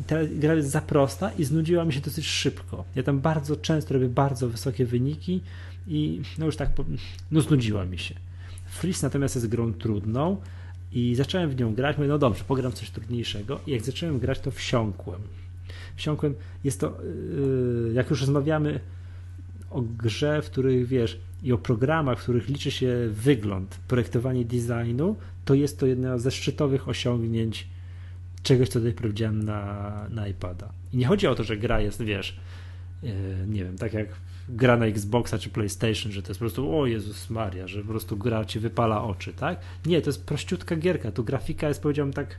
[0.07, 2.85] Ta gra jest za prosta i znudziła mi się dosyć szybko.
[2.95, 5.41] Ja tam bardzo często robię bardzo wysokie wyniki
[5.87, 6.69] i no już tak,
[7.31, 8.15] no znudziła mi się.
[8.69, 10.37] Freeze natomiast jest grą trudną
[10.91, 11.97] i zacząłem w nią grać.
[11.97, 13.59] Mówię, no dobrze, pogram coś trudniejszego.
[13.67, 15.21] I jak zacząłem grać, to wsiąkłem.
[15.95, 16.97] Wsiąkłem, jest to,
[17.85, 18.79] yy, jak już rozmawiamy
[19.69, 25.15] o grze, w których wiesz, i o programach, w których liczy się wygląd, projektowanie designu,
[25.45, 27.67] to jest to jedno ze szczytowych osiągnięć
[28.49, 30.69] czegoś, co tutaj powiedziałem na, na iPada.
[30.93, 32.39] I nie chodzi o to, że gra jest, wiesz,
[33.03, 33.11] yy,
[33.47, 34.07] nie wiem, tak jak
[34.49, 37.87] gra na Xboxa czy PlayStation, że to jest po prostu, o Jezus Maria, że po
[37.87, 39.59] prostu gra ci wypala oczy, tak?
[39.85, 41.11] Nie, to jest prościutka gierka.
[41.11, 42.35] Tu grafika jest, powiedziałbym tak,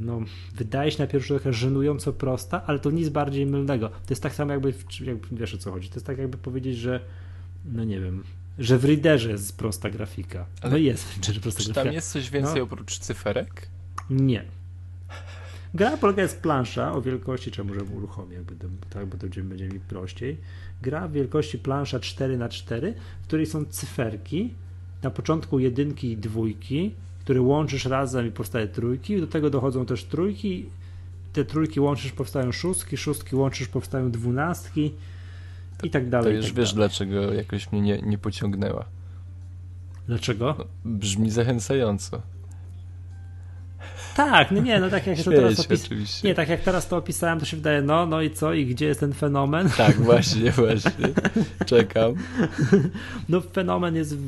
[0.00, 0.20] no,
[0.54, 3.88] wydaje się na pierwszy rzut oka żenująco prosta, ale to nic bardziej mylnego.
[3.88, 6.76] To jest tak samo jakby, jakby, wiesz o co chodzi, to jest tak jakby powiedzieć,
[6.76, 7.00] że
[7.64, 8.24] no nie wiem,
[8.58, 10.46] że w Readerze jest prosta grafika.
[10.60, 11.84] Ale no jest Readerze prosta czy grafika.
[11.84, 12.62] tam jest coś więcej no.
[12.62, 13.68] oprócz cyferek?
[14.10, 14.57] Nie.
[15.74, 18.54] Gra polega z plansza o wielkości, czy może uruchomię, jakby
[18.90, 20.36] tak, bo to będzie mi prościej.
[20.82, 22.92] Gra w wielkości plansza 4x4,
[23.22, 24.54] w której są cyferki,
[25.02, 30.04] na początku jedynki i dwójki, które łączysz razem i powstaje trójki, do tego dochodzą też
[30.04, 30.66] trójki,
[31.32, 34.94] te trójki łączysz, powstają szóstki, szóstki łączysz, powstają dwunastki
[35.82, 36.32] i tak dalej.
[36.32, 36.88] To już tak wiesz, dalej.
[36.88, 38.84] dlaczego jakoś mnie nie, nie pociągnęła.
[40.06, 40.54] Dlaczego?
[40.58, 42.22] No, brzmi zachęcająco.
[44.18, 45.68] Tak, no nie, no tak jak to teraz.
[46.24, 48.86] Nie, tak jak teraz to opisałem, to się wydaje, no, no i co, i gdzie
[48.86, 49.70] jest ten fenomen?
[49.76, 51.08] Tak, właśnie, właśnie.
[51.66, 52.14] Czekam.
[53.28, 54.20] No fenomen jest w,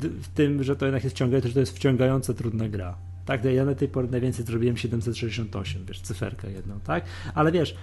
[0.00, 2.96] w, w tym, że to jednak jest wciągające, że to jest wciągająca trudna gra.
[3.26, 3.44] tak?
[3.44, 7.04] Ja na tej pory najwięcej zrobiłem 768, wiesz, cyferkę jedną, tak?
[7.34, 7.74] Ale wiesz,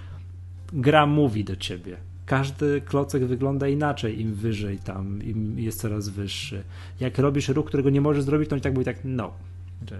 [0.72, 1.96] gra mówi do ciebie.
[2.26, 6.62] Każdy klocek wygląda inaczej, im wyżej tam, im jest coraz wyższy.
[7.00, 9.32] Jak robisz ruch, którego nie możesz zrobić, to on tak mówi tak, no,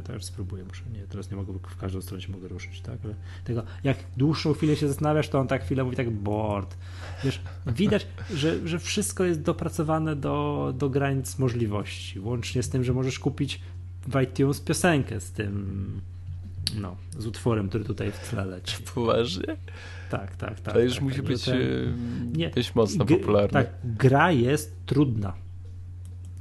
[0.04, 2.98] to już spróbuję, muszę, nie, teraz nie mogę, w każdą stronę się mogę ruszyć, tak,
[3.04, 6.76] ale tego, jak dłuższą chwilę się zastanawiasz, to on tak chwilę mówi tak board,
[7.24, 12.92] wiesz, widać, że, że wszystko jest dopracowane do, do granic możliwości, łącznie z tym, że
[12.92, 13.60] możesz kupić
[14.06, 16.00] w iTunes piosenkę z tym,
[16.80, 18.76] no, z utworem, który tutaj w tle leci.
[18.94, 19.56] Poważnie?
[20.10, 20.74] Tak, tak, tak.
[20.74, 23.64] To już tak, musi tak, być ten, nie, dość mocno popularne.
[23.64, 25.43] Tak, gra jest trudna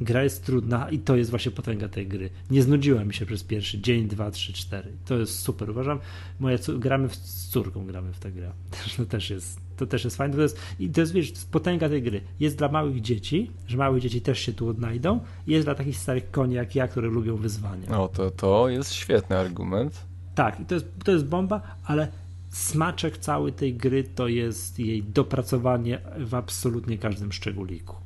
[0.03, 2.29] gra jest trudna i to jest właśnie potęga tej gry.
[2.51, 4.91] Nie znudziła mi się przez pierwszy dzień, dwa, trzy, cztery.
[5.05, 5.99] To jest super, uważam.
[6.39, 8.51] Moja gramy w, z córką, gramy w tę grę.
[8.97, 10.35] To też jest, to też jest fajne.
[10.35, 12.21] To jest, I to jest, wiesz, potęga tej gry.
[12.39, 15.19] Jest dla małych dzieci, że małe dzieci też się tu odnajdą.
[15.47, 17.99] I jest dla takich starych koni jak ja, które lubią wyzwania.
[17.99, 20.05] O, to, to jest świetny argument.
[20.35, 22.07] Tak, i to jest, to jest bomba, ale
[22.49, 28.02] smaczek całej tej gry to jest jej dopracowanie w absolutnie każdym szczególiku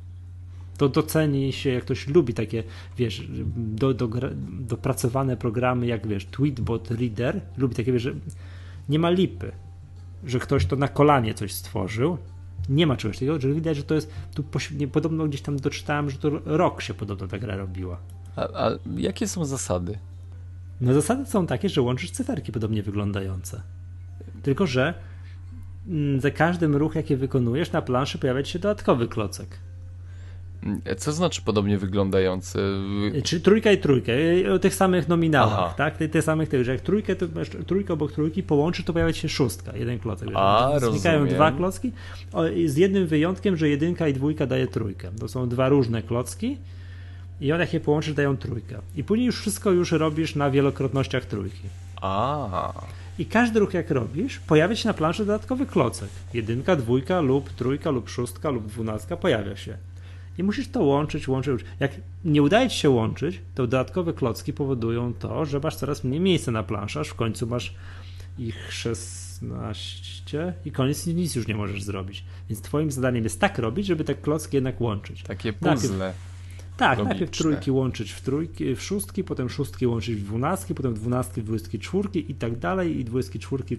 [0.78, 2.64] to doceni się, jak ktoś lubi takie,
[2.96, 4.08] wiesz, do, do,
[4.60, 8.14] dopracowane programy, jak wiesz, Tweetbot Reader, lubi takie, wiesz, że
[8.88, 9.52] nie ma lipy,
[10.24, 12.18] że ktoś to na kolanie coś stworzył,
[12.68, 14.44] nie ma czegoś takiego, że widać, że to jest, tu
[14.92, 17.98] podobno gdzieś tam doczytałem, że to rok się podobno ta gra robiła.
[18.36, 19.98] A, a jakie są zasady?
[20.80, 23.62] No zasady są takie, że łączysz cyferki podobnie wyglądające.
[24.42, 24.94] Tylko, że
[25.88, 29.58] mm, za każdym ruch, jaki wykonujesz, na planszy pojawia się dodatkowy klocek.
[30.98, 32.58] Co znaczy podobnie wyglądający?
[33.24, 34.12] Czyli trójka i trójkę,
[34.54, 35.74] o tych samych nominałach, Aha.
[35.76, 35.96] tak?
[36.12, 37.26] Te samych tych, że jak trójkę, to
[37.66, 40.28] trójkę obok trójki połączy, to pojawia się szóstka, jeden klocek.
[40.34, 41.92] A, Znikają dwa klocki,
[42.66, 45.10] z jednym wyjątkiem, że jedynka i dwójka daje trójkę.
[45.20, 46.58] To są dwa różne klocki
[47.40, 48.78] i one jak je połączysz, dają trójkę.
[48.96, 51.62] I później już wszystko już robisz na wielokrotnościach trójki.
[52.02, 52.72] A.
[53.18, 56.08] I każdy ruch, jak robisz, pojawia się na planszy dodatkowy klocek.
[56.34, 59.76] Jedynka, dwójka lub trójka lub szóstka lub dwunastka pojawia się.
[60.38, 61.64] I musisz to łączyć, łączyć.
[61.80, 61.92] Jak
[62.24, 66.52] nie udaje ci się łączyć, to dodatkowe klocki powodują to, że masz coraz mniej miejsca
[66.52, 67.74] na planszy, aż w końcu masz
[68.38, 72.24] ich 16 i koniec nic już nie możesz zrobić.
[72.48, 75.22] Więc twoim zadaniem jest tak robić, żeby te klocki jednak łączyć.
[75.22, 75.98] Takie puzzle.
[75.98, 76.28] Najpierw,
[76.76, 77.08] tak, logiczne.
[77.08, 81.44] najpierw trójki łączyć w trójki, w szóstki, potem szóstki łączyć w dwunastki, potem dwunastki w
[81.44, 83.76] dwudziestki czwórki i tak dalej, i dwudziestki czwórki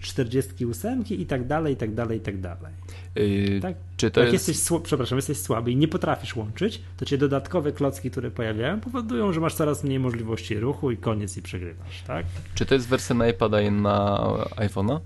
[0.00, 2.72] 48 i tak dalej, i tak dalej, i tak dalej.
[3.14, 3.74] Yy, tak?
[3.96, 4.48] Czy to Jak jest...
[4.48, 9.32] jesteś, przepraszam, jesteś słaby i nie potrafisz łączyć, to cię dodatkowe klocki, które pojawiają, powodują,
[9.32, 12.26] że masz coraz mniej możliwości ruchu i koniec i przegrywasz, tak?
[12.54, 14.18] Czy to jest wersja na iPada i na
[14.56, 15.00] iPhone'a?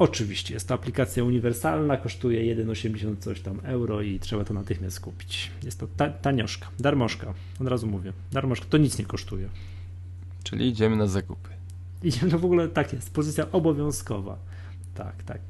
[0.00, 5.50] Oczywiście, jest to aplikacja uniwersalna, kosztuje 1,80 coś tam euro i trzeba to natychmiast kupić.
[5.62, 8.12] Jest to ta, tanioszka, darmożka, od razu mówię.
[8.32, 9.48] Darmożka, to nic nie kosztuje.
[10.44, 11.59] Czyli idziemy na zakupy.
[12.02, 14.38] Idziemy, no w ogóle tak jest, pozycja obowiązkowa.
[14.94, 15.40] Tak, tak.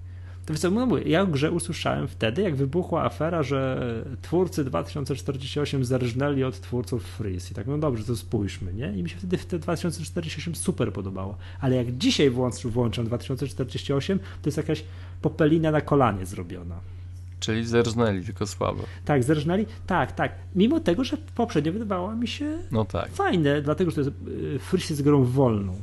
[0.47, 3.81] To wiesz co, no mówię, ja grze usłyszałem wtedy, jak wybuchła afera, że
[4.23, 7.51] twórcy 2048 zerżnęli od twórców Freeze.
[7.51, 8.93] I tak, no dobrze, to spójrzmy, nie?
[8.93, 11.37] I mi się wtedy w te 2048 super podobało.
[11.61, 14.85] Ale jak dzisiaj włącz, włączam 2048, to jest jakaś
[15.23, 16.81] popelina na kolanie zrobiona.
[17.41, 18.83] Czyli zerżnęli, tylko słabo.
[19.05, 20.33] Tak, zerżnęli, tak, tak.
[20.55, 23.11] Mimo tego, że poprzednio wydawało mi się no tak.
[23.11, 25.77] fajne, dlatego, że to jest, y, Freeze jest grą wolną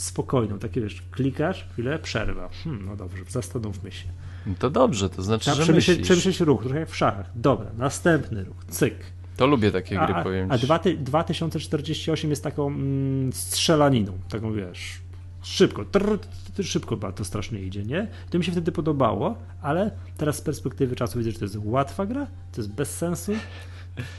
[0.00, 0.58] spokojną.
[0.58, 2.48] Takie wiesz, klikasz, chwilę, przerwa.
[2.64, 4.08] Hmm, no dobrze, zastanówmy się.
[4.46, 7.30] No to dobrze, to znaczy, że przemyśleć, przemyśleć ruch, trochę jak w szachach.
[7.34, 8.94] Dobra, następny ruch, cyk.
[9.36, 10.58] To lubię takie gry, a, powiem A
[10.98, 15.00] 2048 jest taką mm, strzelaniną, taką wiesz,
[15.42, 16.18] szybko, trr,
[16.54, 18.08] trr, szybko to strasznie idzie, nie?
[18.30, 22.06] To mi się wtedy podobało, ale teraz z perspektywy czasu widzę, że to jest łatwa
[22.06, 23.32] gra, to jest bez sensu.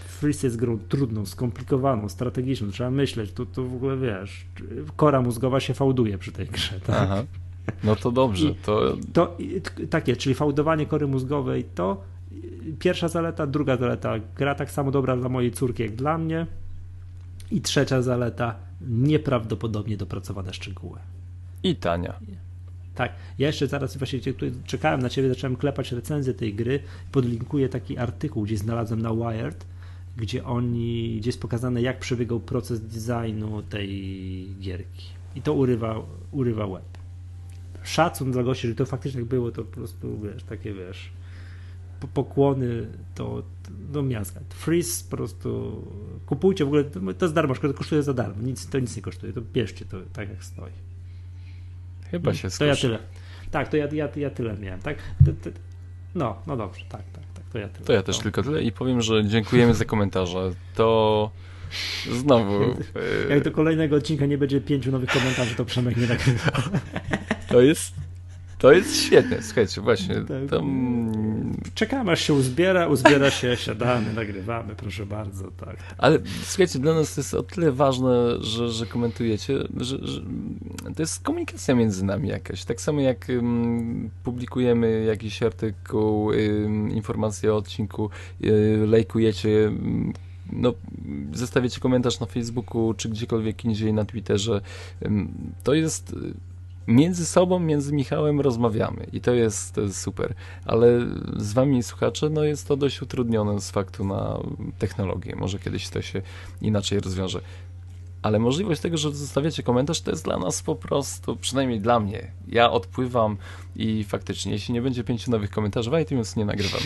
[0.08, 4.46] Freeze jest grą trudną, skomplikowaną, strategiczną, trzeba myśleć, to, to w ogóle wiesz,
[4.96, 6.96] kora mózgowa się fałduje przy tej grze, tak?
[7.00, 7.24] Aha.
[7.84, 8.98] No to dobrze, to...
[9.14, 9.38] to
[9.90, 12.02] takie, czyli fałdowanie kory mózgowej to
[12.80, 16.48] pierwsza zaleta, druga zaleta, gra tak samo dobra dla mojej córki jak dla mnie
[17.52, 21.00] i trzecia zaleta, nieprawdopodobnie dopracowane szczegóły.
[21.64, 22.14] I tania.
[23.00, 24.20] Tak, ja jeszcze zaraz właśnie
[24.66, 26.80] czekałem na ciebie, zacząłem klepać recenzję tej gry,
[27.12, 29.66] podlinkuję taki artykuł, gdzie znalazłem na Wired,
[30.18, 33.90] gdzie oni, gdzie jest pokazane jak przebiegał proces designu tej
[34.60, 35.06] gierki.
[35.36, 36.98] I to urywa, urywa web.
[37.84, 41.12] Szacun dla gości, że to faktycznie tak było, to po prostu, wiesz, takie, wiesz,
[42.14, 43.44] pokłony to
[43.92, 44.40] do miasta.
[44.50, 45.82] Freeze po prostu
[46.26, 46.84] kupujcie w ogóle,
[47.18, 49.98] to jest darmo, to kosztuje za darmo, nic, to nic nie kosztuje, to bierzcie to
[50.14, 50.89] tak jak stoi.
[52.12, 53.00] Chyba się To ja tyle.
[53.52, 54.98] Tak, to ja, ja, ja tyle miałem, tak?
[56.16, 57.86] No, no dobrze, tak, tak, tak, to ja tyle.
[57.86, 60.52] To ja też tylko tyle i powiem, że dziękujemy za komentarze.
[60.76, 61.32] To
[62.12, 62.60] Znowu.
[63.30, 66.52] Jak do kolejnego odcinka nie będzie pięciu nowych komentarzy, to Przemek nie nagrywa.
[67.48, 67.94] To jest
[68.60, 70.16] to jest świetne, słuchajcie, właśnie.
[70.16, 70.50] Tak.
[70.50, 71.12] Tam...
[71.74, 75.76] Czekamy aż się uzbiera, uzbiera się, siadamy, nagrywamy, proszę bardzo, tak.
[75.98, 80.22] Ale słuchajcie, dla nas to jest o tyle ważne, że, że komentujecie, że, że
[80.96, 82.66] to jest komunikacja między nami jakaś.
[82.66, 88.10] Tak samo jak um, publikujemy jakiś artykuł, um, informację o odcinku,
[88.44, 89.72] um, lajkujecie
[90.52, 90.74] no,
[91.34, 94.62] zostawiacie komentarz na Facebooku czy gdziekolwiek indziej na Twitterze.
[95.64, 96.16] To jest
[96.90, 100.34] między sobą, między Michałem rozmawiamy i to jest, to jest super,
[100.66, 100.88] ale
[101.38, 104.40] z wami słuchacze, no jest to dość utrudnione z faktu na
[104.80, 105.36] technologię.
[105.36, 106.22] Może kiedyś to się
[106.62, 107.42] inaczej rozwiąże.
[108.22, 112.32] Ale możliwość tego, że zostawiacie komentarz, to jest dla nas po prostu, przynajmniej dla mnie.
[112.48, 113.38] Ja odpływam
[113.76, 116.82] i faktycznie, jeśli nie będzie pięciu nowych komentarzy w iTunes, nie nagrywam.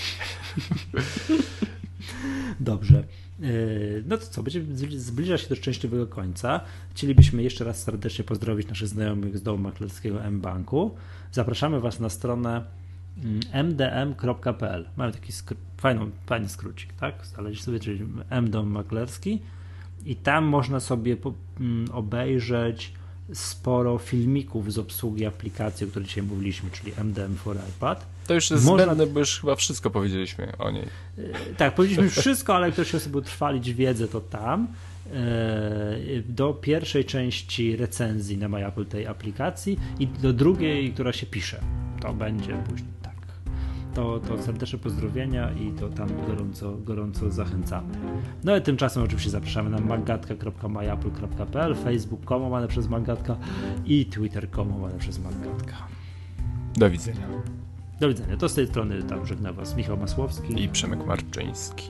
[2.60, 3.04] Dobrze.
[3.44, 3.48] E,
[4.06, 4.62] no to co, będzie
[5.00, 6.62] zbliża się do szczęśliwego końca.
[6.92, 10.92] Chcielibyśmy jeszcze raz serdecznie pozdrowić naszych znajomych z domu maklerskiego M-Banku.
[11.32, 12.64] Zapraszamy Was na stronę
[13.54, 14.86] mdm.pl.
[14.98, 17.26] Mamy taki skr fajny, fajny skrócik, tak?
[17.26, 19.42] Znaleźć sobie, czyli M dom maklerski
[20.06, 21.18] i tam można sobie
[21.60, 22.94] mm, obejrzeć
[23.34, 28.13] sporo filmików z obsługi aplikacji, o której dzisiaj mówiliśmy, czyli MDM for iPad.
[28.28, 28.86] To już jest Można...
[28.86, 30.86] zbędne, bo już chyba wszystko powiedzieliśmy o niej.
[31.18, 34.68] E, tak, powiedzieliśmy wszystko, ale ktoś chce sobie utrwalić wiedzę, to tam.
[35.14, 35.96] E,
[36.30, 41.60] do pierwszej części recenzji na MyApple tej aplikacji i do drugiej, która się pisze.
[42.02, 43.14] To będzie później tak.
[43.96, 47.94] To, to serdeczne pozdrowienia i to tam gorąco, gorąco zachęcamy.
[48.44, 53.38] No i tymczasem oczywiście zapraszamy na magatka.myapple.pl, facebook.com łamane przez magatka
[53.86, 55.88] i twitter.com łamane przez magatka.
[56.76, 57.28] Do widzenia.
[58.04, 58.38] Do widzenia.
[58.38, 61.90] To z tej strony tam żegna Was Michał Masłowski i Przemek Marczyński.